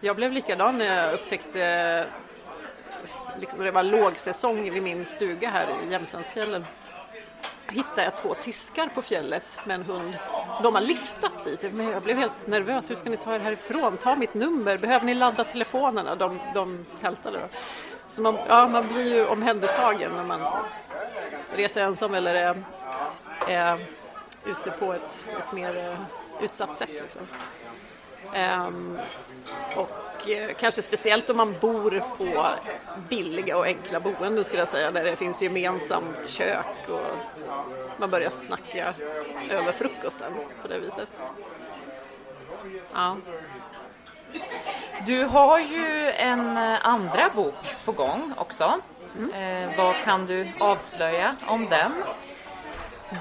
Jag 0.00 0.16
blev 0.16 0.32
likadan 0.32 0.78
när 0.78 1.02
jag 1.02 1.14
upptäckte 1.14 2.06
liksom, 3.40 3.64
det 3.64 3.70
var 3.70 3.82
lågsäsong 3.82 4.70
vid 4.70 4.82
min 4.82 5.04
stuga 5.04 5.50
här 5.50 5.68
i 5.86 5.90
Jämtlandsfjällen 5.90 6.64
hittade 7.72 8.04
jag 8.04 8.16
två 8.16 8.34
tyskar 8.34 8.88
på 8.94 9.02
fjället 9.02 9.66
med 9.66 9.74
en 9.74 9.82
hund. 9.82 10.18
De 10.62 10.74
har 10.74 10.82
liftat 10.82 11.44
dit, 11.44 11.72
men 11.72 11.88
jag 11.88 12.02
blev 12.02 12.16
helt 12.16 12.46
nervös. 12.46 12.90
Hur 12.90 12.96
ska 12.96 13.10
ni 13.10 13.16
ta 13.16 13.34
er 13.34 13.38
härifrån? 13.38 13.96
Ta 13.96 14.16
mitt 14.16 14.34
nummer. 14.34 14.78
Behöver 14.78 15.06
ni 15.06 15.14
ladda 15.14 15.44
telefonerna? 15.44 16.14
De, 16.14 16.38
de 16.54 16.86
tältade 17.00 17.38
då. 17.38 17.46
Så 18.08 18.22
man, 18.22 18.38
ja, 18.48 18.68
man 18.68 18.88
blir 18.88 19.14
ju 19.14 19.26
omhändertagen 19.26 20.12
när 20.12 20.24
man 20.24 20.40
reser 21.54 21.80
ensam 21.80 22.14
eller 22.14 22.34
är, 22.34 22.62
är 23.46 23.78
ute 24.46 24.70
på 24.70 24.92
ett, 24.92 25.28
ett 25.46 25.52
mer 25.52 25.76
eh, 25.76 26.44
utsatt 26.44 26.76
sätt. 26.76 26.88
Liksom. 26.92 27.22
Um, 28.34 28.98
och 29.76 30.30
eh, 30.30 30.54
kanske 30.60 30.82
speciellt 30.82 31.30
om 31.30 31.36
man 31.36 31.54
bor 31.60 32.02
på 32.16 32.46
billiga 33.08 33.56
och 33.56 33.64
enkla 33.64 34.00
boenden 34.00 34.44
skulle 34.44 34.60
jag 34.60 34.68
säga, 34.68 34.90
där 34.90 35.04
det 35.04 35.16
finns 35.16 35.42
gemensamt 35.42 36.26
kök 36.26 36.88
och 36.88 37.00
man 37.96 38.10
börjar 38.10 38.30
snacka 38.30 38.94
över 39.50 39.72
frukosten 39.72 40.32
på 40.62 40.68
det 40.68 40.78
viset. 40.78 41.08
Ja. 42.94 43.16
Du 45.06 45.24
har 45.24 45.58
ju 45.58 46.10
en 46.10 46.56
eh, 46.56 46.86
andra 46.86 47.30
bok 47.34 47.84
på 47.84 47.92
gång 47.92 48.32
också. 48.36 48.80
Eh, 49.34 49.76
vad 49.76 49.96
kan 50.04 50.26
du 50.26 50.48
avslöja 50.60 51.36
om 51.46 51.66
den? 51.66 51.92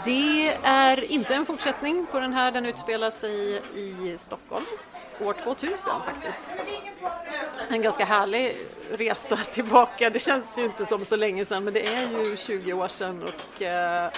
Det 0.05 0.57
är 0.63 1.11
inte 1.11 1.35
en 1.35 1.45
fortsättning 1.45 2.05
på 2.11 2.19
den 2.19 2.33
här, 2.33 2.51
den 2.51 2.65
utspelar 2.65 3.11
sig 3.11 3.61
i 3.75 4.17
Stockholm 4.17 4.65
år 5.21 5.33
2000 5.33 5.77
faktiskt. 6.05 6.45
En 7.69 7.81
ganska 7.81 8.05
härlig 8.05 8.55
resa 8.91 9.37
tillbaka. 9.53 10.09
Det 10.09 10.19
känns 10.19 10.57
ju 10.57 10.65
inte 10.65 10.85
som 10.85 11.05
så 11.05 11.15
länge 11.15 11.45
sedan 11.45 11.63
men 11.63 11.73
det 11.73 11.87
är 11.87 12.25
ju 12.25 12.37
20 12.37 12.73
år 12.73 12.87
sedan 12.87 13.23
och 13.23 13.61
eh, 13.61 14.11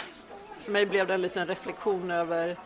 för 0.60 0.72
mig 0.72 0.86
blev 0.86 1.08
det 1.08 1.14
en 1.14 1.22
liten 1.22 1.48
reflektion 1.48 2.12
över, 2.12 2.58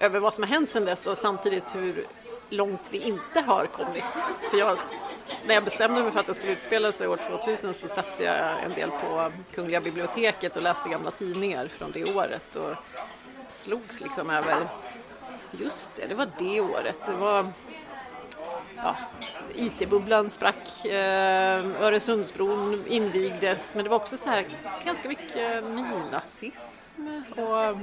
över 0.00 0.20
vad 0.20 0.34
som 0.34 0.44
har 0.44 0.48
hänt 0.48 0.70
sedan 0.70 0.84
dess 0.84 1.06
och 1.06 1.18
samtidigt 1.18 1.74
hur 1.74 2.06
långt 2.48 2.88
vi 2.90 2.98
inte 2.98 3.40
har 3.40 3.66
kommit. 3.66 4.04
För 4.50 4.58
jag, 4.58 4.78
när 5.46 5.54
jag 5.54 5.64
bestämde 5.64 6.02
mig 6.02 6.12
för 6.12 6.20
att 6.20 6.26
det 6.26 6.34
skulle 6.34 6.52
utspela 6.52 6.92
sig 6.92 7.08
år 7.08 7.20
2000 7.40 7.74
så 7.74 7.88
satt 7.88 8.20
jag 8.20 8.62
en 8.64 8.72
del 8.74 8.90
på 8.90 9.32
Kungliga 9.54 9.80
biblioteket 9.80 10.56
och 10.56 10.62
läste 10.62 10.88
gamla 10.88 11.10
tidningar 11.10 11.68
från 11.68 11.90
det 11.92 12.14
året 12.16 12.56
och 12.56 12.74
slogs 13.48 14.00
liksom 14.00 14.30
över 14.30 14.56
Just 15.50 15.94
det, 15.96 16.06
det 16.06 16.14
var 16.14 16.28
det 16.38 16.60
året. 16.60 16.98
Det 17.06 17.12
var 17.12 17.50
ja, 18.76 18.96
IT-bubblan 19.54 20.30
sprack, 20.30 20.84
eh, 20.84 21.82
Öresundsbron 21.82 22.84
invigdes, 22.88 23.74
men 23.74 23.84
det 23.84 23.90
var 23.90 23.96
också 23.96 24.16
så 24.16 24.28
här 24.28 24.46
ganska 24.84 25.08
mycket 25.08 25.64
nynazism 25.64 27.02
och 27.30 27.76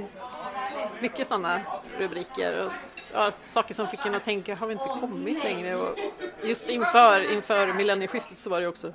mycket 1.00 1.26
sådana 1.26 1.60
rubriker. 1.98 2.66
Och, 2.66 2.72
ja, 3.14 3.32
saker 3.46 3.74
som 3.74 3.88
fick 3.88 4.06
en 4.06 4.14
att 4.14 4.24
tänka, 4.24 4.54
har 4.54 4.66
vi 4.66 4.72
inte 4.72 4.88
kommit 5.00 5.44
längre? 5.44 5.76
Och 5.76 5.98
just 6.42 6.68
inför, 6.68 7.32
inför 7.32 7.72
millennieskiftet 7.72 8.38
så 8.38 8.50
var 8.50 8.60
det 8.60 8.66
också 8.66 8.92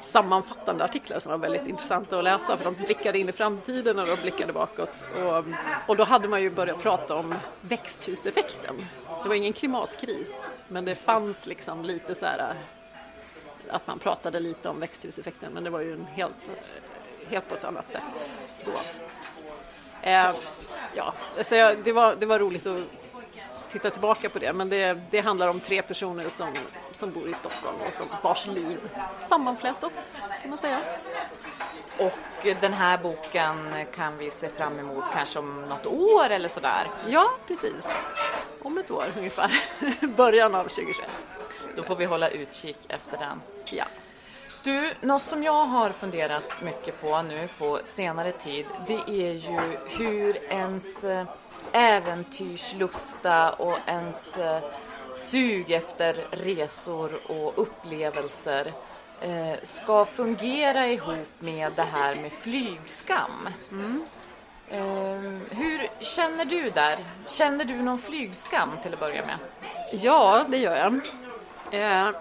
sammanfattande 0.00 0.84
artiklar 0.84 1.18
som 1.18 1.32
var 1.32 1.38
väldigt 1.38 1.66
intressanta 1.66 2.18
att 2.18 2.24
läsa 2.24 2.56
för 2.56 2.64
de 2.64 2.74
blickade 2.74 3.18
in 3.18 3.28
i 3.28 3.32
framtiden 3.32 3.98
och 3.98 4.06
de 4.06 4.16
blickade 4.22 4.52
bakåt. 4.52 4.94
Och, 5.24 5.44
och 5.86 5.96
då 5.96 6.04
hade 6.04 6.28
man 6.28 6.42
ju 6.42 6.50
börjat 6.50 6.82
prata 6.82 7.14
om 7.14 7.34
växthuseffekten. 7.60 8.74
Det 9.22 9.28
var 9.28 9.34
ingen 9.34 9.52
klimatkris 9.52 10.42
men 10.68 10.84
det 10.84 10.94
fanns 10.94 11.46
liksom 11.46 11.84
lite 11.84 12.14
så 12.14 12.26
här 12.26 12.54
att 13.70 13.86
man 13.86 13.98
pratade 13.98 14.40
lite 14.40 14.68
om 14.68 14.80
växthuseffekten 14.80 15.52
men 15.52 15.64
det 15.64 15.70
var 15.70 15.80
ju 15.80 15.92
en 15.92 16.06
helt, 16.06 16.34
helt 17.28 17.48
på 17.48 17.54
ett 17.54 17.64
annat 17.64 17.90
sätt 17.90 18.02
då. 18.64 18.72
Eh, 20.02 20.32
ja, 20.94 21.14
så 21.42 21.54
jag, 21.54 21.78
det, 21.84 21.92
var, 21.92 22.16
det 22.16 22.26
var 22.26 22.38
roligt 22.38 22.66
att 22.66 22.80
titta 23.72 23.90
tillbaka 23.90 24.28
på 24.28 24.38
det 24.38 24.52
men 24.52 24.68
det, 24.68 24.98
det 25.10 25.20
handlar 25.20 25.48
om 25.48 25.60
tre 25.60 25.82
personer 25.82 26.28
som, 26.28 26.48
som 26.92 27.12
bor 27.12 27.28
i 27.28 27.34
Stockholm 27.34 27.76
och 27.86 27.92
som 27.92 28.06
vars 28.22 28.46
liv 28.46 28.78
sammanflätas 29.18 30.10
kan 30.42 30.50
man 30.50 30.58
säga. 30.58 30.82
Och 31.98 32.46
den 32.60 32.72
här 32.72 32.98
boken 32.98 33.56
kan 33.94 34.18
vi 34.18 34.30
se 34.30 34.48
fram 34.48 34.78
emot 34.78 35.04
kanske 35.12 35.38
om 35.38 35.62
något 35.62 35.86
år 35.86 36.30
eller 36.30 36.48
sådär. 36.48 36.90
Ja, 37.08 37.30
precis. 37.46 37.88
Om 38.62 38.78
ett 38.78 38.90
år 38.90 39.12
ungefär. 39.16 39.62
Början 40.16 40.54
av 40.54 40.64
2021. 40.64 41.10
Då 41.76 41.82
får 41.82 41.96
vi 41.96 42.04
hålla 42.04 42.28
utkik 42.28 42.78
efter 42.88 43.18
den. 43.18 43.40
Ja. 43.72 43.84
Du, 44.62 44.92
något 45.00 45.24
som 45.24 45.42
jag 45.42 45.64
har 45.64 45.90
funderat 45.90 46.62
mycket 46.62 47.00
på 47.00 47.22
nu 47.22 47.48
på 47.58 47.80
senare 47.84 48.32
tid, 48.32 48.66
det 48.86 49.00
är 49.08 49.32
ju 49.32 49.60
hur 49.86 50.52
ens 50.52 51.04
eh, 51.04 51.26
äventyrslusta 51.72 53.52
och 53.52 53.78
ens 53.86 54.38
eh, 54.38 54.62
sug 55.14 55.70
efter 55.70 56.16
resor 56.30 57.10
och 57.26 57.52
upplevelser 57.56 58.72
eh, 59.20 59.54
ska 59.62 60.04
fungera 60.04 60.86
ihop 60.86 61.28
med 61.38 61.72
det 61.76 61.82
här 61.82 62.14
med 62.14 62.32
flygskam. 62.32 63.48
Eh, 64.70 64.80
hur 65.50 66.04
känner 66.04 66.44
du 66.44 66.70
där? 66.70 66.98
Känner 67.26 67.64
du 67.64 67.74
någon 67.74 67.98
flygskam 67.98 68.70
till 68.82 68.94
att 68.94 69.00
börja 69.00 69.26
med? 69.26 69.38
Ja, 69.92 70.44
det 70.48 70.58
gör 70.58 70.76
jag. 70.76 70.94
Eh, 71.70 72.10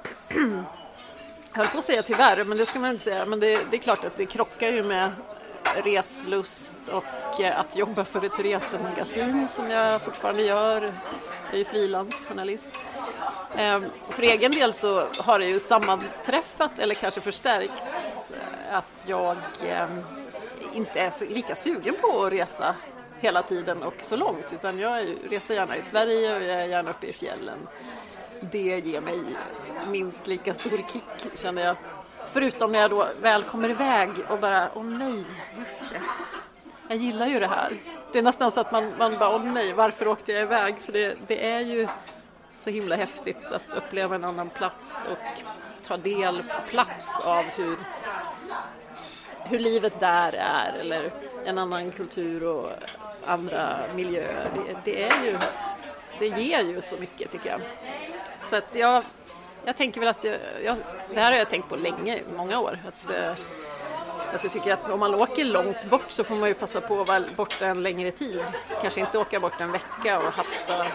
jag 1.51 1.57
höll 1.57 1.67
på 1.67 1.77
att 1.77 1.83
säga 1.83 2.01
tyvärr, 2.03 2.43
men 2.43 2.57
det 2.57 2.65
ska 2.65 2.79
man 2.79 2.91
inte 2.91 3.03
säga. 3.03 3.25
Men 3.25 3.39
det, 3.39 3.59
det 3.71 3.77
är 3.77 3.81
klart 3.81 4.05
att 4.05 4.17
det 4.17 4.25
krockar 4.25 4.67
ju 4.67 4.83
med 4.83 5.11
reslust 5.83 6.79
och 6.89 7.41
eh, 7.41 7.59
att 7.59 7.75
jobba 7.75 8.05
för 8.05 8.25
ett 8.25 8.39
resemagasin 8.39 9.47
som 9.47 9.69
jag 9.69 10.01
fortfarande 10.01 10.43
gör. 10.43 10.81
Jag 10.81 11.53
är 11.53 11.57
ju 11.57 11.65
frilansjournalist. 11.65 12.69
Ehm, 13.55 13.85
för 14.09 14.23
egen 14.23 14.51
del 14.51 14.73
så 14.73 15.05
har 15.19 15.39
det 15.39 15.45
ju 15.45 15.59
sammanträffat, 15.59 16.71
eller 16.79 16.95
kanske 16.95 17.21
förstärkts, 17.21 17.81
eh, 18.31 18.77
att 18.77 19.05
jag 19.07 19.37
ehm, 19.65 20.03
inte 20.73 20.99
är 20.99 21.29
lika 21.29 21.55
sugen 21.55 21.95
på 22.01 22.23
att 22.23 22.31
resa 22.31 22.75
hela 23.19 23.43
tiden 23.43 23.83
och 23.83 23.95
så 23.99 24.15
långt, 24.15 24.53
utan 24.53 24.79
jag 24.79 25.07
reser 25.29 25.53
gärna 25.53 25.77
i 25.77 25.81
Sverige 25.81 26.35
och 26.35 26.43
jag 26.43 26.61
är 26.61 26.67
gärna 26.67 26.89
uppe 26.89 27.07
i 27.07 27.13
fjällen. 27.13 27.57
Det 28.51 28.79
ger 28.79 29.01
mig 29.01 29.19
minst 29.87 30.27
lika 30.27 30.53
stor 30.53 30.77
kick, 30.77 31.39
känner 31.39 31.65
jag. 31.65 31.75
Förutom 32.33 32.71
när 32.71 32.79
jag 32.79 32.89
då 32.89 33.07
väl 33.21 33.43
kommer 33.43 33.69
iväg 33.69 34.09
och 34.29 34.39
bara, 34.39 34.69
åh 34.75 34.83
nej, 34.83 35.25
just 35.59 35.89
det. 35.89 36.01
Jag 36.87 36.97
gillar 36.97 37.27
ju 37.27 37.39
det 37.39 37.47
här. 37.47 37.73
Det 38.11 38.19
är 38.19 38.23
nästan 38.23 38.51
så 38.51 38.59
att 38.59 38.71
man, 38.71 38.93
man 38.97 39.17
bara, 39.17 39.35
åh 39.35 39.43
nej, 39.43 39.73
varför 39.73 40.07
åkte 40.07 40.31
jag 40.31 40.41
iväg? 40.41 40.75
För 40.85 40.91
det, 40.91 41.17
det 41.27 41.51
är 41.51 41.59
ju 41.59 41.87
så 42.59 42.69
himla 42.69 42.95
häftigt 42.95 43.45
att 43.45 43.77
uppleva 43.77 44.15
en 44.15 44.23
annan 44.23 44.49
plats 44.49 45.05
och 45.11 45.43
ta 45.87 45.97
del 45.97 46.37
på 46.37 46.69
plats 46.69 47.19
av 47.25 47.43
hur, 47.43 47.77
hur 49.43 49.59
livet 49.59 49.99
där 49.99 50.33
är 50.33 50.77
eller 50.79 51.11
en 51.45 51.57
annan 51.57 51.91
kultur 51.91 52.43
och 52.43 52.69
andra 53.25 53.79
miljöer. 53.95 54.49
Det, 54.55 54.77
det, 54.83 55.03
är 55.03 55.25
ju, 55.25 55.37
det 56.19 56.27
ger 56.27 56.61
ju 56.61 56.81
så 56.81 56.95
mycket 56.97 57.31
tycker 57.31 57.49
jag. 57.49 57.61
Så 58.49 58.55
att 58.55 58.75
jag, 58.75 59.03
jag 59.67 59.75
tänker 59.75 59.99
väl 59.99 60.09
att 60.09 60.23
jag, 60.23 60.39
jag, 60.63 60.77
det 61.13 61.19
här 61.19 61.31
har 61.31 61.37
jag 61.37 61.49
tänkt 61.49 61.69
på 61.69 61.75
länge, 61.75 62.21
många 62.37 62.59
år. 62.59 62.79
Att, 62.87 63.09
eh, 63.09 63.31
att 64.33 64.43
jag 64.43 64.51
tycker 64.51 64.73
att 64.73 64.89
om 64.89 64.99
man 64.99 65.15
åker 65.15 65.45
långt 65.45 65.85
bort 65.89 66.11
så 66.11 66.23
får 66.23 66.35
man 66.35 66.49
ju 66.49 66.55
passa 66.55 66.81
på 66.81 67.01
att 67.01 67.07
vara 67.07 67.23
borta 67.35 67.67
en 67.67 67.83
längre 67.83 68.11
tid. 68.11 68.43
Kanske 68.81 68.99
inte 68.99 69.17
åka 69.17 69.39
bort 69.39 69.61
en 69.61 69.71
vecka 69.71 70.19
och 70.19 70.33
hasta 70.33 70.85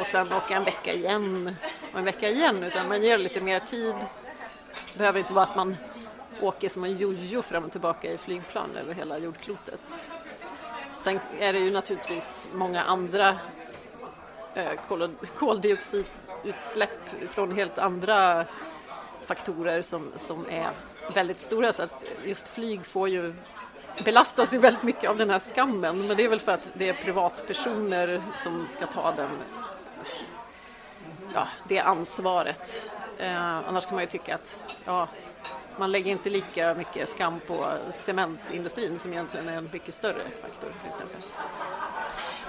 och 0.00 0.06
sen 0.06 0.32
åka 0.32 0.56
en 0.56 0.64
vecka 0.64 0.92
igen 0.92 1.56
och 1.92 1.98
en 1.98 2.04
vecka 2.04 2.28
igen 2.28 2.62
utan 2.62 2.88
man 2.88 3.02
ger 3.02 3.18
lite 3.18 3.40
mer 3.40 3.60
tid. 3.60 3.94
Så 4.86 4.98
behöver 4.98 5.18
det 5.18 5.20
inte 5.20 5.32
vara 5.32 5.44
att 5.44 5.56
man 5.56 5.76
åker 6.40 6.68
som 6.68 6.84
en 6.84 6.96
jojo 6.98 7.42
fram 7.42 7.64
och 7.64 7.72
tillbaka 7.72 8.12
i 8.12 8.18
flygplan 8.18 8.76
över 8.76 8.94
hela 8.94 9.18
jordklotet. 9.18 9.80
Sen 10.98 11.20
är 11.38 11.52
det 11.52 11.58
ju 11.58 11.72
naturligtvis 11.72 12.48
många 12.52 12.82
andra 12.82 13.38
eh, 14.54 14.72
utsläpp 16.44 17.08
från 17.30 17.52
helt 17.52 17.78
andra 17.78 18.46
faktorer 19.24 19.82
som, 19.82 20.12
som 20.16 20.46
är 20.50 20.70
väldigt 21.14 21.40
stora 21.40 21.72
så 21.72 21.82
att 21.82 22.04
just 22.24 22.48
flyg 22.48 22.86
får 22.86 23.08
ju 23.08 23.34
belastas 24.04 24.52
ju 24.52 24.58
väldigt 24.58 24.82
mycket 24.82 25.10
av 25.10 25.16
den 25.16 25.30
här 25.30 25.38
skammen 25.38 26.06
men 26.06 26.16
det 26.16 26.24
är 26.24 26.28
väl 26.28 26.40
för 26.40 26.52
att 26.52 26.68
det 26.74 26.88
är 26.88 26.92
privatpersoner 26.92 28.22
som 28.36 28.66
ska 28.68 28.86
ta 28.86 29.12
den, 29.12 29.30
ja, 31.34 31.48
det 31.68 31.78
ansvaret. 31.78 32.90
Eh, 33.18 33.68
annars 33.68 33.86
kan 33.86 33.94
man 33.94 34.04
ju 34.04 34.10
tycka 34.10 34.34
att 34.34 34.58
ja, 34.84 35.08
man 35.76 35.92
lägger 35.92 36.10
inte 36.10 36.30
lika 36.30 36.74
mycket 36.74 37.08
skam 37.08 37.40
på 37.46 37.72
cementindustrin 37.92 38.98
som 38.98 39.12
egentligen 39.12 39.48
är 39.48 39.56
en 39.56 39.68
mycket 39.72 39.94
större 39.94 40.22
faktor 40.42 40.72
till 40.82 40.90
exempel. 40.90 41.22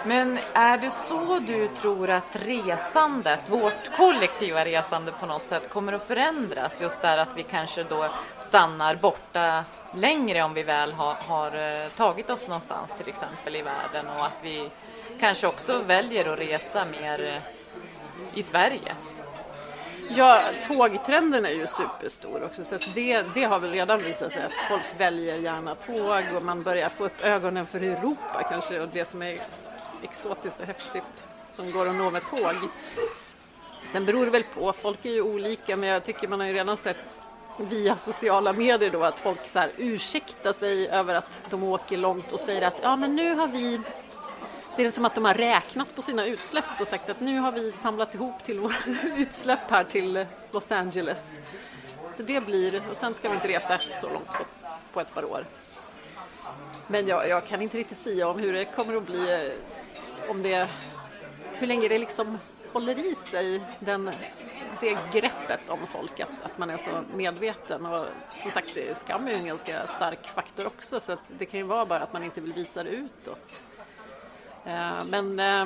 Men 0.06 0.40
är 0.54 0.78
det 0.78 0.90
så 0.90 1.40
du 1.40 1.68
tror 1.68 2.10
att 2.10 2.36
resandet, 2.36 3.40
vårt 3.48 3.98
kollektiva 3.98 4.66
resande 4.66 5.12
på 5.20 5.26
något 5.26 5.46
sätt 5.46 5.70
kommer 5.70 5.94
att 5.94 6.04
förändras? 6.04 6.82
Just 6.82 7.02
där 7.02 7.18
att 7.18 7.38
vi 7.38 7.44
kanske 7.44 7.84
då 7.84 8.06
stannar 8.38 8.96
borta 8.96 9.66
längre 9.96 10.44
om 10.44 10.54
vi 10.54 10.64
väl 10.64 10.94
har, 10.94 11.14
har 11.14 11.90
tagit 11.90 12.30
oss 12.30 12.48
någonstans 12.48 12.94
till 12.98 13.08
exempel 13.08 13.56
i 13.56 13.62
världen 13.62 14.08
och 14.08 14.26
att 14.26 14.38
vi 14.42 14.70
kanske 15.20 15.48
också 15.48 15.82
väljer 15.88 16.34
att 16.34 16.40
resa 16.40 16.86
mer 16.86 17.28
eh, 17.28 18.40
i 18.40 18.44
Sverige. 18.44 18.96
Ja, 20.10 20.42
tågtrenden 20.68 21.46
är 21.46 21.50
ju 21.50 21.68
superstor 21.68 22.44
också 22.44 22.64
så 22.64 22.76
att 22.76 22.96
det, 22.96 23.24
det 23.34 23.44
har 23.44 23.60
väl 23.60 23.72
redan 23.72 24.00
visat 24.00 24.34
sig 24.34 24.44
att 24.44 24.68
folk 24.70 24.84
väljer 24.98 25.38
gärna 25.38 25.76
tåg 25.76 26.24
och 26.36 26.44
man 26.44 26.64
börjar 26.64 26.90
få 26.90 27.06
upp 27.06 27.24
ögonen 27.24 27.66
för 27.66 27.80
Europa 27.80 28.44
kanske 28.50 28.80
och 28.80 28.90
det 28.94 29.08
som 29.08 29.22
är 29.22 29.38
exotiskt 30.04 30.60
och 30.60 30.66
häftigt 30.66 31.24
som 31.52 31.72
går 31.72 31.90
att 31.90 31.96
nå 31.96 32.12
med 32.12 32.22
tåg. 32.30 32.56
Sen 33.92 34.06
beror 34.06 34.26
det 34.26 34.32
väl 34.32 34.44
på, 34.44 34.74
folk 34.74 35.06
är 35.06 35.10
ju 35.10 35.22
olika 35.22 35.78
men 35.78 35.90
jag 35.90 36.04
tycker 36.04 36.28
man 36.28 36.40
har 36.40 36.48
ju 36.48 36.54
redan 36.54 36.78
sett 36.78 37.20
via 37.58 37.96
sociala 37.96 38.54
medier 38.54 38.90
då 38.90 39.04
att 39.04 39.20
folk 39.20 39.48
så 39.48 39.60
här 39.60 39.72
ursäktar 39.78 40.54
sig 40.54 40.90
över 40.90 41.14
att 41.14 41.46
de 41.50 41.64
åker 41.64 41.98
långt 41.98 42.32
och 42.32 42.40
säger 42.40 42.68
att 42.68 42.80
ja 42.84 42.96
men 42.96 43.16
nu 43.16 43.36
har 43.36 43.48
vi 43.48 43.80
det 44.76 44.86
är 44.86 44.92
som 44.92 45.06
att 45.06 45.16
de 45.16 45.26
har 45.26 45.34
räknat 45.34 45.96
på 45.96 46.02
sina 46.02 46.26
utsläpp 46.26 46.66
och 46.80 46.88
sagt 46.88 47.10
att 47.10 47.20
nu 47.20 47.40
har 47.40 47.52
vi 47.52 47.72
samlat 47.72 48.16
ihop 48.16 48.44
till 48.44 48.60
våra 48.60 48.76
utsläpp 49.18 49.70
här 49.70 49.84
till 49.84 50.26
Los 50.52 50.72
Angeles. 50.72 51.32
Så 52.18 52.24
det 52.24 52.46
blir, 52.46 52.82
och 52.92 52.98
sen 52.98 53.14
ska 53.14 53.30
vi 53.30 53.36
inte 53.36 53.48
resa 53.48 53.80
så 54.02 54.10
långt 54.10 54.28
på, 54.28 54.46
på 54.94 55.02
ett 55.02 55.14
par 55.14 55.26
år. 55.26 55.46
Men 56.88 57.08
jag, 57.08 57.30
jag 57.30 57.48
kan 57.48 57.62
inte 57.62 57.78
riktigt 57.78 57.98
säga 57.98 58.28
om 58.28 58.40
hur 58.40 58.54
det 58.54 58.66
kommer 58.66 58.96
att 58.96 59.06
bli, 59.06 59.34
eh, 59.34 59.52
om 60.30 60.44
det, 60.44 60.70
hur 61.54 61.68
länge 61.68 61.88
det 61.88 61.98
liksom 61.98 62.38
håller 62.74 63.12
i 63.12 63.16
sig 63.16 63.62
den, 63.80 64.12
det 64.80 64.98
greppet 65.14 65.70
om 65.70 65.88
folk, 65.88 66.20
att, 66.20 66.44
att 66.44 66.58
man 66.58 66.70
är 66.70 66.78
så 66.78 66.90
medveten. 67.14 67.86
Och 67.86 68.06
som 68.36 68.52
sagt, 68.52 68.78
skam 68.96 69.28
är 69.28 69.32
ju 69.32 69.38
en 69.38 69.46
ganska 69.46 69.88
stark 69.88 70.28
faktor 70.28 70.68
också 70.68 71.00
så 71.00 71.14
att 71.14 71.20
det 71.28 71.46
kan 71.46 71.60
ju 71.60 71.66
vara 71.66 71.86
bara 71.86 72.00
att 72.00 72.14
man 72.14 72.24
inte 72.24 72.42
vill 72.42 72.54
visa 72.54 72.84
det 72.84 72.90
utåt. 72.90 73.64
Eh, 74.66 75.06
men, 75.10 75.40
eh, 75.40 75.66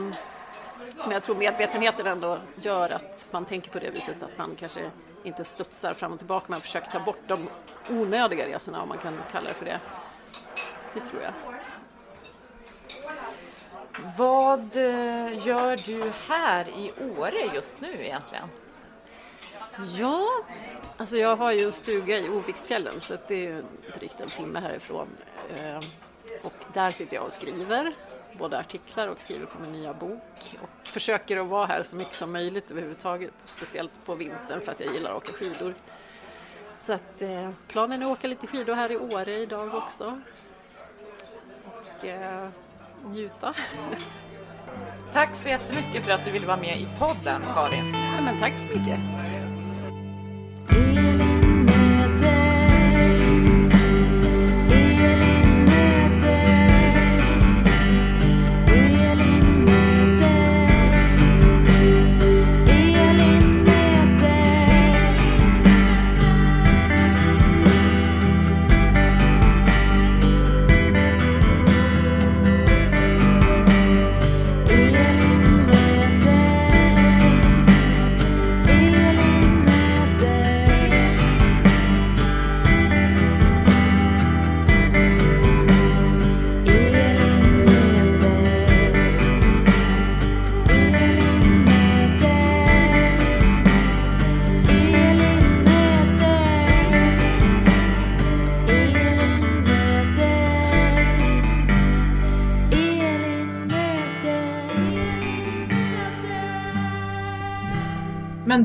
men 0.98 1.12
jag 1.12 1.24
tror 1.24 1.36
medvetenheten 1.36 2.08
ändå 2.08 2.38
gör 2.56 2.90
att 2.90 3.28
man 3.32 3.46
tänker 3.46 3.72
på 3.72 3.80
det 3.80 3.90
viset 3.90 4.24
att 4.24 4.38
man 4.38 4.56
kanske 4.60 4.92
inte 5.24 5.46
studsar 5.46 5.94
fram 5.94 6.12
och 6.12 6.18
tillbaka 6.18 6.46
Man 6.50 6.62
försöker 6.62 6.92
ta 6.92 7.00
bort 7.00 7.22
de 7.28 7.50
onödiga 7.92 8.48
resorna 8.48 8.82
om 8.82 8.90
man 8.90 8.98
kan 8.98 9.20
kalla 9.32 9.48
det 9.48 9.54
för 9.54 9.66
det. 9.66 9.80
Det 10.94 11.00
tror 11.00 11.22
jag. 11.22 11.57
Vad 14.18 14.76
eh, 14.76 15.48
gör 15.48 15.86
du 15.86 16.12
här 16.28 16.70
i 16.70 16.92
Åre 17.18 17.56
just 17.56 17.82
nu 17.82 18.06
egentligen? 18.06 18.50
Ja, 19.98 20.28
alltså 20.98 21.18
jag 21.18 21.36
har 21.36 21.52
ju 21.52 21.66
en 21.66 21.72
stuga 21.72 22.18
i 22.18 22.30
Oviksfjällen 22.30 23.02
så 23.02 23.18
det 23.28 23.36
är 23.36 23.50
ju 23.50 23.64
drygt 23.94 24.22
en 24.22 24.28
timme 24.28 24.60
härifrån. 24.60 25.08
Eh, 25.56 25.78
och 26.44 26.54
där 26.74 26.92
sitter 26.92 27.16
jag 27.16 27.26
och 27.26 27.34
skriver, 27.34 27.96
både 28.40 28.60
artiklar 28.60 29.08
och 29.08 29.22
skriver 29.22 29.46
på 29.46 29.60
min 29.60 29.72
nya 29.72 29.94
bok. 29.94 30.58
Och 30.62 30.88
försöker 30.88 31.38
att 31.38 31.48
vara 31.48 31.66
här 31.66 31.84
så 31.84 31.96
mycket 31.96 32.14
som 32.14 32.32
möjligt 32.32 32.72
överhuvudtaget, 32.72 33.34
speciellt 33.44 34.06
på 34.06 34.16
vintern 34.16 34.62
för 34.62 34.72
att 34.72 34.80
jag 34.80 34.94
gillar 34.94 35.12
att 35.12 35.18
åka 35.18 35.34
skidor. 35.34 35.76
Så 36.80 36.94
att 36.94 37.22
eh, 37.22 37.50
planen 37.68 38.02
är 38.02 38.06
att 38.06 38.18
åka 38.18 38.28
lite 38.28 38.48
skidor 38.48 38.76
här 38.76 38.92
i 38.92 38.98
Åre 38.98 39.36
idag 39.36 39.76
också. 39.76 40.22
Och 41.66 42.06
eh, 42.06 42.50
njuta. 43.06 43.54
Tack 45.14 45.36
så 45.36 45.50
jättemycket 45.50 46.06
för 46.06 46.12
att 46.12 46.26
du 46.26 46.32
ville 46.32 46.48
vara 46.48 46.58
med 46.58 46.78
i 46.78 46.88
podden, 47.00 47.42
Karin. 47.54 47.94
Ja, 48.16 48.22
men 48.24 48.40
tack 48.40 48.58
så 48.58 48.68
mycket. 48.68 49.00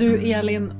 Du 0.03 0.33
Elin, 0.33 0.73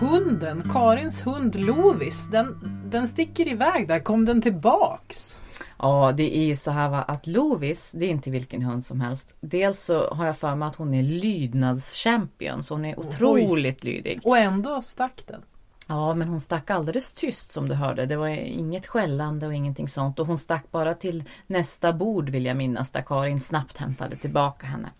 hunden, 0.00 0.62
Karins 0.72 1.26
hund 1.26 1.54
Lovis, 1.54 2.28
den, 2.28 2.58
den 2.90 3.08
sticker 3.08 3.48
iväg 3.48 3.88
där. 3.88 4.00
Kom 4.00 4.24
den 4.24 4.42
tillbaks? 4.42 5.38
Ja, 5.78 6.12
det 6.16 6.36
är 6.38 6.44
ju 6.44 6.56
så 6.56 6.70
här 6.70 6.88
va, 6.88 7.02
att 7.02 7.26
Lovis, 7.26 7.92
det 7.92 8.06
är 8.06 8.10
inte 8.10 8.30
vilken 8.30 8.62
hund 8.62 8.84
som 8.84 9.00
helst. 9.00 9.36
Dels 9.40 9.84
så 9.84 10.08
har 10.08 10.26
jag 10.26 10.36
för 10.36 10.54
mig 10.54 10.68
att 10.68 10.76
hon 10.76 10.94
är 10.94 11.02
lydnadschampion, 11.02 12.62
så 12.62 12.74
hon 12.74 12.84
är 12.84 12.98
otroligt 12.98 13.84
lydig. 13.84 14.20
Och 14.24 14.38
ändå 14.38 14.82
stack 14.82 15.22
den. 15.26 15.42
Ja, 15.88 16.14
men 16.14 16.28
hon 16.28 16.40
stack 16.40 16.70
alldeles 16.70 17.12
tyst 17.12 17.52
som 17.52 17.68
du 17.68 17.74
hörde. 17.74 18.06
Det 18.06 18.16
var 18.16 18.28
inget 18.28 18.86
skällande 18.86 19.46
och 19.46 19.54
ingenting 19.54 19.88
sånt. 19.88 20.18
Och 20.18 20.26
hon 20.26 20.38
stack 20.38 20.70
bara 20.70 20.94
till 20.94 21.24
nästa 21.46 21.92
bord 21.92 22.28
vill 22.28 22.46
jag 22.46 22.56
minnas, 22.56 22.90
där 22.90 23.02
Karin 23.02 23.40
snabbt 23.40 23.76
hämtade 23.76 24.16
tillbaka 24.16 24.66
henne. 24.66 24.90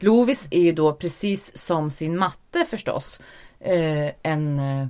Lovis 0.00 0.48
är 0.50 0.60
ju 0.60 0.72
då 0.72 0.92
precis 0.94 1.56
som 1.56 1.90
sin 1.90 2.18
matte 2.18 2.64
förstås, 2.64 3.20
eh, 3.60 4.10
en 4.22 4.58
eh, 4.58 4.86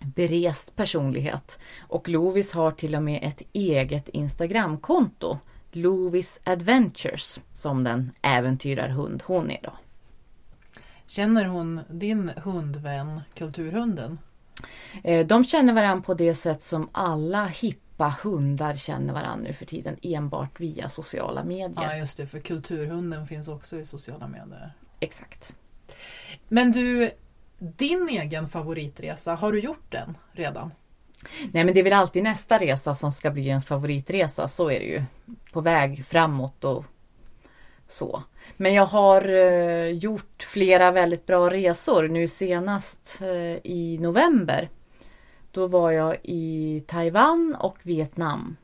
berest 0.00 0.76
personlighet. 0.76 1.58
Och 1.80 2.08
Lovis 2.08 2.52
har 2.52 2.70
till 2.70 2.94
och 2.94 3.02
med 3.02 3.20
ett 3.22 3.42
eget 3.52 4.08
Instagramkonto. 4.08 5.38
Lovis 5.72 6.40
Adventures, 6.44 7.40
som 7.52 7.84
den 7.84 8.12
äventyrarhund 8.22 9.22
hon 9.26 9.50
är 9.50 9.60
då. 9.62 9.72
Känner 11.06 11.44
hon 11.44 11.80
din 11.90 12.30
hundvän, 12.44 13.20
kulturhunden? 13.34 14.18
Eh, 15.04 15.26
De 15.26 15.44
känner 15.44 15.72
varandra 15.72 16.02
på 16.02 16.14
det 16.14 16.34
sätt 16.34 16.62
som 16.62 16.88
alla 16.92 17.46
hippa 17.46 18.14
hundar 18.22 18.74
känner 18.76 19.14
varandra 19.14 19.48
nu 19.48 19.52
för 19.52 19.66
tiden, 19.66 19.96
enbart 20.02 20.60
via 20.60 20.88
sociala 20.88 21.44
medier. 21.44 21.82
Ja, 21.82 21.96
just 21.96 22.16
det, 22.16 22.26
för 22.26 22.40
kulturhunden 22.40 23.26
finns 23.26 23.48
också 23.48 23.76
i 23.76 23.84
sociala 23.84 24.28
medier. 24.28 24.72
Exakt. 25.00 25.52
Men 26.48 26.72
du, 26.72 27.10
din 27.58 28.08
egen 28.08 28.48
favoritresa, 28.48 29.34
har 29.34 29.52
du 29.52 29.60
gjort 29.60 29.90
den 29.90 30.16
redan? 30.32 30.72
Nej 31.52 31.64
men 31.64 31.74
det 31.74 31.80
är 31.80 31.84
väl 31.84 31.92
alltid 31.92 32.22
nästa 32.22 32.58
resa 32.58 32.94
som 32.94 33.12
ska 33.12 33.30
bli 33.30 33.46
ens 33.46 33.66
favoritresa, 33.66 34.48
så 34.48 34.70
är 34.70 34.80
det 34.80 34.86
ju. 34.86 35.02
På 35.52 35.60
väg 35.60 36.06
framåt 36.06 36.64
och 36.64 36.84
så. 37.86 38.22
Men 38.56 38.74
jag 38.74 38.86
har 38.86 39.28
eh, 39.28 39.88
gjort 39.88 40.42
flera 40.42 40.90
väldigt 40.90 41.26
bra 41.26 41.50
resor 41.50 42.08
nu 42.08 42.28
senast 42.28 43.18
eh, 43.20 43.56
i 43.72 43.98
november. 44.00 44.68
Då 45.50 45.66
var 45.66 45.90
jag 45.90 46.16
i 46.22 46.84
Taiwan 46.86 47.56
och 47.60 47.78
Vietnam. 47.82 48.56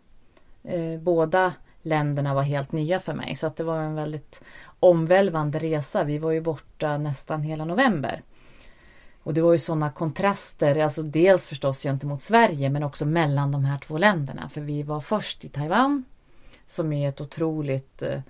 Eh, 0.64 1.01
båda 1.01 1.53
länderna 1.83 2.35
var 2.35 2.43
helt 2.43 2.72
nya 2.72 3.01
för 3.01 3.14
mig 3.14 3.35
så 3.35 3.47
att 3.47 3.57
det 3.57 3.64
var 3.64 3.81
en 3.81 3.95
väldigt 3.95 4.43
omvälvande 4.81 5.59
resa. 5.59 6.05
Vi 6.05 6.18
var 6.18 6.31
ju 6.31 6.41
borta 6.41 6.99
nästan 6.99 7.43
hela 7.43 7.64
november. 7.64 8.22
Och 9.22 9.35
det 9.35 9.43
var 9.43 9.53
ju 9.53 9.59
sådana 9.59 9.91
kontraster, 9.91 10.76
alltså 10.76 11.03
dels 11.03 11.47
förstås 11.47 11.83
gentemot 11.83 12.22
Sverige 12.22 12.70
men 12.70 12.83
också 12.83 13.07
mellan 13.07 13.53
de 13.53 13.64
här 13.64 13.79
två 13.79 13.99
länderna. 13.99 14.49
För 14.49 14.61
vi 14.61 14.83
var 14.83 15.01
först 15.01 15.45
i 15.45 15.49
Taiwan 15.49 16.05
som 16.66 16.93
är 16.93 17.09
ett 17.09 17.20
otroligt 17.20 18.03
eh, 18.03 18.20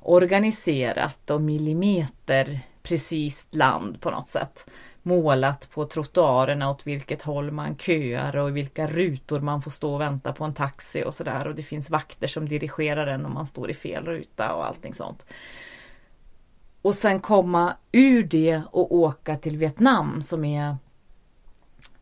organiserat 0.00 1.30
och 1.30 1.42
millimeter 1.42 2.60
precis 2.82 3.48
land 3.50 4.00
på 4.00 4.10
något 4.10 4.28
sätt. 4.28 4.66
Målat 5.02 5.70
på 5.70 5.84
trottoarerna 5.84 6.70
åt 6.70 6.86
vilket 6.86 7.22
håll 7.22 7.50
man 7.50 7.76
köar 7.76 8.36
och 8.36 8.48
i 8.48 8.52
vilka 8.52 8.86
rutor 8.86 9.40
man 9.40 9.62
får 9.62 9.70
stå 9.70 9.94
och 9.94 10.00
vänta 10.00 10.32
på 10.32 10.44
en 10.44 10.54
taxi 10.54 11.04
och 11.06 11.14
sådär. 11.14 11.46
Och 11.46 11.54
det 11.54 11.62
finns 11.62 11.90
vakter 11.90 12.28
som 12.28 12.48
dirigerar 12.48 13.06
en 13.06 13.26
om 13.26 13.34
man 13.34 13.46
står 13.46 13.70
i 13.70 13.74
fel 13.74 14.04
ruta 14.04 14.54
och 14.54 14.66
allting 14.66 14.94
sånt. 14.94 15.26
Och 16.82 16.94
sen 16.94 17.20
komma 17.20 17.76
ur 17.92 18.22
det 18.22 18.62
och 18.70 18.94
åka 18.94 19.36
till 19.36 19.56
Vietnam 19.56 20.22
som 20.22 20.44
är 20.44 20.76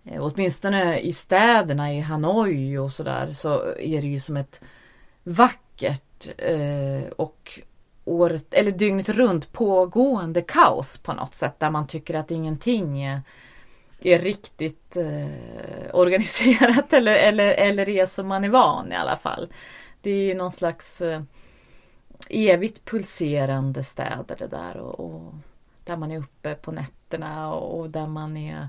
eh, 0.04 0.24
Åtminstone 0.24 0.98
i 0.98 1.12
städerna 1.12 1.94
i 1.94 2.00
Hanoi 2.00 2.78
och 2.78 2.92
sådär 2.92 3.32
så 3.32 3.74
är 3.78 4.00
det 4.00 4.08
ju 4.08 4.20
som 4.20 4.36
ett 4.36 4.60
vackert 5.22 6.28
eh, 6.38 7.08
och 7.16 7.60
året, 8.08 8.54
eller 8.54 8.72
dygnet 8.72 9.08
runt 9.08 9.52
pågående 9.52 10.42
kaos 10.42 10.98
på 10.98 11.12
något 11.12 11.34
sätt 11.34 11.60
där 11.60 11.70
man 11.70 11.86
tycker 11.86 12.14
att 12.14 12.30
ingenting 12.30 13.02
eh, 13.02 13.18
är, 14.00 14.18
riktigt 14.18 14.96
eh, 14.96 15.94
organiserat 15.94 16.92
eller, 16.92 17.16
eller, 17.16 17.54
eller 17.54 17.88
är 17.88 18.06
som 18.06 18.28
man 18.28 18.44
är 18.44 18.48
van 18.48 18.92
i 18.92 18.96
alla 18.96 19.16
fall. 19.16 19.52
Det 20.00 20.10
är 20.10 20.26
ju 20.26 20.34
någon 20.34 20.52
slags 20.52 21.00
eh, 21.00 21.22
evigt 22.28 22.84
pulserande 22.84 23.84
städer 23.84 24.36
det 24.38 24.46
där 24.46 24.76
och, 24.76 25.00
och 25.00 25.34
där 25.84 25.96
man 25.96 26.10
är 26.10 26.18
uppe 26.18 26.54
på 26.54 26.72
nätterna 26.72 27.54
och, 27.54 27.80
och 27.80 27.90
där 27.90 28.06
man 28.06 28.36
är 28.36 28.56
eh, 28.56 28.66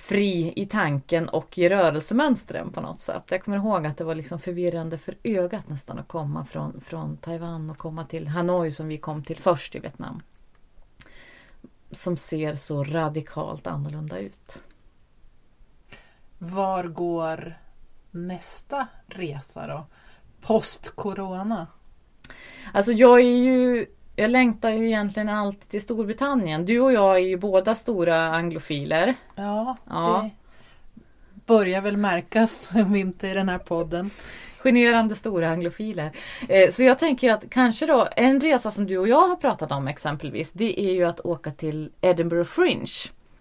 fri 0.00 0.52
i 0.56 0.66
tanken 0.66 1.28
och 1.28 1.58
i 1.58 1.68
rörelsemönstren 1.68 2.72
på 2.72 2.80
något 2.80 3.00
sätt. 3.00 3.22
Jag 3.30 3.44
kommer 3.44 3.56
ihåg 3.56 3.86
att 3.86 3.96
det 3.96 4.04
var 4.04 4.14
liksom 4.14 4.38
förvirrande 4.38 4.98
för 4.98 5.16
ögat 5.22 5.68
nästan 5.68 5.98
att 5.98 6.08
komma 6.08 6.44
från, 6.44 6.80
från 6.80 7.16
Taiwan 7.16 7.70
och 7.70 7.78
komma 7.78 8.04
till 8.04 8.28
Hanoi 8.28 8.72
som 8.72 8.88
vi 8.88 8.98
kom 8.98 9.24
till 9.24 9.36
först 9.36 9.74
i 9.74 9.78
Vietnam. 9.78 10.22
Som 11.90 12.16
ser 12.16 12.54
så 12.54 12.84
radikalt 12.84 13.66
annorlunda 13.66 14.18
ut. 14.18 14.62
Var 16.38 16.84
går 16.84 17.58
nästa 18.10 18.88
resa 19.06 19.66
då? 19.66 19.86
Post-corona? 20.40 21.66
Alltså 22.72 22.92
jag 22.92 23.20
är 23.20 23.36
ju 23.36 23.86
jag 24.16 24.30
längtar 24.30 24.70
ju 24.70 24.86
egentligen 24.86 25.28
alltid 25.28 25.68
till 25.70 25.82
Storbritannien. 25.82 26.64
Du 26.66 26.80
och 26.80 26.92
jag 26.92 27.14
är 27.16 27.20
ju 27.20 27.36
båda 27.36 27.74
stora 27.74 28.26
anglofiler. 28.26 29.14
Ja, 29.34 29.76
Ja. 29.90 30.30
det 31.34 31.40
börjar 31.46 31.80
väl 31.80 31.96
märkas 31.96 32.74
om 32.86 32.96
inte 32.96 33.28
i 33.28 33.34
den 33.34 33.48
här 33.48 33.58
podden. 33.58 34.10
Generande 34.62 35.14
stora 35.16 35.48
anglofiler. 35.50 36.10
Eh, 36.48 36.70
Så 36.70 36.82
jag 36.82 36.98
tänker 36.98 37.32
att 37.32 37.44
kanske 37.50 37.86
då 37.86 38.08
en 38.16 38.40
resa 38.40 38.70
som 38.70 38.86
du 38.86 38.98
och 38.98 39.08
jag 39.08 39.28
har 39.28 39.36
pratat 39.36 39.72
om 39.72 39.88
exempelvis. 39.88 40.52
Det 40.52 40.80
är 40.80 40.92
ju 40.92 41.04
att 41.04 41.20
åka 41.20 41.50
till 41.50 41.90
Edinburgh 42.00 42.44
Fringe. 42.48 42.86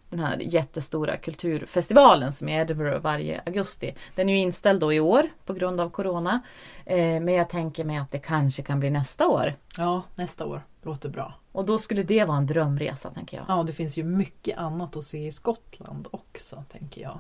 Den 0.10 0.20
här 0.20 0.38
jättestora 0.38 1.18
kulturfestivalen 1.18 2.34
som 2.34 2.50
är 2.50 2.58
i 2.58 2.62
Edinburgh 2.62 3.00
varje 3.00 3.42
augusti. 3.46 3.96
Den 4.16 4.30
är 4.30 4.34
ju 4.34 4.40
inställd 4.40 4.80
då 4.82 4.94
i 4.94 5.00
år 5.00 5.30
på 5.46 5.54
grund 5.54 5.82
av 5.82 5.90
Corona. 5.90 6.42
Eh, 6.86 6.98
Men 6.98 7.30
jag 7.34 7.50
tänker 7.50 7.84
mig 7.84 7.98
att 7.98 8.12
det 8.12 8.20
kanske 8.20 8.64
kan 8.64 8.80
bli 8.80 8.90
nästa 8.90 9.28
år. 9.28 9.56
Ja, 9.78 10.04
nästa 10.16 10.46
år. 10.46 10.62
Låter 10.82 11.10
bra. 11.10 11.34
Och 11.52 11.66
då 11.66 11.78
skulle 11.78 12.04
det 12.04 12.26
vara 12.26 12.38
en 12.38 12.46
drömresa 12.48 13.10
tänker 13.10 13.38
jag. 13.38 13.46
Ja, 13.50 13.64
det 13.64 13.74
finns 13.74 13.98
ju 13.98 14.04
mycket 14.04 14.58
annat 14.58 14.96
att 14.96 15.04
se 15.04 15.28
i 15.28 15.32
Skottland 15.32 16.08
också, 16.12 16.64
tänker 16.70 17.02
jag. 17.02 17.20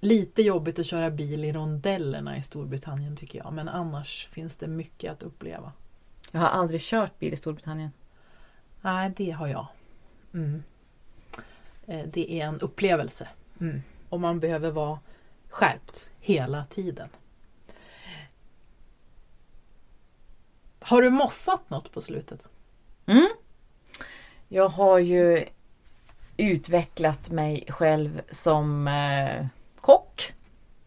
Lite 0.00 0.42
jobbigt 0.42 0.78
att 0.78 0.86
köra 0.86 1.10
bil 1.10 1.44
i 1.44 1.52
rondellerna 1.52 2.36
i 2.36 2.42
Storbritannien 2.42 3.16
tycker 3.16 3.38
jag, 3.38 3.52
men 3.52 3.68
annars 3.68 4.28
finns 4.32 4.56
det 4.56 4.66
mycket 4.66 5.12
att 5.12 5.22
uppleva. 5.22 5.72
Jag 6.32 6.40
har 6.40 6.48
aldrig 6.48 6.80
kört 6.80 7.18
bil 7.18 7.32
i 7.32 7.36
Storbritannien. 7.36 7.90
Nej, 8.80 9.12
det 9.16 9.30
har 9.30 9.46
jag. 9.46 9.66
Mm. 10.34 10.62
Eh, 11.86 12.00
Det 12.06 12.40
är 12.40 12.46
en 12.46 12.60
upplevelse. 12.60 13.28
Mm. 13.60 13.82
Och 14.08 14.20
man 14.20 14.40
behöver 14.40 14.70
vara 14.70 14.98
skärpt 15.50 16.10
hela 16.20 16.64
tiden. 16.64 17.08
Har 20.80 21.02
du 21.02 21.10
moffat 21.10 21.70
något 21.70 21.92
på 21.92 22.00
slutet? 22.00 22.48
Mm. 23.06 23.28
Jag 24.48 24.68
har 24.68 24.98
ju 24.98 25.44
utvecklat 26.36 27.30
mig 27.30 27.64
själv 27.68 28.20
som 28.30 28.88
eh, 28.88 29.46
kock. 29.80 30.32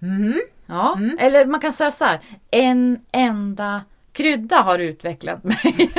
Mm. 0.01 0.41
Ja, 0.65 0.99
eller 1.19 1.45
man 1.45 1.59
kan 1.59 1.73
säga 1.73 1.91
så 1.91 2.05
här. 2.05 2.21
En 2.51 3.05
enda 3.11 3.83
krydda 4.18 4.55
har 4.55 4.80
utvecklat 4.80 5.43
mig. 5.43 5.57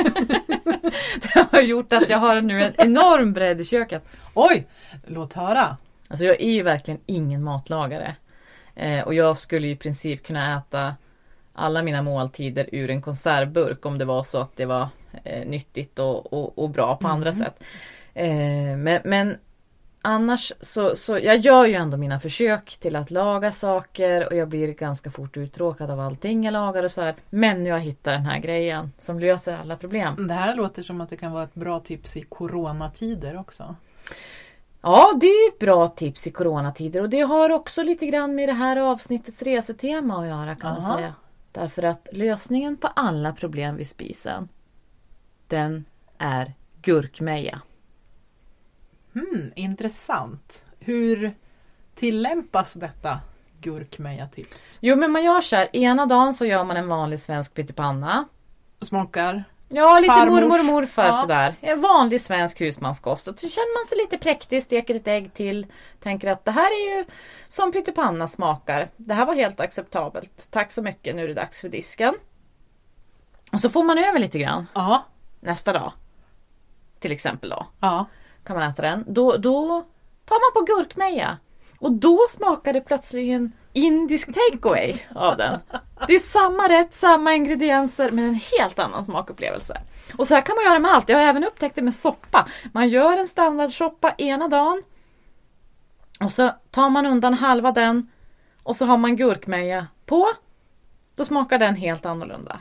det 1.21 1.47
har 1.51 1.61
gjort 1.61 1.93
att 1.93 2.09
jag 2.09 2.17
har 2.17 2.41
nu 2.41 2.63
en 2.63 2.73
enorm 2.77 3.33
bredd 3.33 3.61
i 3.61 3.65
köket. 3.65 4.03
Oj, 4.33 4.67
låt 5.07 5.33
höra. 5.33 5.77
Alltså 6.07 6.25
jag 6.25 6.41
är 6.41 6.51
ju 6.51 6.63
verkligen 6.63 6.99
ingen 7.05 7.43
matlagare. 7.43 8.15
Eh, 8.75 9.01
och 9.01 9.13
jag 9.13 9.37
skulle 9.37 9.67
i 9.67 9.75
princip 9.75 10.23
kunna 10.23 10.57
äta 10.57 10.95
alla 11.53 11.83
mina 11.83 12.01
måltider 12.01 12.69
ur 12.71 12.89
en 12.89 13.01
konservburk 13.01 13.85
om 13.85 13.97
det 13.97 14.05
var 14.05 14.23
så 14.23 14.37
att 14.37 14.55
det 14.55 14.65
var 14.65 14.87
eh, 15.23 15.47
nyttigt 15.47 15.99
och, 15.99 16.33
och, 16.33 16.59
och 16.59 16.69
bra 16.69 16.95
på 16.95 17.07
andra 17.07 17.33
sätt. 17.33 17.63
Eh, 18.13 18.77
men, 18.77 19.01
men 19.03 19.37
annars 20.01 20.53
så, 20.61 20.95
så 20.95 21.19
jag 21.19 21.37
gör 21.37 21.65
ju 21.65 21.73
ändå 21.73 21.97
mina 21.97 22.19
försök 22.19 22.77
till 22.79 22.95
att 22.95 23.11
laga 23.11 23.51
saker 23.51 24.27
och 24.27 24.35
jag 24.35 24.47
blir 24.47 24.67
ganska 24.67 25.11
fort 25.11 25.37
uttråkad 25.37 25.91
av 25.91 25.99
allting 25.99 26.43
jag 26.43 26.51
lagar 26.51 26.83
och 26.83 26.91
så 26.91 27.01
här. 27.01 27.15
Men 27.29 27.65
jag 27.65 27.79
hittar 27.79 28.11
den 28.11 28.25
här 28.25 28.39
grejen 28.39 28.91
som 28.99 29.19
löser 29.19 29.57
alla 29.57 29.77
problem. 29.77 30.27
Det 30.27 30.33
här 30.33 30.55
låter 30.55 30.83
som 30.83 31.01
att 31.01 31.09
det 31.09 31.17
kan 31.17 31.31
vara 31.31 31.43
ett 31.43 31.55
bra 31.55 31.79
tips 31.79 32.17
i 32.17 32.21
coronatider 32.21 33.39
också. 33.39 33.75
Ja, 34.81 35.11
det 35.21 35.27
är 35.27 35.49
ett 35.49 35.59
bra 35.59 35.87
tips 35.87 36.27
i 36.27 36.31
coronatider 36.31 37.01
och 37.01 37.09
det 37.09 37.21
har 37.21 37.49
också 37.49 37.83
lite 37.83 38.05
grann 38.05 38.35
med 38.35 38.49
det 38.49 38.53
här 38.53 38.77
avsnittets 38.77 39.41
resetema 39.41 40.21
att 40.21 40.27
göra 40.27 40.55
kan 40.55 40.73
man 40.73 40.83
Aha. 40.83 40.97
säga. 40.97 41.13
Därför 41.51 41.83
att 41.83 42.07
lösningen 42.11 42.77
på 42.77 42.87
alla 42.87 43.33
problem 43.33 43.75
vid 43.75 43.87
spisen 43.87 44.49
den 45.47 45.85
är 46.17 46.53
gurkmeja. 46.81 47.61
Hmm, 49.13 49.51
intressant. 49.55 50.65
Hur 50.79 51.33
tillämpas 51.95 52.73
detta 52.73 53.19
gurkmeja-tips? 53.61 54.77
Jo, 54.81 54.95
men 54.95 55.11
man 55.11 55.23
gör 55.23 55.41
så 55.41 55.55
här. 55.55 55.75
Ena 55.75 56.05
dagen 56.05 56.33
så 56.33 56.45
gör 56.45 56.63
man 56.63 56.77
en 56.77 56.87
vanlig 56.87 57.19
svensk 57.19 57.53
pyttipanna. 57.53 58.25
Smakar? 58.81 59.43
Ja, 59.71 59.99
lite 59.99 60.13
Farmors. 60.13 60.41
mormor 60.41 60.59
och 60.59 60.65
morfar 60.65 61.05
Ja. 61.05 61.11
sådär. 61.13 61.55
En 61.61 61.81
vanlig 61.81 62.21
svensk 62.21 62.61
husmanskost. 62.61 63.27
Och 63.27 63.39
så 63.39 63.49
känner 63.49 63.79
man 63.83 63.87
sig 63.89 63.97
lite 63.97 64.17
präktig, 64.17 64.63
steker 64.63 64.95
ett 64.95 65.07
ägg 65.07 65.33
till. 65.33 65.67
Tänker 65.99 66.31
att 66.31 66.45
det 66.45 66.51
här 66.51 66.67
är 66.71 66.97
ju 66.97 67.05
som 67.47 67.71
pyttipanna 67.71 68.27
smakar. 68.27 68.89
Det 68.97 69.13
här 69.13 69.25
var 69.25 69.33
helt 69.35 69.59
acceptabelt. 69.59 70.47
Tack 70.51 70.71
så 70.71 70.81
mycket, 70.81 71.15
nu 71.15 71.23
är 71.23 71.27
det 71.27 71.33
dags 71.33 71.61
för 71.61 71.69
disken. 71.69 72.13
Och 73.51 73.59
så 73.59 73.69
får 73.69 73.83
man 73.83 73.97
över 73.97 74.19
lite 74.19 74.39
grann 74.39 74.67
Ja. 74.75 75.05
nästa 75.39 75.73
dag. 75.73 75.93
Till 76.99 77.11
exempel 77.11 77.49
då. 77.49 77.67
Ja. 77.79 78.05
Kan 78.43 78.55
man 78.59 78.69
äta 78.69 78.81
den. 78.81 79.05
Då, 79.07 79.37
då 79.37 79.85
tar 80.25 80.35
man 80.35 80.65
på 80.65 80.73
gurkmeja. 80.73 81.37
Och 81.79 81.91
då 81.91 82.19
smakar 82.29 82.73
det 82.73 82.81
plötsligen 82.81 83.51
indisk 83.73 84.29
takeaway 84.33 84.97
av 85.15 85.37
den. 85.37 85.59
Det 86.07 86.15
är 86.15 86.19
samma 86.19 86.69
rätt, 86.69 86.93
samma 86.93 87.33
ingredienser 87.33 88.11
men 88.11 88.25
en 88.25 88.39
helt 88.59 88.79
annan 88.79 89.05
smakupplevelse. 89.05 89.81
Och 90.17 90.27
så 90.27 90.33
här 90.33 90.41
kan 90.41 90.55
man 90.55 90.65
göra 90.65 90.79
med 90.79 90.91
allt. 90.91 91.09
Jag 91.09 91.17
har 91.17 91.23
även 91.23 91.43
upptäckt 91.43 91.75
det 91.75 91.81
med 91.81 91.95
soppa. 91.95 92.47
Man 92.73 92.89
gör 92.89 93.17
en 93.17 93.27
standardsoppa 93.27 94.15
ena 94.17 94.47
dagen. 94.47 94.83
Och 96.19 96.31
så 96.31 96.51
tar 96.71 96.89
man 96.89 97.05
undan 97.05 97.33
halva 97.33 97.71
den 97.71 98.11
och 98.63 98.75
så 98.75 98.85
har 98.85 98.97
man 98.97 99.15
gurkmeja 99.15 99.87
på. 100.05 100.27
Då 101.15 101.25
smakar 101.25 101.59
den 101.59 101.75
helt 101.75 102.05
annorlunda. 102.05 102.59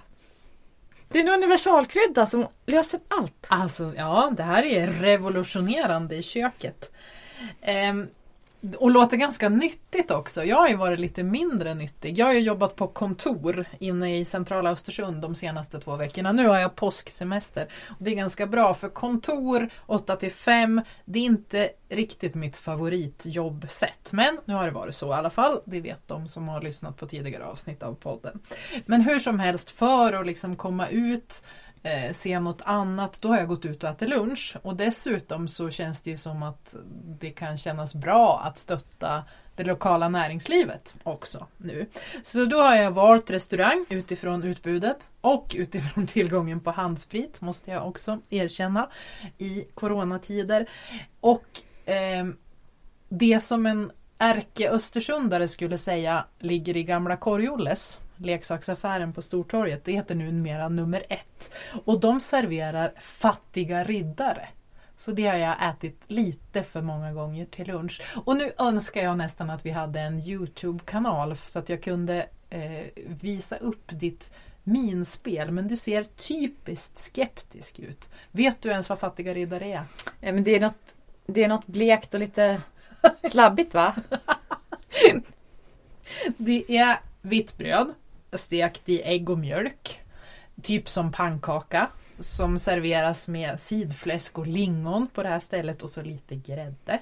Det 1.09 1.19
är 1.19 1.23
en 1.23 1.29
universalkrydda 1.29 2.27
som 2.27 2.47
löser 2.67 3.01
allt. 3.09 3.47
Alltså, 3.49 3.93
ja, 3.97 4.33
det 4.37 4.43
här 4.43 4.63
är 4.63 4.87
revolutionerande 4.87 6.17
i 6.17 6.23
köket. 6.23 6.93
Ehm, 7.61 8.09
och 8.77 8.91
låter 8.91 9.17
ganska 9.17 9.49
nyttigt 9.49 10.11
också. 10.11 10.45
Jag 10.45 10.57
har 10.57 10.69
ju 10.69 10.77
varit 10.77 11.01
lite 11.01 11.23
mindre 11.23 11.75
nyttig. 11.75 12.19
Jag 12.19 12.27
har 12.27 12.33
ju 12.33 12.41
jobbat 12.41 12.77
på 12.77 12.89
kontor 12.89 13.65
inne 13.79 14.19
i 14.19 14.25
centrala 14.25 14.71
Östersund 14.71 15.23
de 15.23 15.35
senaste 15.35 15.81
två 15.81 15.97
veckorna. 15.97 16.33
Nu 16.33 16.47
har 16.47 16.59
jag 16.59 16.75
påsksemester. 16.75 17.69
Och 17.89 17.97
det 18.05 18.11
är 18.11 18.15
ganska 18.15 18.47
bra 18.47 18.75
för 18.75 18.89
kontor 18.89 19.69
8 19.87 20.17
till 20.17 20.33
5, 20.33 20.81
det 21.05 21.19
är 21.19 21.25
inte 21.25 21.71
riktigt 21.89 22.35
mitt 22.35 22.57
favoritjobbsätt. 22.57 24.13
Men 24.13 24.39
nu 24.45 24.55
har 24.55 24.65
det 24.65 24.71
varit 24.71 24.95
så 24.95 25.09
i 25.09 25.13
alla 25.13 25.31
fall. 25.31 25.61
Det 25.65 25.81
vet 25.81 26.09
de 26.09 26.29
som 26.29 26.49
har 26.49 26.61
lyssnat 26.61 26.97
på 26.97 27.07
tidigare 27.07 27.45
avsnitt 27.45 27.83
av 27.83 27.95
podden. 27.95 28.41
Men 28.87 29.01
hur 29.01 29.19
som 29.19 29.41
helst, 29.41 29.71
för 29.71 30.13
att 30.13 30.27
liksom 30.27 30.57
komma 30.57 30.89
ut 30.89 31.43
eh, 31.83 32.13
se 32.13 32.41
något 32.41 32.63
annat, 32.65 33.19
då 33.21 33.29
har 33.29 33.39
jag 33.39 33.49
gått 33.49 33.65
ut 33.65 33.85
och 33.85 33.91
ätit 33.91 34.09
lunch. 34.09 34.57
Och 34.63 34.77
dessutom 34.77 35.49
så 35.49 35.71
känns 35.71 36.03
det 36.03 36.11
ju 36.11 36.17
som 36.17 36.43
att 36.43 36.77
det 37.21 37.31
kan 37.31 37.57
kännas 37.57 37.95
bra 37.95 38.41
att 38.45 38.59
stötta 38.59 39.25
det 39.59 39.65
lokala 39.65 40.09
näringslivet 40.09 40.95
också 41.03 41.47
nu. 41.57 41.87
Så 42.23 42.45
då 42.45 42.61
har 42.61 42.77
jag 42.77 42.91
valt 42.91 43.31
restaurang 43.31 43.87
utifrån 43.89 44.43
utbudet 44.43 45.11
och 45.21 45.55
utifrån 45.59 46.07
tillgången 46.07 46.61
på 46.61 46.71
handsprit, 46.71 47.41
måste 47.41 47.71
jag 47.71 47.89
också 47.89 48.19
erkänna, 48.31 48.89
i 49.39 49.65
coronatider. 49.75 50.67
Och 51.21 51.47
eh, 51.85 52.27
det 53.09 53.41
som 53.41 53.67
en 53.67 53.93
ärke-östersundare 54.19 55.49
skulle 55.49 55.79
säga 55.79 56.25
ligger 56.39 56.77
i 56.77 56.85
gamla 56.85 57.17
Korjolles 57.17 58.01
leksaksaffären 58.19 59.13
på 59.13 59.23
Stortorget. 59.23 59.85
Det 59.85 59.93
heter 59.93 60.15
numera 60.15 60.69
nummer 60.69 61.05
ett. 61.09 61.51
Och 61.85 62.01
de 62.01 62.21
serverar 62.21 62.93
fattiga 63.01 63.85
riddare. 63.85 64.49
Så 64.97 65.13
det 65.13 65.27
har 65.27 65.37
jag 65.37 65.71
ätit 65.71 66.01
lite 66.07 66.63
för 66.63 66.83
många 66.83 67.13
gånger 67.13 67.47
till 67.47 67.67
lunch. 67.67 68.03
Och 68.25 68.37
nu 68.37 68.53
önskar 68.59 69.03
jag 69.03 69.19
nästan 69.19 69.51
att 69.51 69.67
vi 69.67 69.71
hade 69.71 70.01
en 70.01 70.21
Youtube-kanal 70.21 71.37
så 71.37 71.59
att 71.59 71.69
jag 71.69 71.83
kunde 71.83 72.27
eh, 72.51 72.87
visa 73.07 73.57
upp 73.57 73.85
ditt 73.87 74.31
minspel. 74.65 75.51
Men 75.51 75.69
du 75.69 75.77
ser 75.77 76.05
typiskt 76.05 76.99
skeptisk 76.99 77.79
ut. 77.79 78.09
Vet 78.31 78.63
du 78.63 78.69
ens 78.69 78.89
vad 78.89 78.99
fattiga 78.99 79.35
riddare 79.35 79.65
är? 79.65 79.85
Ja, 80.21 80.33
men 80.33 80.45
det, 80.45 80.55
är 80.55 80.61
något, 80.61 80.97
det 81.27 81.45
är 81.45 81.49
något 81.49 81.67
blekt 81.67 82.15
och 82.15 82.21
lite 82.21 82.61
slabbigt 83.31 83.75
va? 83.75 83.95
Det 86.37 86.77
är 86.77 87.01
vitt 87.23 87.59
bröd 87.59 87.95
stekt 88.33 88.89
i 88.89 89.03
ägg 89.03 89.31
och 89.31 89.39
mjölk. 89.39 90.01
Typ 90.63 90.89
som 90.89 91.13
pannkaka. 91.13 91.89
Som 92.21 92.59
serveras 92.59 93.29
med 93.29 93.61
sidfläsk 93.61 94.39
och 94.39 94.47
lingon 94.47 95.07
på 95.15 95.23
det 95.23 95.29
här 95.29 95.41
stället 95.41 95.83
och 95.83 95.91
så 95.91 96.03
lite 96.03 96.37
grädde. 96.37 97.01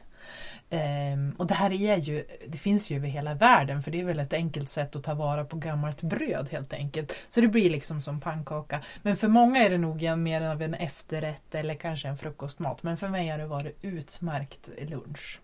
Ehm, 0.71 1.35
och 1.39 1.47
det 1.47 1.55
här 1.55 1.73
är 1.73 1.97
ju, 1.97 2.25
det 2.49 2.59
finns 2.59 2.91
ju 2.91 2.97
över 2.97 3.09
hela 3.09 3.35
världen 3.35 3.83
för 3.83 3.91
det 3.91 4.01
är 4.01 4.05
väl 4.05 4.21
ett 4.21 4.33
enkelt 4.33 4.71
sätt 4.71 4.97
att 4.97 5.05
ta 5.05 5.15
vara 5.15 5.45
på 5.45 5.57
gammalt 5.57 6.03
bröd 6.03 6.49
helt 6.51 6.73
enkelt. 6.73 7.17
Så 7.29 7.41
det 7.41 7.49
blir 7.49 7.71
liksom 7.71 8.01
som 8.01 8.21
pannkaka. 8.21 8.81
Men 9.03 9.17
för 9.17 9.29
många 9.29 9.65
är 9.65 9.71
det 9.71 9.79
nog 9.79 10.03
en, 10.03 10.23
mer 10.23 10.41
av 10.41 10.63
en 10.63 10.75
efterrätt 10.75 11.55
eller 11.55 11.75
kanske 11.75 12.09
en 12.09 12.17
frukostmat. 12.17 12.83
Men 12.83 12.97
för 12.97 13.09
mig 13.09 13.29
har 13.29 13.39
det 13.39 13.47
varit 13.47 13.79
utmärkt 13.83 14.71
lunch. 14.79 15.41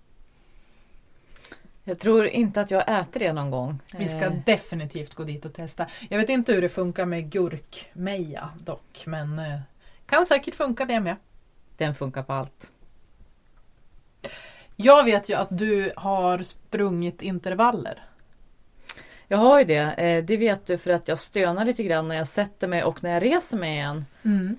Jag 1.84 1.98
tror 1.98 2.26
inte 2.26 2.60
att 2.60 2.70
jag 2.70 3.00
äter 3.00 3.20
det 3.20 3.32
någon 3.32 3.50
gång. 3.50 3.80
Vi 3.98 4.04
ska 4.08 4.24
Eh, 4.24 4.32
definitivt 4.46 5.14
gå 5.14 5.24
dit 5.24 5.44
och 5.44 5.52
testa. 5.52 5.86
Jag 6.10 6.18
vet 6.18 6.28
inte 6.28 6.52
hur 6.52 6.62
det 6.62 6.68
funkar 6.68 7.04
med 7.06 7.30
gurkmeja 7.30 8.50
dock, 8.58 9.02
men 9.06 9.38
eh, 9.38 9.58
kan 10.06 10.26
säkert 10.26 10.54
funka 10.54 10.84
det 10.84 11.00
med. 11.00 11.16
Den 11.76 11.94
funkar 11.94 12.22
på 12.22 12.32
allt. 12.32 12.70
Jag 14.76 15.04
vet 15.04 15.28
ju 15.28 15.34
att 15.34 15.48
du 15.58 15.92
har 15.96 16.38
sprungit 16.42 17.22
intervaller. 17.22 18.04
Jag 19.28 19.38
har 19.38 19.58
ju 19.58 19.64
det. 19.64 19.92
Eh, 19.92 20.24
Det 20.24 20.36
vet 20.36 20.66
du 20.66 20.78
för 20.78 20.90
att 20.90 21.08
jag 21.08 21.18
stönar 21.18 21.64
lite 21.64 21.82
grann 21.82 22.08
när 22.08 22.16
jag 22.16 22.26
sätter 22.26 22.68
mig 22.68 22.84
och 22.84 23.02
när 23.02 23.10
jag 23.12 23.22
reser 23.22 23.56
mig 23.56 23.72
igen. 23.72 24.04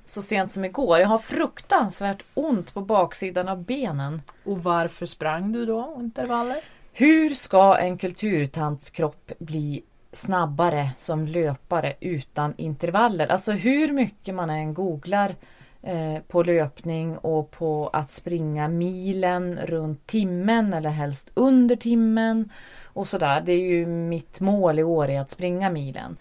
Så 0.05 0.21
sent 0.21 0.51
som 0.51 0.65
igår. 0.65 0.99
Jag 0.99 1.07
har 1.07 1.17
fruktansvärt 1.17 2.24
ont 2.34 2.74
på 2.74 2.82
baksidan 2.82 3.47
av 3.49 3.63
benen. 3.63 4.21
Och 4.43 4.63
varför 4.63 5.05
sprang 5.05 5.51
du 5.51 5.65
då 5.65 5.97
intervaller? 5.99 6.57
Hur 6.95 7.29
ska 7.29 7.77
en 7.77 7.97
kulturtants 7.97 8.89
kropp 8.89 9.31
bli 9.39 9.83
snabbare 10.11 10.89
som 10.97 11.27
löpare 11.27 11.93
utan 11.99 12.53
intervaller? 12.57 13.27
Alltså 13.27 13.51
hur 13.51 13.91
mycket 13.91 14.35
man 14.35 14.49
än 14.49 14.73
googlar 14.73 15.35
eh, 15.81 16.21
på 16.27 16.43
löpning 16.43 17.17
och 17.17 17.51
på 17.51 17.89
att 17.93 18.11
springa 18.11 18.67
milen 18.67 19.59
runt 19.63 20.07
timmen 20.07 20.73
eller 20.73 20.89
helst 20.89 21.31
under 21.33 21.75
timmen 21.75 22.49
och 22.83 23.07
sådär. 23.07 23.41
Det 23.45 23.53
är 23.53 23.69
ju 23.69 23.85
mitt 23.85 24.39
mål 24.39 24.79
i 24.79 24.83
år 24.83 25.09
är 25.09 25.21
att 25.21 25.29
springa 25.29 25.69
milen. 25.69 26.17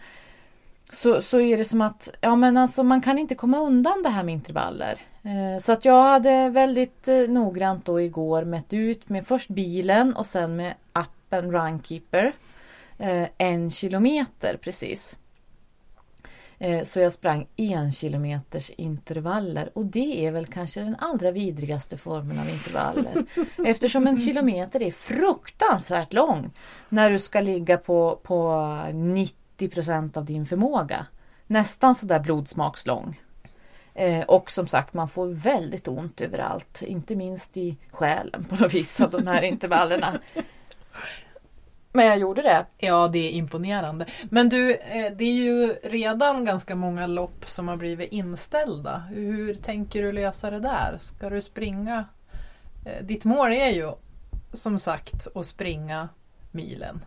Så, 0.91 1.23
så 1.23 1.41
är 1.41 1.59
det 1.59 1.65
som 1.65 1.81
att 1.81 2.09
ja, 2.21 2.37
men 2.37 2.57
alltså, 2.57 2.83
man 2.83 3.01
kan 3.01 3.19
inte 3.19 3.35
komma 3.35 3.59
undan 3.59 4.03
det 4.03 4.09
här 4.09 4.25
med 4.25 4.35
intervaller. 4.35 4.99
Eh, 5.25 5.59
Så 5.61 5.73
att 5.73 5.85
jag 5.85 6.03
hade 6.03 6.51
väldigt 6.51 7.09
eh, 7.09 7.17
noggrant 7.29 7.85
då 7.85 8.01
igår 8.01 8.45
mätt 8.45 8.73
ut 8.73 9.09
med 9.09 9.27
först 9.27 9.49
bilen 9.49 10.15
och 10.17 10.27
sen 10.27 10.57
med 10.57 10.75
appen 10.93 11.53
Runkeeper. 11.53 12.33
eh, 12.99 13.29
En 13.39 13.71
kilometer 13.71 14.57
precis. 14.57 15.19
Så 16.85 17.01
jag 17.01 17.13
sprang 17.13 17.47
en 17.57 17.93
kilometers 17.93 18.71
intervaller 18.71 19.71
och 19.79 19.87
det 19.87 20.27
är 20.27 20.31
väl 20.33 20.47
kanske 20.47 20.81
den 20.81 20.97
allra 20.99 21.31
vidrigaste 21.31 21.97
formen 21.97 22.39
av 22.39 22.49
intervaller. 22.51 23.25
Eftersom 23.67 24.07
en 24.07 24.19
kilometer 24.19 24.83
är 24.83 24.91
fruktansvärt 24.91 26.13
lång 26.13 26.51
när 26.89 27.11
du 27.11 27.19
ska 27.19 27.41
ligga 27.41 27.77
på, 27.79 28.21
på 28.23 28.67
90 28.93 29.69
procent 29.69 30.17
av 30.17 30.25
din 30.25 30.47
förmåga. 30.47 31.07
Nästan 31.47 31.95
sådär 31.95 32.19
blodsmakslång. 32.21 33.21
Eh, 33.95 34.25
och 34.25 34.51
som 34.51 34.67
sagt, 34.67 34.95
man 34.95 35.09
får 35.09 35.27
väldigt 35.27 35.89
ont 35.89 36.21
överallt. 36.21 36.83
Inte 36.83 37.17
minst 37.17 37.57
i 37.57 37.77
själen 37.91 38.45
på 38.45 38.55
något 38.55 38.75
vis 38.75 39.01
av 39.01 39.11
de 39.11 39.27
här 39.27 39.43
intervallerna. 39.43 40.21
Men 41.93 42.07
jag 42.07 42.19
gjorde 42.19 42.43
det. 42.43 42.67
Ja, 42.79 43.09
det 43.09 43.19
är 43.19 43.31
imponerande. 43.31 44.07
Men 44.31 44.49
du, 44.49 44.75
eh, 44.75 45.13
det 45.17 45.25
är 45.25 45.33
ju 45.33 45.75
redan 45.83 46.45
ganska 46.45 46.75
många 46.75 47.07
lopp 47.07 47.51
som 47.51 47.69
har 47.69 47.77
blivit 47.77 48.13
inställda. 48.13 48.99
Hur 48.99 49.55
tänker 49.55 50.03
du 50.03 50.13
lösa 50.13 50.51
det 50.51 50.61
där? 50.61 50.97
Ska 51.01 51.31
du 51.31 51.41
springa? 51.41 52.05
Eh, 52.87 53.05
ditt 53.05 53.25
mål 53.25 53.53
är 53.53 53.71
ju 53.71 53.93
som 54.53 54.79
sagt 54.79 55.27
att 55.35 55.47
springa 55.47 56.09
milen 56.51 57.05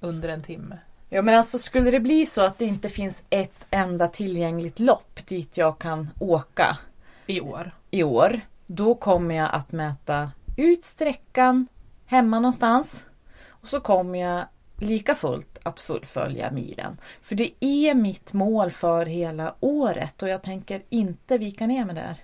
under 0.00 0.28
en 0.28 0.42
timme. 0.42 0.78
Ja 1.12 1.22
men 1.22 1.38
alltså 1.38 1.58
skulle 1.58 1.90
det 1.90 2.00
bli 2.00 2.26
så 2.26 2.42
att 2.42 2.58
det 2.58 2.64
inte 2.64 2.88
finns 2.88 3.22
ett 3.30 3.66
enda 3.70 4.08
tillgängligt 4.08 4.78
lopp 4.78 5.20
dit 5.26 5.56
jag 5.56 5.78
kan 5.78 6.10
åka 6.18 6.78
I 7.26 7.40
år. 7.40 7.70
i 7.90 8.02
år. 8.02 8.40
Då 8.66 8.94
kommer 8.94 9.34
jag 9.34 9.50
att 9.52 9.72
mäta 9.72 10.30
ut 10.56 10.84
sträckan 10.84 11.66
hemma 12.06 12.40
någonstans. 12.40 13.04
Och 13.48 13.68
så 13.68 13.80
kommer 13.80 14.18
jag 14.18 14.44
lika 14.76 15.14
fullt 15.14 15.58
att 15.62 15.80
fullfölja 15.80 16.50
milen. 16.50 16.96
För 17.22 17.34
det 17.34 17.64
är 17.64 17.94
mitt 17.94 18.32
mål 18.32 18.70
för 18.70 19.06
hela 19.06 19.54
året 19.60 20.22
och 20.22 20.28
jag 20.28 20.42
tänker 20.42 20.82
inte 20.88 21.38
vika 21.38 21.66
ner 21.66 21.84
mig 21.84 21.94
där. 21.94 22.14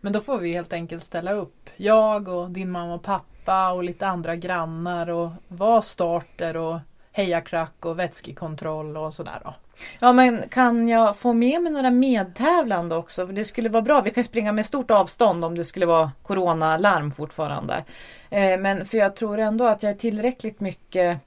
Men 0.00 0.12
då 0.12 0.20
får 0.20 0.38
vi 0.38 0.52
helt 0.52 0.72
enkelt 0.72 1.04
ställa 1.04 1.32
upp. 1.32 1.70
Jag 1.76 2.28
och 2.28 2.50
din 2.50 2.70
mamma 2.70 2.94
och 2.94 3.02
pappa 3.02 3.72
och 3.72 3.84
lite 3.84 4.06
andra 4.06 4.36
grannar 4.36 5.10
och 5.10 5.30
vara 5.48 5.82
starter 5.82 6.56
och 6.56 6.78
hejaklack 7.14 7.84
och 7.84 7.98
vätskekontroll 7.98 8.96
och 8.96 9.14
sådär 9.14 9.38
då. 9.44 9.54
Ja 10.00 10.12
men 10.12 10.48
kan 10.48 10.88
jag 10.88 11.16
få 11.16 11.32
med 11.32 11.62
mig 11.62 11.72
några 11.72 11.90
medtävlande 11.90 12.96
också? 12.96 13.26
För 13.26 13.32
det 13.32 13.44
skulle 13.44 13.68
vara 13.68 13.82
bra. 13.82 14.00
Vi 14.00 14.10
kan 14.10 14.24
springa 14.24 14.52
med 14.52 14.66
stort 14.66 14.90
avstånd 14.90 15.44
om 15.44 15.54
det 15.54 15.64
skulle 15.64 15.86
vara 15.86 16.12
coronalarm 16.22 17.10
fortfarande. 17.10 17.84
Eh, 18.30 18.58
men 18.58 18.86
för 18.86 18.98
jag 18.98 19.16
tror 19.16 19.38
ändå 19.38 19.66
att 19.66 19.82
jag 19.82 19.92
är 19.92 19.96
tillräckligt 19.96 20.60
mycket 20.60 21.18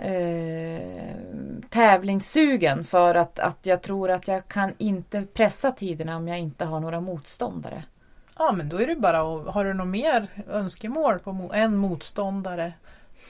eh, 0.00 0.80
tävlingssugen 1.70 2.84
för 2.84 3.14
att, 3.14 3.38
att 3.38 3.58
jag 3.62 3.82
tror 3.82 4.10
att 4.10 4.28
jag 4.28 4.48
kan 4.48 4.72
inte 4.78 5.22
pressa 5.22 5.72
tiderna 5.72 6.16
om 6.16 6.28
jag 6.28 6.38
inte 6.38 6.64
har 6.64 6.80
några 6.80 7.00
motståndare. 7.00 7.82
Ja 8.38 8.52
men 8.52 8.68
då 8.68 8.80
är 8.80 8.86
det 8.86 8.96
bara 8.96 9.18
har 9.50 9.64
du 9.64 9.74
något 9.74 9.86
mer 9.86 10.26
önskemål 10.48 11.18
på 11.18 11.50
en 11.54 11.76
motståndare? 11.76 12.72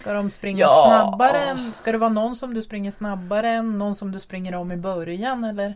Ska 0.01 0.13
de 0.13 0.31
springa 0.31 0.61
Ja. 0.61 0.85
snabbare? 0.87 1.39
Än, 1.39 1.73
ska 1.73 1.93
det 1.93 1.99
vara 1.99 2.11
någon 2.11 2.37
som 2.37 2.55
du 2.55 2.63
springer 2.63 2.91
snabbare 2.91 3.49
än? 3.49 3.79
Någon 3.79 3.95
som 3.95 4.13
du 4.13 4.21
springer 4.21 4.55
om 4.55 4.73
i 4.73 4.77
början 4.77 5.45
eller? 5.45 5.75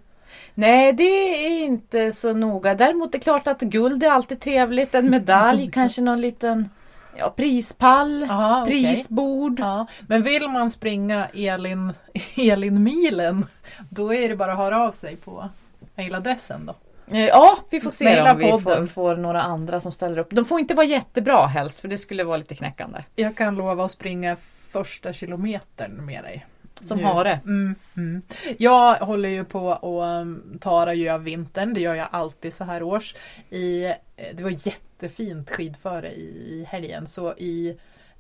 Nej, 0.55 0.93
det 0.93 1.03
är 1.47 1.65
inte 1.65 2.13
så 2.13 2.33
noga. 2.33 2.75
Däremot 2.75 3.09
är 3.09 3.13
det 3.19 3.23
klart 3.25 3.47
att 3.47 3.61
guld 3.61 4.03
är 4.05 4.11
alltid 4.11 4.41
trevligt. 4.41 4.95
En 4.95 5.11
medalj, 5.11 5.71
kanske 5.73 6.03
någon 6.03 6.21
liten 6.21 6.69
ja, 7.17 7.31
prispall, 7.37 8.27
Aha, 8.31 8.67
prisbord. 8.67 9.61
Ja, 9.61 9.87
men 10.07 10.23
vill 10.23 10.49
man 10.49 10.71
springa 10.71 11.27
Elin, 11.35 11.93
Elinmilen 12.37 13.47
då 13.91 14.15
är 14.15 14.29
det 14.29 14.37
bara 14.37 14.53
att 14.53 14.59
höra 14.59 14.83
av 14.83 14.91
sig 14.91 15.17
på 15.17 15.49
mejladressen 15.95 16.67
då. 16.67 16.75
Eh, 17.13 17.27
Ja, 17.27 17.59
vi 17.71 17.81
får 17.81 17.91
se 17.91 18.05
Maila 18.05 18.33
om 18.33 18.39
vi 18.39 18.51
får, 18.51 18.61
podden. 18.61 18.89
får 18.89 19.17
några 19.17 19.43
andra 19.43 19.81
som 19.81 19.93
ställer 19.93 20.19
upp. 20.19 20.29
De 20.31 20.45
får 20.45 20.61
inte 20.61 20.75
vara 20.75 20.87
jättebra 20.87 21.47
helst 21.47 21.81
för 21.81 21.89
det 21.89 21.99
skulle 21.99 22.25
vara 22.25 22.37
lite 22.37 22.55
knäckande. 22.55 23.05
Jag 23.17 23.37
kan 23.37 23.55
lova 23.55 23.85
att 23.85 23.91
springa 23.91 24.37
första 24.69 25.13
kilometern 25.13 26.07
med 26.07 26.25
dig. 26.25 26.47
Som 26.81 26.99
Nu. 26.99 27.05
har 27.05 27.25
det. 27.25 27.41
Mm, 27.45 27.75
mm. 27.97 28.23
Jag 28.59 28.95
håller 28.95 29.29
ju 29.29 29.45
på 29.45 29.67
och 29.69 30.03
um, 30.05 30.59
tar 30.61 30.93
ju 30.93 31.09
av 31.09 31.23
vintern, 31.25 31.75
det 31.75 31.81
gör 31.81 31.95
jag 31.95 32.09
alltid 32.11 32.55
så 32.55 32.65
här 32.65 32.83
års. 32.83 33.15
I, 33.51 33.85
eh, 33.85 33.93
det 34.35 34.43
var 34.43 34.67
jättefint 34.67 35.51
skidföre 35.51 36.11
i, 36.11 36.47
i 36.51 36.65
helgen 36.69 37.07
så 37.07 37.33
i 37.33 37.77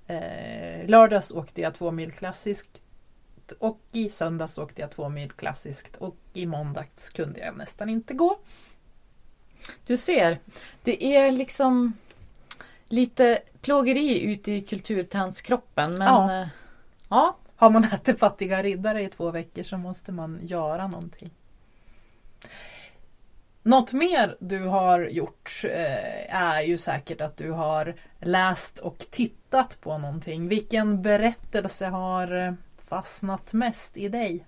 eh, 0.06 0.88
lördags 0.88 1.32
åkte 1.32 1.60
jag 1.60 1.74
två 1.74 1.90
mil 1.90 2.12
klassiskt 2.12 2.80
och 3.58 3.80
i 3.92 4.08
söndags 4.08 4.58
åkte 4.58 4.80
jag 4.82 4.90
två 4.90 5.08
mil 5.08 5.30
klassiskt 5.30 5.96
och 5.96 6.16
i 6.32 6.46
måndags 6.46 7.10
kunde 7.10 7.40
jag 7.40 7.56
nästan 7.56 7.88
inte 7.88 8.14
gå. 8.14 8.38
Du 9.86 9.96
ser, 9.96 10.38
det 10.82 11.16
är 11.16 11.32
liksom 11.32 11.92
lite 12.88 13.38
plågeri 13.60 14.20
ute 14.22 14.52
i 14.52 14.60
kulturtandskroppen. 14.60 15.94
Men 15.94 16.06
Ja. 16.06 16.32
ja. 16.32 16.48
ja, 17.08 17.36
Har 17.56 17.70
man 17.70 17.84
ätit 17.84 18.18
fattiga 18.18 18.62
riddare 18.62 19.02
i 19.02 19.08
två 19.08 19.30
veckor 19.30 19.62
så 19.62 19.76
måste 19.76 20.12
man 20.12 20.38
göra 20.42 20.86
någonting. 20.88 21.30
Något 23.62 23.92
mer 23.92 24.36
du 24.40 24.64
har 24.64 25.00
gjort 25.00 25.62
eh, 25.64 26.34
är 26.36 26.62
ju 26.62 26.78
säkert 26.78 27.20
att 27.20 27.36
du 27.36 27.50
har 27.50 27.94
läst 28.20 28.78
och 28.78 28.98
tittat 28.98 29.80
på 29.80 29.98
någonting. 29.98 30.48
Vilken 30.48 31.02
berättelse 31.02 31.86
har 31.86 32.46
eh, 32.46 32.52
fastnat 32.84 33.52
mest 33.52 33.96
i 33.96 34.08
dig? 34.08 34.46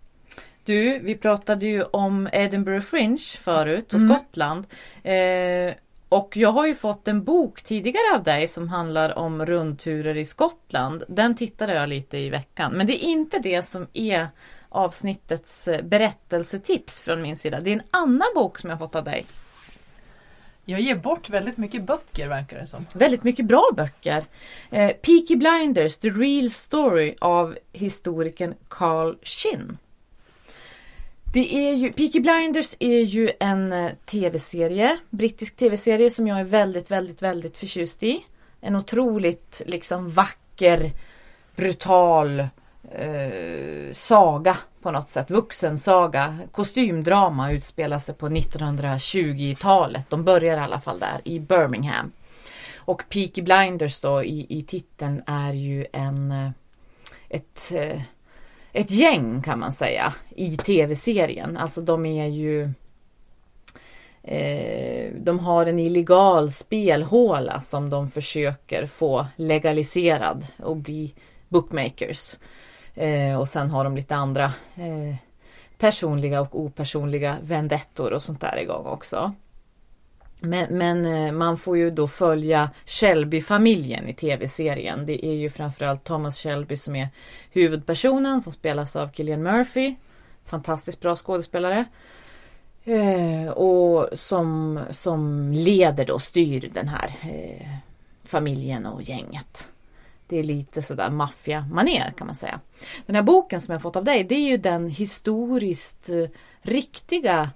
Du, 0.65 0.99
vi 0.99 1.17
pratade 1.17 1.67
ju 1.67 1.83
om 1.83 2.29
Edinburgh 2.33 2.81
Fringe 2.87 3.39
förut 3.41 3.95
och 3.95 4.01
Mm. 4.01 4.15
Skottland. 4.15 4.67
Eh, 5.03 5.75
och 6.09 6.37
jag 6.37 6.53
har 6.53 6.67
ju 6.67 6.75
fått 6.75 7.09
en 7.09 7.25
bok 7.25 7.63
tidigare 7.63 8.15
av 8.15 8.23
dig 8.23 8.49
som 8.49 8.69
handlar 8.69 9.19
om 9.19 9.47
rundturer 9.47 10.17
i 10.17 10.25
Skottland. 10.25 11.03
Den 11.09 11.35
tittade 11.35 11.75
jag 11.75 11.89
lite 11.89 12.19
i 12.19 12.31
veckan. 12.31 12.73
Men 12.73 12.87
det 12.87 13.05
är 13.05 13.09
inte 13.09 13.39
det 13.39 13.63
som 13.63 13.87
är 13.93 14.29
avsnittets 14.69 15.69
berättelsetips 15.83 17.01
från 17.01 17.23
min 17.23 17.37
sida. 17.37 17.61
Det 17.61 17.71
är 17.71 17.75
en 17.75 17.83
annan 17.91 18.29
bok 18.35 18.59
som 18.59 18.71
jag 18.71 18.79
fått 18.79 18.95
av 18.95 19.05
dig. 19.05 19.27
Jag 20.65 20.81
ger 20.81 20.95
bort 20.97 21.31
väldigt 21.31 21.57
mycket 21.57 21.83
böcker 21.83 22.29
verkar 22.29 22.59
det 22.59 22.67
som. 22.67 22.87
Väldigt 22.95 23.25
mycket 23.25 23.47
bra 23.47 23.71
böcker. 23.77 24.25
Eh, 24.71 24.89
Peaky 24.91 25.37
Blinders, 25.37 25.99
The 25.99 26.11
Real 26.11 26.51
Story 26.51 27.15
av 27.21 27.59
historikern 27.73 28.55
Carl 28.69 29.17
Shinn. 29.23 29.79
Det 31.33 31.55
är 31.55 31.75
ju, 31.75 31.93
Peaky 31.93 32.21
Blinders 32.21 32.75
är 32.79 33.01
ju 33.01 33.31
en 33.41 33.73
eh, 33.73 33.91
tv-serie, 34.05 34.99
brittisk 35.11 35.57
tv-serie 35.57 36.11
som 36.11 36.27
jag 36.27 36.41
är 36.41 36.45
väldigt, 36.45 36.91
väldigt, 36.91 37.23
väldigt 37.23 37.59
förtjust 37.59 38.03
i. 38.03 38.25
En 38.61 38.77
otroligt 38.77 39.63
liksom 39.67 40.09
vacker, 40.09 40.93
brutal 41.57 42.41
eh, 42.91 43.93
saga 43.93 44.57
på 44.83 44.91
något 44.91 45.11
sätt. 45.11 45.31
Vuxensaga, 45.31 46.39
kostymdrama 46.53 47.53
utspelar 47.53 47.99
sig 47.99 48.15
på 48.15 48.29
1920-talet. 48.29 50.11
De 50.11 50.25
börjar 50.25 50.57
i 50.57 50.61
alla 50.61 50.81
fall 50.81 50.99
där 50.99 51.21
i 51.25 51.41
Birmingham. 51.41 52.13
Och 52.77 53.05
Peaky 53.09 53.43
Blinders 53.43 54.01
då 54.01 54.25
i, 54.25 54.47
i 54.49 54.63
titeln 54.63 55.23
är 55.27 55.53
ju 55.53 55.87
en 55.93 56.33
eh, 56.33 56.51
ett, 57.29 57.73
eh, 57.75 58.01
ett 58.73 58.91
gäng 58.91 59.43
kan 59.43 59.59
man 59.59 59.73
säga 59.73 60.15
i 60.37 60.57
tv-serien. 60.57 61.57
Alltså 61.57 61.81
de 61.81 62.07
är 62.07 62.27
ju 62.27 62.63
eh, 64.23 65.13
de 65.15 65.39
har 65.39 65.67
en 65.67 65.79
illegal 65.79 66.51
spelhåla 66.51 67.61
som 67.61 67.91
de 67.91 68.09
försöker 68.09 68.87
få 68.87 69.27
legaliserad 69.37 70.47
och 70.59 70.77
bli 70.77 71.15
bookmakers. 71.49 72.39
Eh, 72.95 73.41
och 73.41 73.49
sen 73.49 73.71
har 73.71 73.85
de 73.85 73.97
lite 73.97 74.15
andra 74.15 74.45
eh, 74.75 75.17
personliga 75.79 76.41
och 76.41 76.61
opersonliga 76.61 77.37
vendettor 77.43 78.13
och 78.13 78.23
sånt 78.23 78.41
där 78.41 78.59
igång 78.63 78.87
också. 78.87 79.33
Men, 80.45 80.79
men 80.79 81.05
eh, 81.05 81.33
man 81.33 81.57
får 81.57 81.77
ju 81.77 81.91
då 81.91 82.09
följa 82.09 82.71
Shelby-familjen 82.87 84.09
i 84.09 84.15
tv-serien. 84.15 85.07
Det 85.07 85.27
är 85.27 85.35
ju 85.35 85.51
framförallt 85.51 86.05
Thomas 86.05 86.39
Shelby 86.39 86.77
som 86.77 86.97
är 86.97 87.09
huvudpersonen 87.51 88.41
som 88.41 88.53
spelas 88.53 88.97
av 88.97 89.09
Killian 89.09 89.43
Murphy. 89.43 89.95
Fantastiskt 90.45 91.01
bra 91.01 91.17
skådespelare. 91.17 91.85
Eh, 92.85 93.51
och 93.51 94.09
som, 94.19 94.81
som 94.91 95.53
leder 95.53 96.05
då, 96.07 96.19
styr 96.19 96.71
den 96.75 96.89
här 96.89 97.15
eh, 97.23 97.69
familjen 98.25 98.87
och 98.87 99.03
gänget. 99.03 99.69
Det 100.27 100.39
är 100.39 100.45
lite 100.45 100.83
sådär 100.83 101.11
maffia-maner 101.11 102.13
kan 102.17 102.27
man 102.27 102.37
säga. 102.37 102.61
Den 103.07 103.17
här 103.17 103.23
boken 103.23 103.61
som 103.61 103.73
jag 103.73 103.83
fått 103.83 103.97
av 103.97 104.05
dig, 104.05 104.25
det 104.25 104.35
är 104.35 104.49
ju 104.51 104.57
den 104.57 104.89
historiskt 104.89 106.09
eh, 106.09 106.29
riktiga 106.63 107.41
eh, 107.41 107.49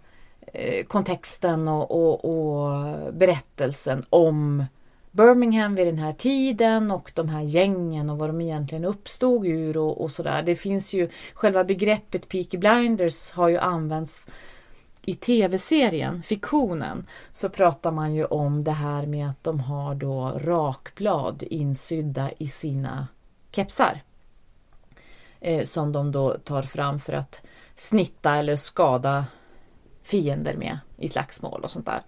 Eh, 0.59 0.85
kontexten 0.85 1.69
och, 1.69 1.91
och, 1.91 2.25
och 2.25 3.15
berättelsen 3.15 4.05
om 4.11 4.65
Birmingham 5.11 5.75
vid 5.75 5.87
den 5.87 5.99
här 5.99 6.13
tiden 6.13 6.91
och 6.91 7.13
de 7.15 7.29
här 7.29 7.43
gängen 7.43 8.11
och 8.11 8.19
vad 8.19 8.29
de 8.29 8.41
egentligen 8.41 8.85
uppstod 8.85 9.47
ur 9.47 9.77
och, 9.77 10.01
och 10.01 10.11
sådär. 10.11 10.43
Det 10.43 10.57
finns 10.57 10.95
ju 10.95 11.09
själva 11.35 11.65
begreppet 11.65 12.29
Peaky 12.29 12.59
Blinders 12.59 13.33
har 13.33 13.49
ju 13.49 13.59
använts 13.59 14.29
i 15.03 15.15
tv-serien, 15.15 16.23
fiktionen, 16.23 17.07
så 17.33 17.49
pratar 17.49 17.91
man 17.91 18.15
ju 18.15 18.25
om 18.25 18.65
det 18.65 18.73
här 18.73 19.07
med 19.07 19.31
att 19.31 19.45
de 19.45 19.61
har 19.61 19.95
då 19.95 20.41
rakblad 20.45 21.43
insydda 21.43 22.31
i 22.39 22.49
sina 22.49 23.09
kepsar. 23.53 24.03
Eh, 25.41 25.65
som 25.65 25.93
de 25.93 26.13
då 26.13 26.37
tar 26.45 26.63
fram 26.63 26.99
för 26.99 27.13
att 27.13 27.43
snitta 27.75 28.37
eller 28.37 28.57
skada 28.57 29.25
fiender 30.07 30.55
med 30.57 30.79
i 30.99 31.09
slagsmål 31.09 31.61
och 31.65 31.71
sånt 31.71 31.87
där. 31.87 32.01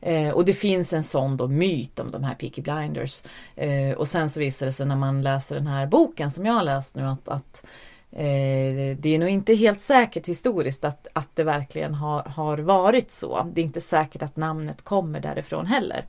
Eh, 0.00 0.30
och 0.30 0.44
det 0.44 0.52
finns 0.52 0.92
en 0.92 1.02
sån 1.02 1.36
då 1.36 1.48
myt 1.48 1.98
om 1.98 2.10
de 2.10 2.24
här 2.24 2.34
Peaky 2.34 2.62
Blinders. 2.62 3.22
Eh, 3.54 3.92
och 3.96 4.08
sen 4.08 4.30
så 4.30 4.40
visar 4.40 4.66
det 4.66 4.72
sig 4.72 4.86
när 4.86 4.96
man 4.96 5.22
läser 5.22 5.54
den 5.54 5.66
här 5.66 5.86
boken 5.86 6.30
som 6.30 6.46
jag 6.46 6.52
har 6.52 6.62
läst 6.62 6.94
nu 6.94 7.02
att, 7.02 7.28
att 7.28 7.64
eh, 8.10 8.96
det 8.98 9.06
är 9.06 9.18
nog 9.18 9.28
inte 9.28 9.54
helt 9.54 9.80
säkert 9.80 10.28
historiskt 10.28 10.84
att, 10.84 11.06
att 11.12 11.36
det 11.36 11.44
verkligen 11.44 11.94
har, 11.94 12.22
har 12.22 12.58
varit 12.58 13.12
så. 13.12 13.46
Det 13.52 13.60
är 13.60 13.64
inte 13.64 13.80
säkert 13.80 14.22
att 14.22 14.36
namnet 14.36 14.82
kommer 14.82 15.20
därifrån 15.20 15.66
heller. 15.66 16.06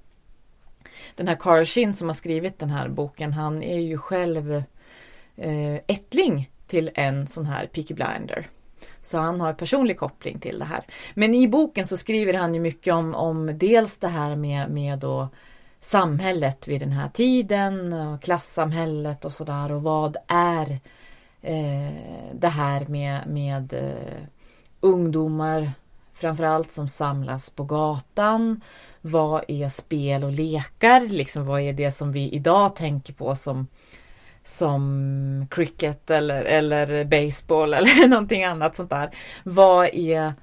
Den 1.15 1.27
här 1.27 1.35
Carl 1.35 1.65
Shin 1.65 1.95
som 1.95 2.07
har 2.07 2.13
skrivit 2.13 2.59
den 2.59 2.69
här 2.69 2.89
boken, 2.89 3.33
han 3.33 3.63
är 3.63 3.79
ju 3.79 3.97
själv 3.97 4.63
eh, 5.35 5.75
ättling 5.87 6.49
till 6.67 6.91
en 6.95 7.27
sån 7.27 7.45
här 7.45 7.67
Peaky 7.67 7.93
Blinder. 7.93 8.47
Så 9.07 9.17
han 9.17 9.41
har 9.41 9.53
personlig 9.53 9.97
koppling 9.97 10.39
till 10.39 10.59
det 10.59 10.65
här. 10.65 10.83
Men 11.13 11.35
i 11.35 11.47
boken 11.47 11.87
så 11.87 11.97
skriver 11.97 12.33
han 12.33 12.53
ju 12.53 12.59
mycket 12.59 12.93
om, 12.93 13.15
om 13.15 13.57
dels 13.57 13.97
det 13.97 14.07
här 14.07 14.35
med, 14.35 14.69
med 14.69 14.99
då 14.99 15.27
samhället 15.81 16.67
vid 16.67 16.81
den 16.81 16.91
här 16.91 17.09
tiden, 17.09 17.93
och 17.93 18.21
klassamhället 18.21 19.25
och 19.25 19.31
sådär 19.31 19.71
och 19.71 19.83
vad 19.83 20.17
är 20.27 20.79
eh, 21.41 21.93
det 22.33 22.47
här 22.47 22.85
med, 22.85 23.27
med 23.27 23.73
eh, 23.73 24.23
ungdomar 24.79 25.71
framförallt 26.13 26.71
som 26.71 26.87
samlas 26.87 27.49
på 27.49 27.63
gatan. 27.63 28.61
Vad 29.01 29.43
är 29.47 29.69
spel 29.69 30.23
och 30.23 30.31
lekar? 30.31 30.99
Liksom 30.99 31.45
vad 31.45 31.61
är 31.61 31.73
det 31.73 31.91
som 31.91 32.11
vi 32.11 32.29
idag 32.29 32.75
tänker 32.75 33.13
på 33.13 33.35
som 33.35 33.67
som 34.47 35.45
cricket 35.51 36.11
eller, 36.11 36.43
eller 36.43 37.05
baseball 37.05 37.73
eller 37.73 38.07
någonting 38.07 38.43
annat 38.43 38.75
sånt 38.75 38.89
där. 38.89 39.09
Vad 39.43 39.85
är 39.93 40.33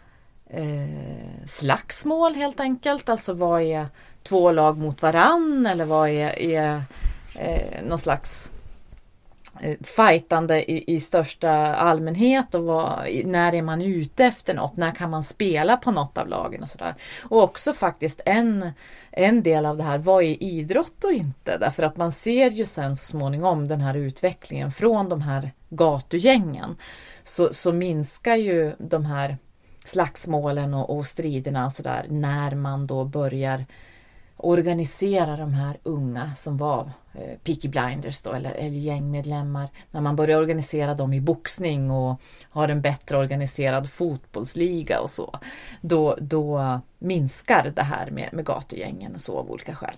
eh, 0.51 1.47
slagsmål 1.47 2.35
helt 2.35 2.61
enkelt? 2.61 3.09
Alltså 3.09 3.35
vad 3.35 3.63
är 3.63 3.87
två 4.23 4.53
lag 4.53 4.79
mot 4.79 5.03
varann 5.03 5.67
eller 5.67 5.85
vad 5.85 6.09
är, 6.09 6.39
är 6.39 6.83
eh, 7.35 7.83
någon 7.85 7.99
slags 7.99 8.51
Eh, 9.61 9.77
fightande 9.83 10.71
i, 10.71 10.95
i 10.95 11.01
största 11.01 11.51
allmänhet 11.75 12.55
och 12.55 12.65
vad, 12.65 13.09
när 13.25 13.55
är 13.55 13.63
man 13.63 13.83
ute 13.83 14.25
efter 14.25 14.55
något? 14.55 14.77
När 14.77 14.91
kan 14.91 15.11
man 15.11 15.23
spela 15.23 15.77
på 15.77 15.91
något 15.91 16.19
av 16.19 16.29
lagen 16.29 16.63
och 16.63 16.69
sådär. 16.69 16.95
Och 17.23 17.43
också 17.43 17.73
faktiskt 17.73 18.21
en, 18.25 18.71
en 19.11 19.43
del 19.43 19.67
av 19.67 19.77
det 19.77 19.83
här, 19.83 19.99
vad 19.99 20.23
är 20.23 20.43
idrott 20.43 21.05
och 21.05 21.13
inte? 21.13 21.59
Därför 21.59 21.83
att 21.83 21.97
man 21.97 22.13
ser 22.13 22.51
ju 22.51 22.65
sen 22.65 22.97
så 22.97 23.07
småningom 23.07 23.69
den 23.69 23.81
här 23.81 23.95
utvecklingen 23.95 24.71
från 24.71 25.09
de 25.09 25.21
här 25.21 25.51
gatugängen. 25.69 26.77
Så, 27.23 27.55
så 27.55 27.73
minskar 27.73 28.37
ju 28.37 28.73
de 28.79 29.05
här 29.05 29.39
slagsmålen 29.85 30.75
och, 30.75 30.97
och 30.97 31.07
striderna 31.07 31.65
och 31.65 31.73
sådär 31.73 32.07
när 32.09 32.55
man 32.55 32.87
då 32.87 33.05
börjar 33.05 33.65
organisera 34.37 35.37
de 35.37 35.55
här 35.55 35.79
unga 35.83 36.35
som 36.35 36.57
var 36.57 36.91
eh, 37.15 37.39
Peaky 37.45 37.69
Blinders 37.69 38.23
då, 38.23 38.33
eller, 38.33 38.51
eller 38.51 38.79
gängmedlemmar. 38.79 39.69
När 39.91 40.01
man 40.01 40.17
börjar 40.17 40.39
organisera 40.39 40.95
dem 40.95 41.13
i 41.13 41.21
boxning 41.21 41.91
och 41.91 42.21
har 42.51 42.69
en 42.69 42.81
bättre 42.81 43.17
organiserad 43.17 43.91
fotbollsliga 43.91 45.01
och 45.01 45.11
så. 45.11 45.39
Då, 45.81 46.17
då 46.21 46.81
minskar 46.99 47.73
det 47.77 47.83
här 47.83 48.11
med, 48.11 48.29
med 48.33 48.45
gatugängen 48.45 49.15
och 49.15 49.21
så 49.21 49.39
av 49.39 49.51
olika 49.51 49.75
skäl. 49.75 49.95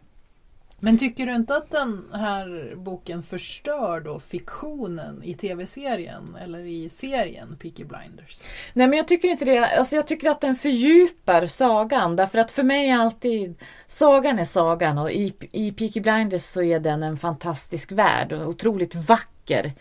Men 0.80 0.98
tycker 0.98 1.26
du 1.26 1.34
inte 1.34 1.56
att 1.56 1.70
den 1.70 2.04
här 2.12 2.74
boken 2.76 3.22
förstör 3.22 4.00
då 4.00 4.18
fiktionen 4.18 5.22
i 5.22 5.34
tv-serien 5.34 6.36
eller 6.42 6.58
i 6.58 6.88
serien 6.88 7.56
Peaky 7.60 7.84
Blinders? 7.84 8.40
Nej 8.72 8.86
men 8.86 8.96
jag 8.96 9.08
tycker 9.08 9.28
inte 9.28 9.44
det. 9.44 9.78
Alltså 9.78 9.96
jag 9.96 10.06
tycker 10.06 10.30
att 10.30 10.40
den 10.40 10.56
fördjupar 10.56 11.46
sagan. 11.46 12.16
Därför 12.16 12.38
att 12.38 12.50
för 12.50 12.62
mig 12.62 12.88
är 12.88 12.98
alltid 12.98 13.54
sagan 13.86 14.38
är 14.38 14.44
sagan 14.44 14.98
och 14.98 15.10
i, 15.10 15.32
i 15.52 15.72
Peaky 15.72 16.00
Blinders 16.00 16.42
så 16.42 16.62
är 16.62 16.80
den 16.80 17.02
en 17.02 17.16
fantastisk 17.16 17.92
värld 17.92 18.32
och 18.32 18.48
otroligt 18.48 18.94
vacker. 18.94 19.72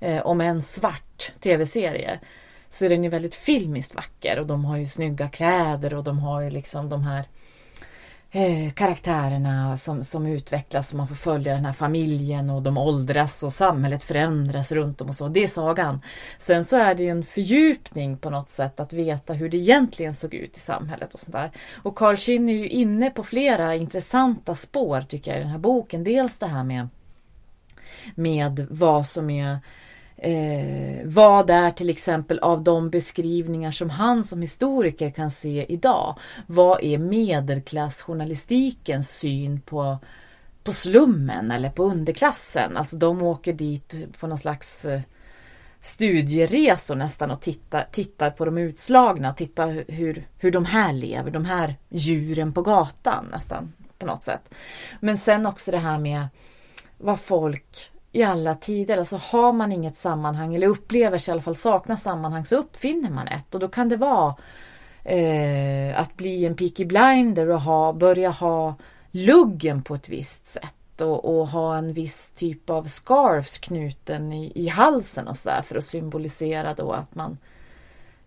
Eh, 0.00 0.26
om 0.26 0.40
en 0.40 0.62
svart 0.62 1.32
tv-serie. 1.40 2.20
Så 2.68 2.84
är 2.84 2.88
den 2.88 3.04
ju 3.04 3.10
väldigt 3.10 3.34
filmiskt 3.34 3.94
vacker 3.94 4.38
och 4.38 4.46
de 4.46 4.64
har 4.64 4.76
ju 4.76 4.86
snygga 4.86 5.28
kläder 5.28 5.94
och 5.94 6.04
de 6.04 6.18
har 6.18 6.40
ju 6.40 6.50
liksom 6.50 6.88
de 6.88 7.02
här 7.02 7.24
eh, 8.30 8.72
karaktärerna 8.72 9.76
som, 9.76 10.04
som 10.04 10.26
utvecklas 10.26 10.90
och 10.90 10.96
man 10.96 11.08
får 11.08 11.14
följa 11.14 11.54
den 11.54 11.64
här 11.64 11.72
familjen 11.72 12.50
och 12.50 12.62
de 12.62 12.78
åldras 12.78 13.42
och 13.42 13.52
samhället 13.52 14.04
förändras 14.04 14.72
runt 14.72 15.00
om 15.00 15.08
och 15.08 15.14
så. 15.14 15.28
Det 15.28 15.42
är 15.42 15.46
sagan. 15.46 16.00
Sen 16.38 16.64
så 16.64 16.76
är 16.76 16.94
det 16.94 17.02
ju 17.02 17.08
en 17.08 17.24
fördjupning 17.24 18.16
på 18.16 18.30
något 18.30 18.48
sätt 18.48 18.80
att 18.80 18.92
veta 18.92 19.32
hur 19.32 19.48
det 19.48 19.56
egentligen 19.56 20.14
såg 20.14 20.34
ut 20.34 20.56
i 20.56 20.60
samhället 20.60 21.14
och 21.14 21.20
sådär. 21.20 21.50
Och 21.82 21.96
Carl 21.96 22.16
Kinn 22.16 22.48
är 22.48 22.52
ju 22.52 22.68
inne 22.68 23.10
på 23.10 23.22
flera 23.22 23.74
intressanta 23.74 24.54
spår 24.54 25.00
tycker 25.00 25.30
jag 25.30 25.40
i 25.40 25.42
den 25.42 25.52
här 25.52 25.58
boken. 25.58 26.04
Dels 26.04 26.38
det 26.38 26.46
här 26.46 26.64
med 26.64 26.88
med 28.14 28.66
vad 28.70 29.06
som 29.06 29.30
är 29.30 29.58
Eh, 30.22 31.00
vad 31.04 31.50
är 31.50 31.70
till 31.70 31.90
exempel 31.90 32.38
av 32.38 32.62
de 32.62 32.90
beskrivningar 32.90 33.70
som 33.70 33.90
han 33.90 34.24
som 34.24 34.42
historiker 34.42 35.10
kan 35.10 35.30
se 35.30 35.66
idag? 35.68 36.18
Vad 36.46 36.84
är 36.84 36.98
medelklassjournalistikens 36.98 39.18
syn 39.18 39.60
på, 39.60 39.98
på 40.64 40.72
slummen 40.72 41.50
eller 41.50 41.70
på 41.70 41.84
underklassen? 41.84 42.76
Alltså 42.76 42.96
de 42.96 43.22
åker 43.22 43.52
dit 43.52 43.96
på 44.20 44.26
någon 44.26 44.38
slags 44.38 44.84
eh, 44.84 45.00
studieresor 45.80 46.94
nästan 46.94 47.30
och 47.30 47.40
tittar, 47.40 47.88
tittar 47.92 48.30
på 48.30 48.44
de 48.44 48.58
utslagna, 48.58 49.34
tittar 49.34 49.84
hur, 49.88 50.28
hur 50.38 50.50
de 50.50 50.64
här 50.64 50.92
lever, 50.92 51.30
de 51.30 51.44
här 51.44 51.76
djuren 51.88 52.52
på 52.52 52.62
gatan 52.62 53.26
nästan 53.32 53.72
på 53.98 54.06
något 54.06 54.22
sätt. 54.22 54.54
Men 55.00 55.18
sen 55.18 55.46
också 55.46 55.70
det 55.70 55.78
här 55.78 55.98
med 55.98 56.28
vad 56.98 57.20
folk 57.20 57.90
i 58.12 58.22
alla 58.22 58.54
tider. 58.54 58.98
Alltså 58.98 59.16
har 59.16 59.52
man 59.52 59.72
inget 59.72 59.96
sammanhang 59.96 60.54
eller 60.54 60.66
upplever 60.66 61.18
sig 61.18 61.32
i 61.32 61.32
alla 61.32 61.42
fall 61.42 61.54
sakna 61.54 61.96
sammanhang 61.96 62.44
så 62.44 62.56
uppfinner 62.56 63.10
man 63.10 63.28
ett 63.28 63.54
och 63.54 63.60
då 63.60 63.68
kan 63.68 63.88
det 63.88 63.96
vara 63.96 64.34
eh, 65.04 66.00
att 66.00 66.16
bli 66.16 66.46
en 66.46 66.56
Peaky 66.56 66.84
Blinder 66.84 67.48
och 67.48 67.60
ha, 67.60 67.92
börja 67.92 68.30
ha 68.30 68.74
luggen 69.10 69.82
på 69.82 69.94
ett 69.94 70.08
visst 70.08 70.46
sätt 70.46 71.00
och, 71.00 71.24
och 71.24 71.48
ha 71.48 71.76
en 71.76 71.92
viss 71.92 72.30
typ 72.30 72.70
av 72.70 72.84
scarfs 72.84 73.58
knuten 73.58 74.32
i, 74.32 74.52
i 74.54 74.68
halsen 74.68 75.28
och 75.28 75.36
sådär 75.36 75.62
för 75.62 75.76
att 75.76 75.84
symbolisera 75.84 76.74
då 76.74 76.92
att 76.92 77.14
man 77.14 77.38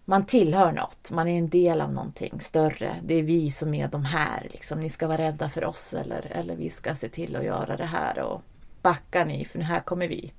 man 0.06 0.26
tillhör 0.26 0.72
något, 0.72 1.12
man 1.12 1.28
är 1.28 1.38
en 1.38 1.50
del 1.50 1.82
av 1.82 1.94
någonting 1.94 2.40
större. 2.40 2.96
Det 3.04 3.14
är 3.14 3.24
vi 3.24 3.52
som 3.52 3.74
är 3.74 3.88
de 3.88 4.06
här, 4.06 4.48
liksom. 4.52 4.80
ni 4.80 4.90
ska 4.90 5.08
vara 5.08 5.18
rädda 5.18 5.50
för 5.50 5.66
oss 5.66 5.94
eller, 5.94 6.32
eller 6.36 6.56
vi 6.56 6.70
ska 6.70 6.96
se 6.96 7.10
till 7.10 7.36
att 7.36 7.44
göra 7.46 7.78
det 7.78 7.86
här 7.86 8.20
och 8.20 8.42
backa 8.84 9.26
ni 9.26 9.46
för 9.46 9.60
här 9.60 9.80
kommer 9.80 10.08
vi. 10.08 10.34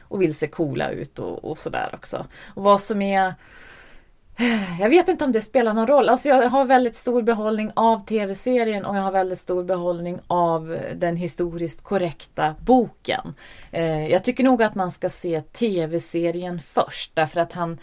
Och 0.00 0.22
vill 0.22 0.34
se 0.34 0.46
coola 0.46 0.90
ut 0.90 1.18
och, 1.18 1.44
och 1.44 1.58
sådär 1.58 1.90
också. 1.92 2.26
Och 2.54 2.62
vad 2.62 2.80
som 2.80 3.02
är 3.02 3.34
jag 4.80 4.88
vet 4.88 5.08
inte 5.08 5.24
om 5.24 5.32
det 5.32 5.40
spelar 5.40 5.74
någon 5.74 5.86
roll. 5.86 6.08
Alltså 6.08 6.28
jag 6.28 6.50
har 6.50 6.64
väldigt 6.64 6.96
stor 6.96 7.22
behållning 7.22 7.70
av 7.74 8.06
tv-serien 8.06 8.84
och 8.84 8.96
jag 8.96 9.02
har 9.02 9.12
väldigt 9.12 9.38
stor 9.38 9.64
behållning 9.64 10.20
av 10.26 10.78
den 10.94 11.16
historiskt 11.16 11.82
korrekta 11.82 12.54
boken. 12.60 13.34
Eh, 13.70 14.06
jag 14.08 14.24
tycker 14.24 14.44
nog 14.44 14.62
att 14.62 14.74
man 14.74 14.92
ska 14.92 15.10
se 15.10 15.40
tv-serien 15.40 16.60
först 16.60 17.14
därför 17.14 17.40
att 17.40 17.52
han 17.52 17.78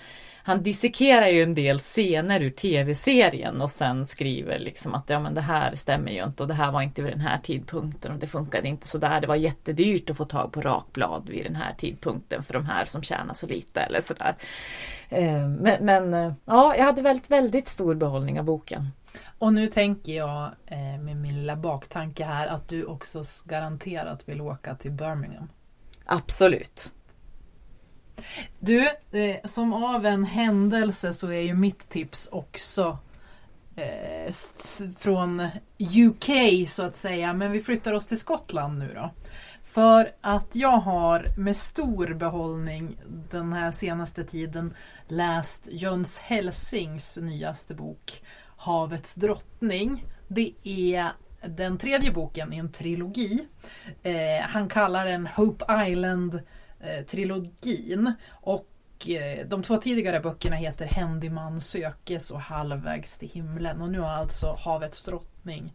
han 0.48 0.64
dissekerar 0.64 1.28
ju 1.28 1.44
en 1.44 1.56
del 1.56 1.80
scener 1.80 2.40
ur 2.40 2.50
tv-serien 2.50 3.62
och 3.62 3.72
sen 3.72 4.08
skriver 4.08 4.60
liksom 4.60 4.94
att 4.94 5.10
ja 5.10 5.20
men 5.20 5.34
det 5.34 5.42
här 5.42 5.76
stämmer 5.76 6.12
ju 6.12 6.24
inte 6.24 6.44
och 6.44 6.48
det 6.48 6.54
här 6.54 6.72
var 6.72 6.82
inte 6.82 7.02
vid 7.02 7.14
den 7.14 7.22
här 7.22 7.40
tidpunkten 7.44 8.12
och 8.12 8.20
det 8.20 8.28
funkade 8.28 8.68
inte 8.68 8.88
så 8.88 8.98
där. 8.98 9.22
Det 9.22 9.28
var 9.28 9.36
jättedyrt 9.36 10.10
att 10.10 10.18
få 10.18 10.26
tag 10.26 10.52
på 10.52 10.62
rakblad 10.62 11.30
vid 11.30 11.46
den 11.46 11.56
här 11.56 11.74
tidpunkten 11.78 12.44
för 12.44 12.54
de 12.54 12.66
här 12.66 12.86
som 12.86 13.04
tjänar 13.04 13.34
så 13.34 13.48
lite 13.48 13.82
eller 13.82 14.02
sådär. 14.02 14.36
Eh, 15.10 15.48
men, 15.48 15.86
men 15.86 16.14
eh, 16.14 16.34
ja, 16.46 16.76
jag 16.78 16.86
hade 16.86 17.02
väldigt, 17.02 17.32
väldigt 17.32 17.68
stor 17.68 17.96
behållning 17.96 18.40
av 18.40 18.46
boken. 18.46 18.90
Och 19.40 19.54
nu 19.54 19.68
tänker 19.68 20.14
jag 20.14 20.52
eh, 20.66 20.78
med 20.78 21.18
min 21.18 21.36
lilla 21.36 21.56
baktanke 21.56 22.26
här 22.26 22.48
att 22.48 22.70
du 22.70 22.86
också 22.86 23.24
garanterat 23.46 24.30
vill 24.30 24.42
åka 24.42 24.76
till 24.76 24.92
Birmingham. 24.92 25.50
Absolut. 26.06 26.92
Du, 28.60 28.88
eh, 29.12 29.36
som 29.44 29.74
av 29.74 30.06
en 30.06 30.24
händelse 30.24 31.14
så 31.14 31.28
är 31.28 31.42
ju 31.42 31.54
mitt 31.54 31.90
tips 31.90 32.30
också 32.32 32.98
eh, 33.76 34.34
från 34.98 35.48
UK 35.80 36.30
så 36.68 36.84
att 36.84 36.96
säga. 36.96 37.34
Men 37.34 37.52
vi 37.52 37.62
flyttar 37.62 37.94
oss 37.94 38.06
till 38.06 38.20
Skottland 38.20 38.80
nu 38.80 38.92
då. 38.96 39.10
För 39.64 40.12
att 40.22 40.56
jag 40.56 40.78
har 40.78 41.28
med 41.38 41.56
stor 41.56 42.14
behållning 42.14 42.98
den 43.32 43.54
här 43.54 43.72
senaste 43.72 44.24
tiden 44.24 44.74
läst 45.08 45.70
Jöns 45.72 46.20
Helsings 46.20 47.18
nyaste 47.22 47.74
bok 47.74 48.24
Havets 48.58 49.16
drottning. 49.16 50.06
Det 50.28 50.52
är 50.64 51.12
den 51.48 51.78
tredje 51.78 52.12
boken 52.12 52.54
i 52.54 52.58
en 52.58 52.72
trilogi. 52.72 53.48
Eh, 54.04 54.42
han 54.42 54.70
kallar 54.70 55.06
den 55.06 55.28
Hope 55.28 55.88
Island 55.88 56.40
Eh, 56.86 57.06
trilogin. 57.06 58.14
Och 58.30 59.10
eh, 59.10 59.48
de 59.48 59.64
två 59.64 59.78
tidigare 59.78 60.20
böckerna 60.20 60.56
heter 60.56 60.86
Händiman 60.86 61.62
sökes 61.62 62.32
och 62.32 62.42
Halvvägs 62.42 63.18
till 63.18 63.30
himlen. 63.30 63.82
Och 63.82 63.90
nu 63.90 64.00
har 64.00 64.10
alltså 64.10 64.58
Havets 64.60 65.04
drottning 65.04 65.74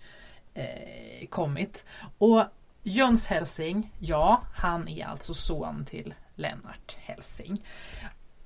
eh, 0.54 1.26
kommit. 1.28 1.84
Och 2.18 2.44
Jöns 2.82 3.26
Helsing, 3.26 3.92
ja, 3.98 4.42
han 4.54 4.88
är 4.88 5.06
alltså 5.06 5.34
son 5.34 5.84
till 5.84 6.14
Lennart 6.34 6.96
Helsing. 7.00 7.64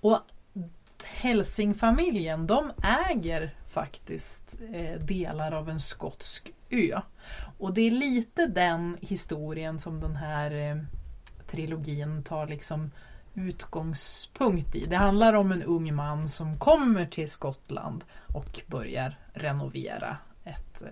Och 0.01 0.19
Helsingfamiljen, 1.05 2.47
de 2.47 2.73
äger 3.11 3.55
faktiskt 3.69 4.61
eh, 4.73 5.01
delar 5.01 5.53
av 5.53 5.69
en 5.69 5.81
skotsk 5.81 6.53
ö. 6.71 7.01
Och 7.59 7.75
det 7.75 7.81
är 7.81 7.91
lite 7.91 8.47
den 8.47 8.99
historien 9.01 9.79
som 9.79 10.01
den 10.01 10.17
här 10.17 10.51
eh, 10.51 10.77
trilogin 11.47 12.23
tar 12.23 12.47
liksom 12.47 12.91
utgångspunkt 13.35 14.75
i. 14.75 14.87
Det 14.87 14.97
handlar 14.97 15.33
om 15.35 15.53
en 15.53 15.63
ung 15.63 15.95
man 15.95 16.29
som 16.29 16.59
kommer 16.59 17.07
till 17.07 17.31
Skottland 17.31 18.05
och 18.35 18.61
börjar 18.67 19.19
renovera 19.33 20.17
ett 20.45 20.83
eh, 20.83 20.89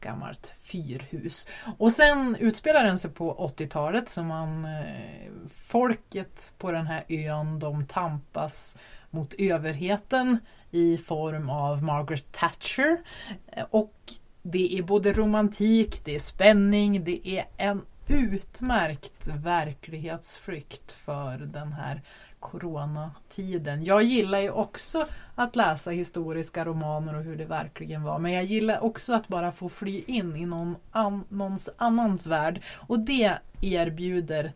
gammalt 0.00 0.52
fyrhus. 0.60 1.48
Och 1.78 1.92
sen 1.92 2.36
utspelar 2.40 2.84
den 2.84 2.98
sig 2.98 3.10
på 3.10 3.52
80-talet 3.56 4.08
så 4.08 4.22
man 4.22 4.64
eh, 4.64 5.30
folket 5.54 6.52
på 6.58 6.72
den 6.72 6.86
här 6.86 7.04
ön 7.08 7.58
de 7.58 7.86
tampas 7.86 8.76
mot 9.10 9.34
överheten 9.34 10.38
i 10.70 10.96
form 10.96 11.50
av 11.50 11.82
Margaret 11.82 12.32
Thatcher. 12.32 12.96
Och 13.70 14.12
det 14.42 14.78
är 14.78 14.82
både 14.82 15.12
romantik, 15.12 16.04
det 16.04 16.14
är 16.14 16.18
spänning, 16.18 17.04
det 17.04 17.28
är 17.28 17.44
en 17.56 17.82
utmärkt 18.06 19.28
verklighetsflykt 19.28 20.92
för 20.92 21.38
den 21.38 21.72
här 21.72 22.02
coronatiden. 22.40 23.84
Jag 23.84 24.02
gillar 24.02 24.38
ju 24.38 24.50
också 24.50 25.06
att 25.34 25.56
läsa 25.56 25.90
historiska 25.90 26.64
romaner 26.64 27.14
och 27.14 27.22
hur 27.22 27.36
det 27.36 27.44
verkligen 27.44 28.02
var. 28.02 28.18
Men 28.18 28.32
jag 28.32 28.44
gillar 28.44 28.84
också 28.84 29.14
att 29.14 29.28
bara 29.28 29.52
få 29.52 29.68
fly 29.68 30.04
in 30.06 30.36
i 30.36 30.46
någon 30.46 30.76
an, 30.90 31.24
någons 31.28 31.70
annans 31.76 32.26
värld. 32.26 32.62
Och 32.74 33.00
det 33.00 33.38
erbjuder 33.60 34.52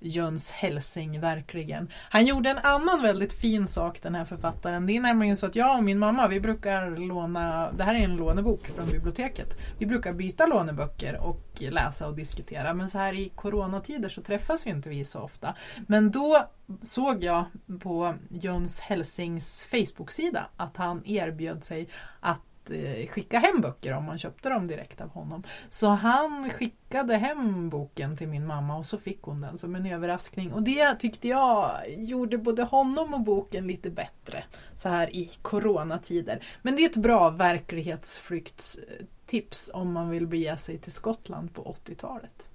Jöns 0.00 0.50
Helsing 0.50 1.20
verkligen. 1.20 1.88
Han 2.10 2.26
gjorde 2.26 2.50
en 2.50 2.58
annan 2.58 3.02
väldigt 3.02 3.32
fin 3.32 3.68
sak 3.68 4.02
den 4.02 4.14
här 4.14 4.24
författaren. 4.24 4.86
Det 4.86 4.96
är 4.96 5.00
nämligen 5.00 5.36
så 5.36 5.46
att 5.46 5.56
jag 5.56 5.76
och 5.76 5.84
min 5.84 5.98
mamma 5.98 6.28
vi 6.28 6.40
brukar 6.40 6.96
låna, 6.96 7.72
det 7.72 7.84
här 7.84 7.94
är 7.94 7.98
en 7.98 8.16
lånebok 8.16 8.66
från 8.66 8.86
biblioteket. 8.86 9.56
Vi 9.78 9.86
brukar 9.86 10.12
byta 10.12 10.46
låneböcker 10.46 11.16
och 11.16 11.46
läsa 11.58 12.06
och 12.06 12.16
diskutera. 12.16 12.74
Men 12.74 12.88
så 12.88 12.98
här 12.98 13.12
i 13.12 13.28
coronatider 13.28 14.08
så 14.08 14.22
träffas 14.22 14.66
vi 14.66 14.70
inte 14.70 14.88
vi 14.88 15.04
så 15.04 15.20
ofta. 15.20 15.54
Men 15.86 16.10
då 16.10 16.48
såg 16.82 17.24
jag 17.24 17.44
på 17.80 18.14
Jöns 18.30 18.80
Helsings 18.80 19.66
Facebook-sida 19.70 20.46
att 20.56 20.76
han 20.76 21.02
erbjöd 21.06 21.64
sig 21.64 21.88
att 22.20 22.40
att 22.66 22.70
eh, 22.70 23.06
skicka 23.06 23.38
hem 23.38 23.60
böcker 23.60 23.92
om 23.92 24.04
man 24.04 24.18
köpte 24.18 24.48
dem 24.48 24.66
direkt 24.66 25.00
av 25.00 25.08
honom. 25.08 25.42
Så 25.68 25.88
han 25.88 26.50
skickade 26.50 27.16
hem 27.16 27.70
boken 27.70 28.16
till 28.16 28.28
min 28.28 28.46
mamma 28.46 28.76
och 28.76 28.86
så 28.86 28.98
fick 28.98 29.22
hon 29.22 29.40
den 29.40 29.58
som 29.58 29.74
en 29.74 29.86
överraskning. 29.86 30.52
Och 30.52 30.62
det 30.62 30.94
tyckte 30.94 31.28
jag 31.28 31.70
gjorde 31.96 32.38
både 32.38 32.62
honom 32.62 33.14
och 33.14 33.20
boken 33.20 33.66
lite 33.66 33.90
bättre 33.90 34.44
så 34.74 34.88
här 34.88 35.16
i 35.16 35.30
coronatider. 35.42 36.44
Men 36.62 36.76
det 36.76 36.82
är 36.82 36.90
ett 36.90 36.96
bra 36.96 37.30
verklighetsflyktstips 37.30 39.70
om 39.74 39.92
man 39.92 40.10
vill 40.10 40.26
bege 40.26 40.56
sig 40.56 40.78
till 40.78 40.92
Skottland 40.92 41.54
på 41.54 41.76
80-talet. 41.86 42.48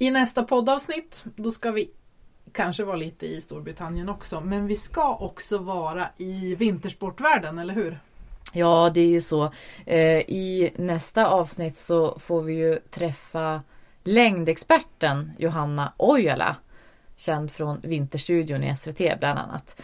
I 0.00 0.10
nästa 0.10 0.42
poddavsnitt 0.42 1.24
då 1.36 1.50
ska 1.50 1.70
vi 1.70 1.90
kanske 2.52 2.84
vara 2.84 2.96
lite 2.96 3.26
i 3.26 3.40
Storbritannien 3.40 4.08
också 4.08 4.40
men 4.40 4.66
vi 4.66 4.76
ska 4.76 5.14
också 5.14 5.58
vara 5.58 6.08
i 6.16 6.54
vintersportvärlden, 6.54 7.58
eller 7.58 7.74
hur? 7.74 7.98
Ja, 8.52 8.90
det 8.94 9.00
är 9.00 9.06
ju 9.08 9.20
så. 9.20 9.52
Eh, 9.86 10.18
I 10.18 10.72
nästa 10.76 11.26
avsnitt 11.26 11.76
så 11.76 12.18
får 12.18 12.42
vi 12.42 12.54
ju 12.54 12.78
träffa 12.90 13.62
längdexperten 14.04 15.32
Johanna 15.38 15.92
Ojala. 15.96 16.56
Känd 17.16 17.52
från 17.52 17.80
Vinterstudion 17.82 18.64
i 18.64 18.76
SVT 18.76 19.18
bland 19.18 19.38
annat. 19.38 19.82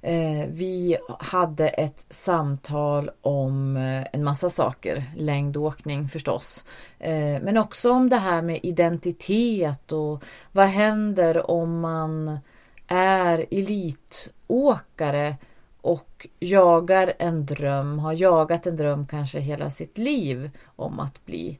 Eh, 0.00 0.46
vi 0.48 0.96
hade 1.18 1.68
ett 1.68 2.06
samtal 2.10 3.10
om 3.20 3.76
eh, 3.76 4.06
en 4.12 4.24
massa 4.24 4.50
saker, 4.50 5.04
längdåkning 5.16 6.08
förstås. 6.08 6.64
Eh, 6.98 7.42
men 7.42 7.56
också 7.56 7.90
om 7.90 8.08
det 8.08 8.16
här 8.16 8.42
med 8.42 8.60
identitet 8.62 9.92
och 9.92 10.24
vad 10.52 10.66
händer 10.66 11.50
om 11.50 11.80
man 11.80 12.38
är 12.86 13.46
elitåkare 13.50 15.36
och 15.80 16.26
jagar 16.38 17.12
en 17.18 17.46
dröm, 17.46 17.98
har 17.98 18.12
jagat 18.12 18.66
en 18.66 18.76
dröm 18.76 19.06
kanske 19.06 19.40
hela 19.40 19.70
sitt 19.70 19.98
liv 19.98 20.50
om 20.76 21.00
att 21.00 21.26
bli 21.26 21.58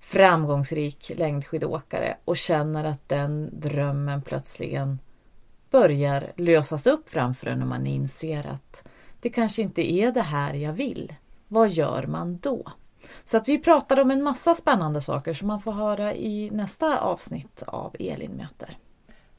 framgångsrik 0.00 1.12
längdskidåkare 1.16 2.16
och 2.24 2.36
känner 2.36 2.84
att 2.84 3.08
den 3.08 3.50
drömmen 3.52 4.22
plötsligen 4.22 4.98
börjar 5.72 6.32
lösas 6.36 6.86
upp 6.86 7.08
framför 7.08 7.46
en 7.46 7.58
när 7.58 7.66
man 7.66 7.86
inser 7.86 8.46
att 8.46 8.88
det 9.20 9.30
kanske 9.30 9.62
inte 9.62 9.92
är 9.92 10.12
det 10.12 10.20
här 10.20 10.54
jag 10.54 10.72
vill. 10.72 11.14
Vad 11.48 11.70
gör 11.70 12.06
man 12.06 12.38
då? 12.38 12.72
Så 13.24 13.36
att 13.36 13.48
vi 13.48 13.58
pratar 13.58 14.00
om 14.00 14.10
en 14.10 14.22
massa 14.22 14.54
spännande 14.54 15.00
saker 15.00 15.34
som 15.34 15.48
man 15.48 15.60
får 15.60 15.72
höra 15.72 16.14
i 16.14 16.50
nästa 16.50 17.00
avsnitt 17.00 17.62
av 17.66 17.96
Elin 17.98 18.30
möter. 18.30 18.76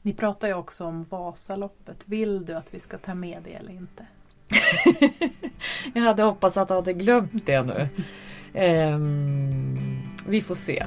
Ni 0.02 0.14
pratar 0.14 0.48
ju 0.48 0.54
också 0.54 0.84
om 0.84 1.04
Vasaloppet. 1.04 2.08
Vill 2.08 2.44
du 2.44 2.54
att 2.54 2.74
vi 2.74 2.80
ska 2.80 2.98
ta 2.98 3.14
med 3.14 3.42
det 3.44 3.52
eller 3.52 3.72
inte? 3.72 4.06
Jag 5.94 6.02
hade 6.02 6.22
hoppats 6.22 6.56
att 6.56 6.70
jag 6.70 6.76
hade 6.76 6.92
glömt 6.92 7.46
det 7.46 7.62
nu. 7.62 7.88
Ehm, 8.54 9.78
vi 10.26 10.40
får 10.40 10.54
se. 10.54 10.86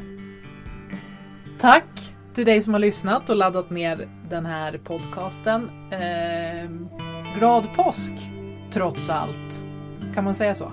Tack 1.59 2.16
till 2.37 2.45
dig 2.45 2.61
som 2.61 2.73
har 2.73 2.79
lyssnat 2.79 3.29
och 3.29 3.35
laddat 3.35 3.69
ner 3.69 4.07
den 4.29 4.45
här 4.45 4.77
podcasten. 4.77 5.69
Eh, 5.91 6.69
glad 7.37 7.73
påsk 7.73 8.11
trots 8.71 9.09
allt. 9.09 9.65
Kan 10.13 10.23
man 10.23 10.35
säga 10.35 10.55
så? 10.55 10.71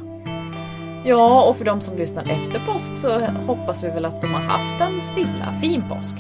Ja, 1.05 1.49
och 1.49 1.57
för 1.57 1.65
de 1.65 1.81
som 1.81 1.97
lyssnar 1.97 2.23
efter 2.23 2.67
påsk 2.67 2.93
så 2.97 3.21
hoppas 3.27 3.85
vi 3.85 3.89
väl 3.89 4.05
att 4.05 4.23
de 4.23 4.35
har 4.35 4.41
haft 4.41 4.81
en 4.81 5.03
stilla, 5.03 5.55
fin 5.61 5.85
påsk. 5.89 6.17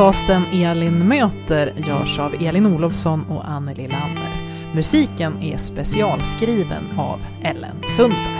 Podcasten 0.00 0.46
Elin 0.52 1.08
möter 1.08 1.74
görs 1.76 2.18
av 2.18 2.34
Elin 2.42 2.66
Olofsson 2.66 3.24
och 3.28 3.48
Anneli 3.48 3.88
Lander. 3.88 4.50
Musiken 4.74 5.42
är 5.42 5.56
specialskriven 5.56 6.84
av 6.98 7.20
Ellen 7.42 7.76
Sundberg. 7.96 8.39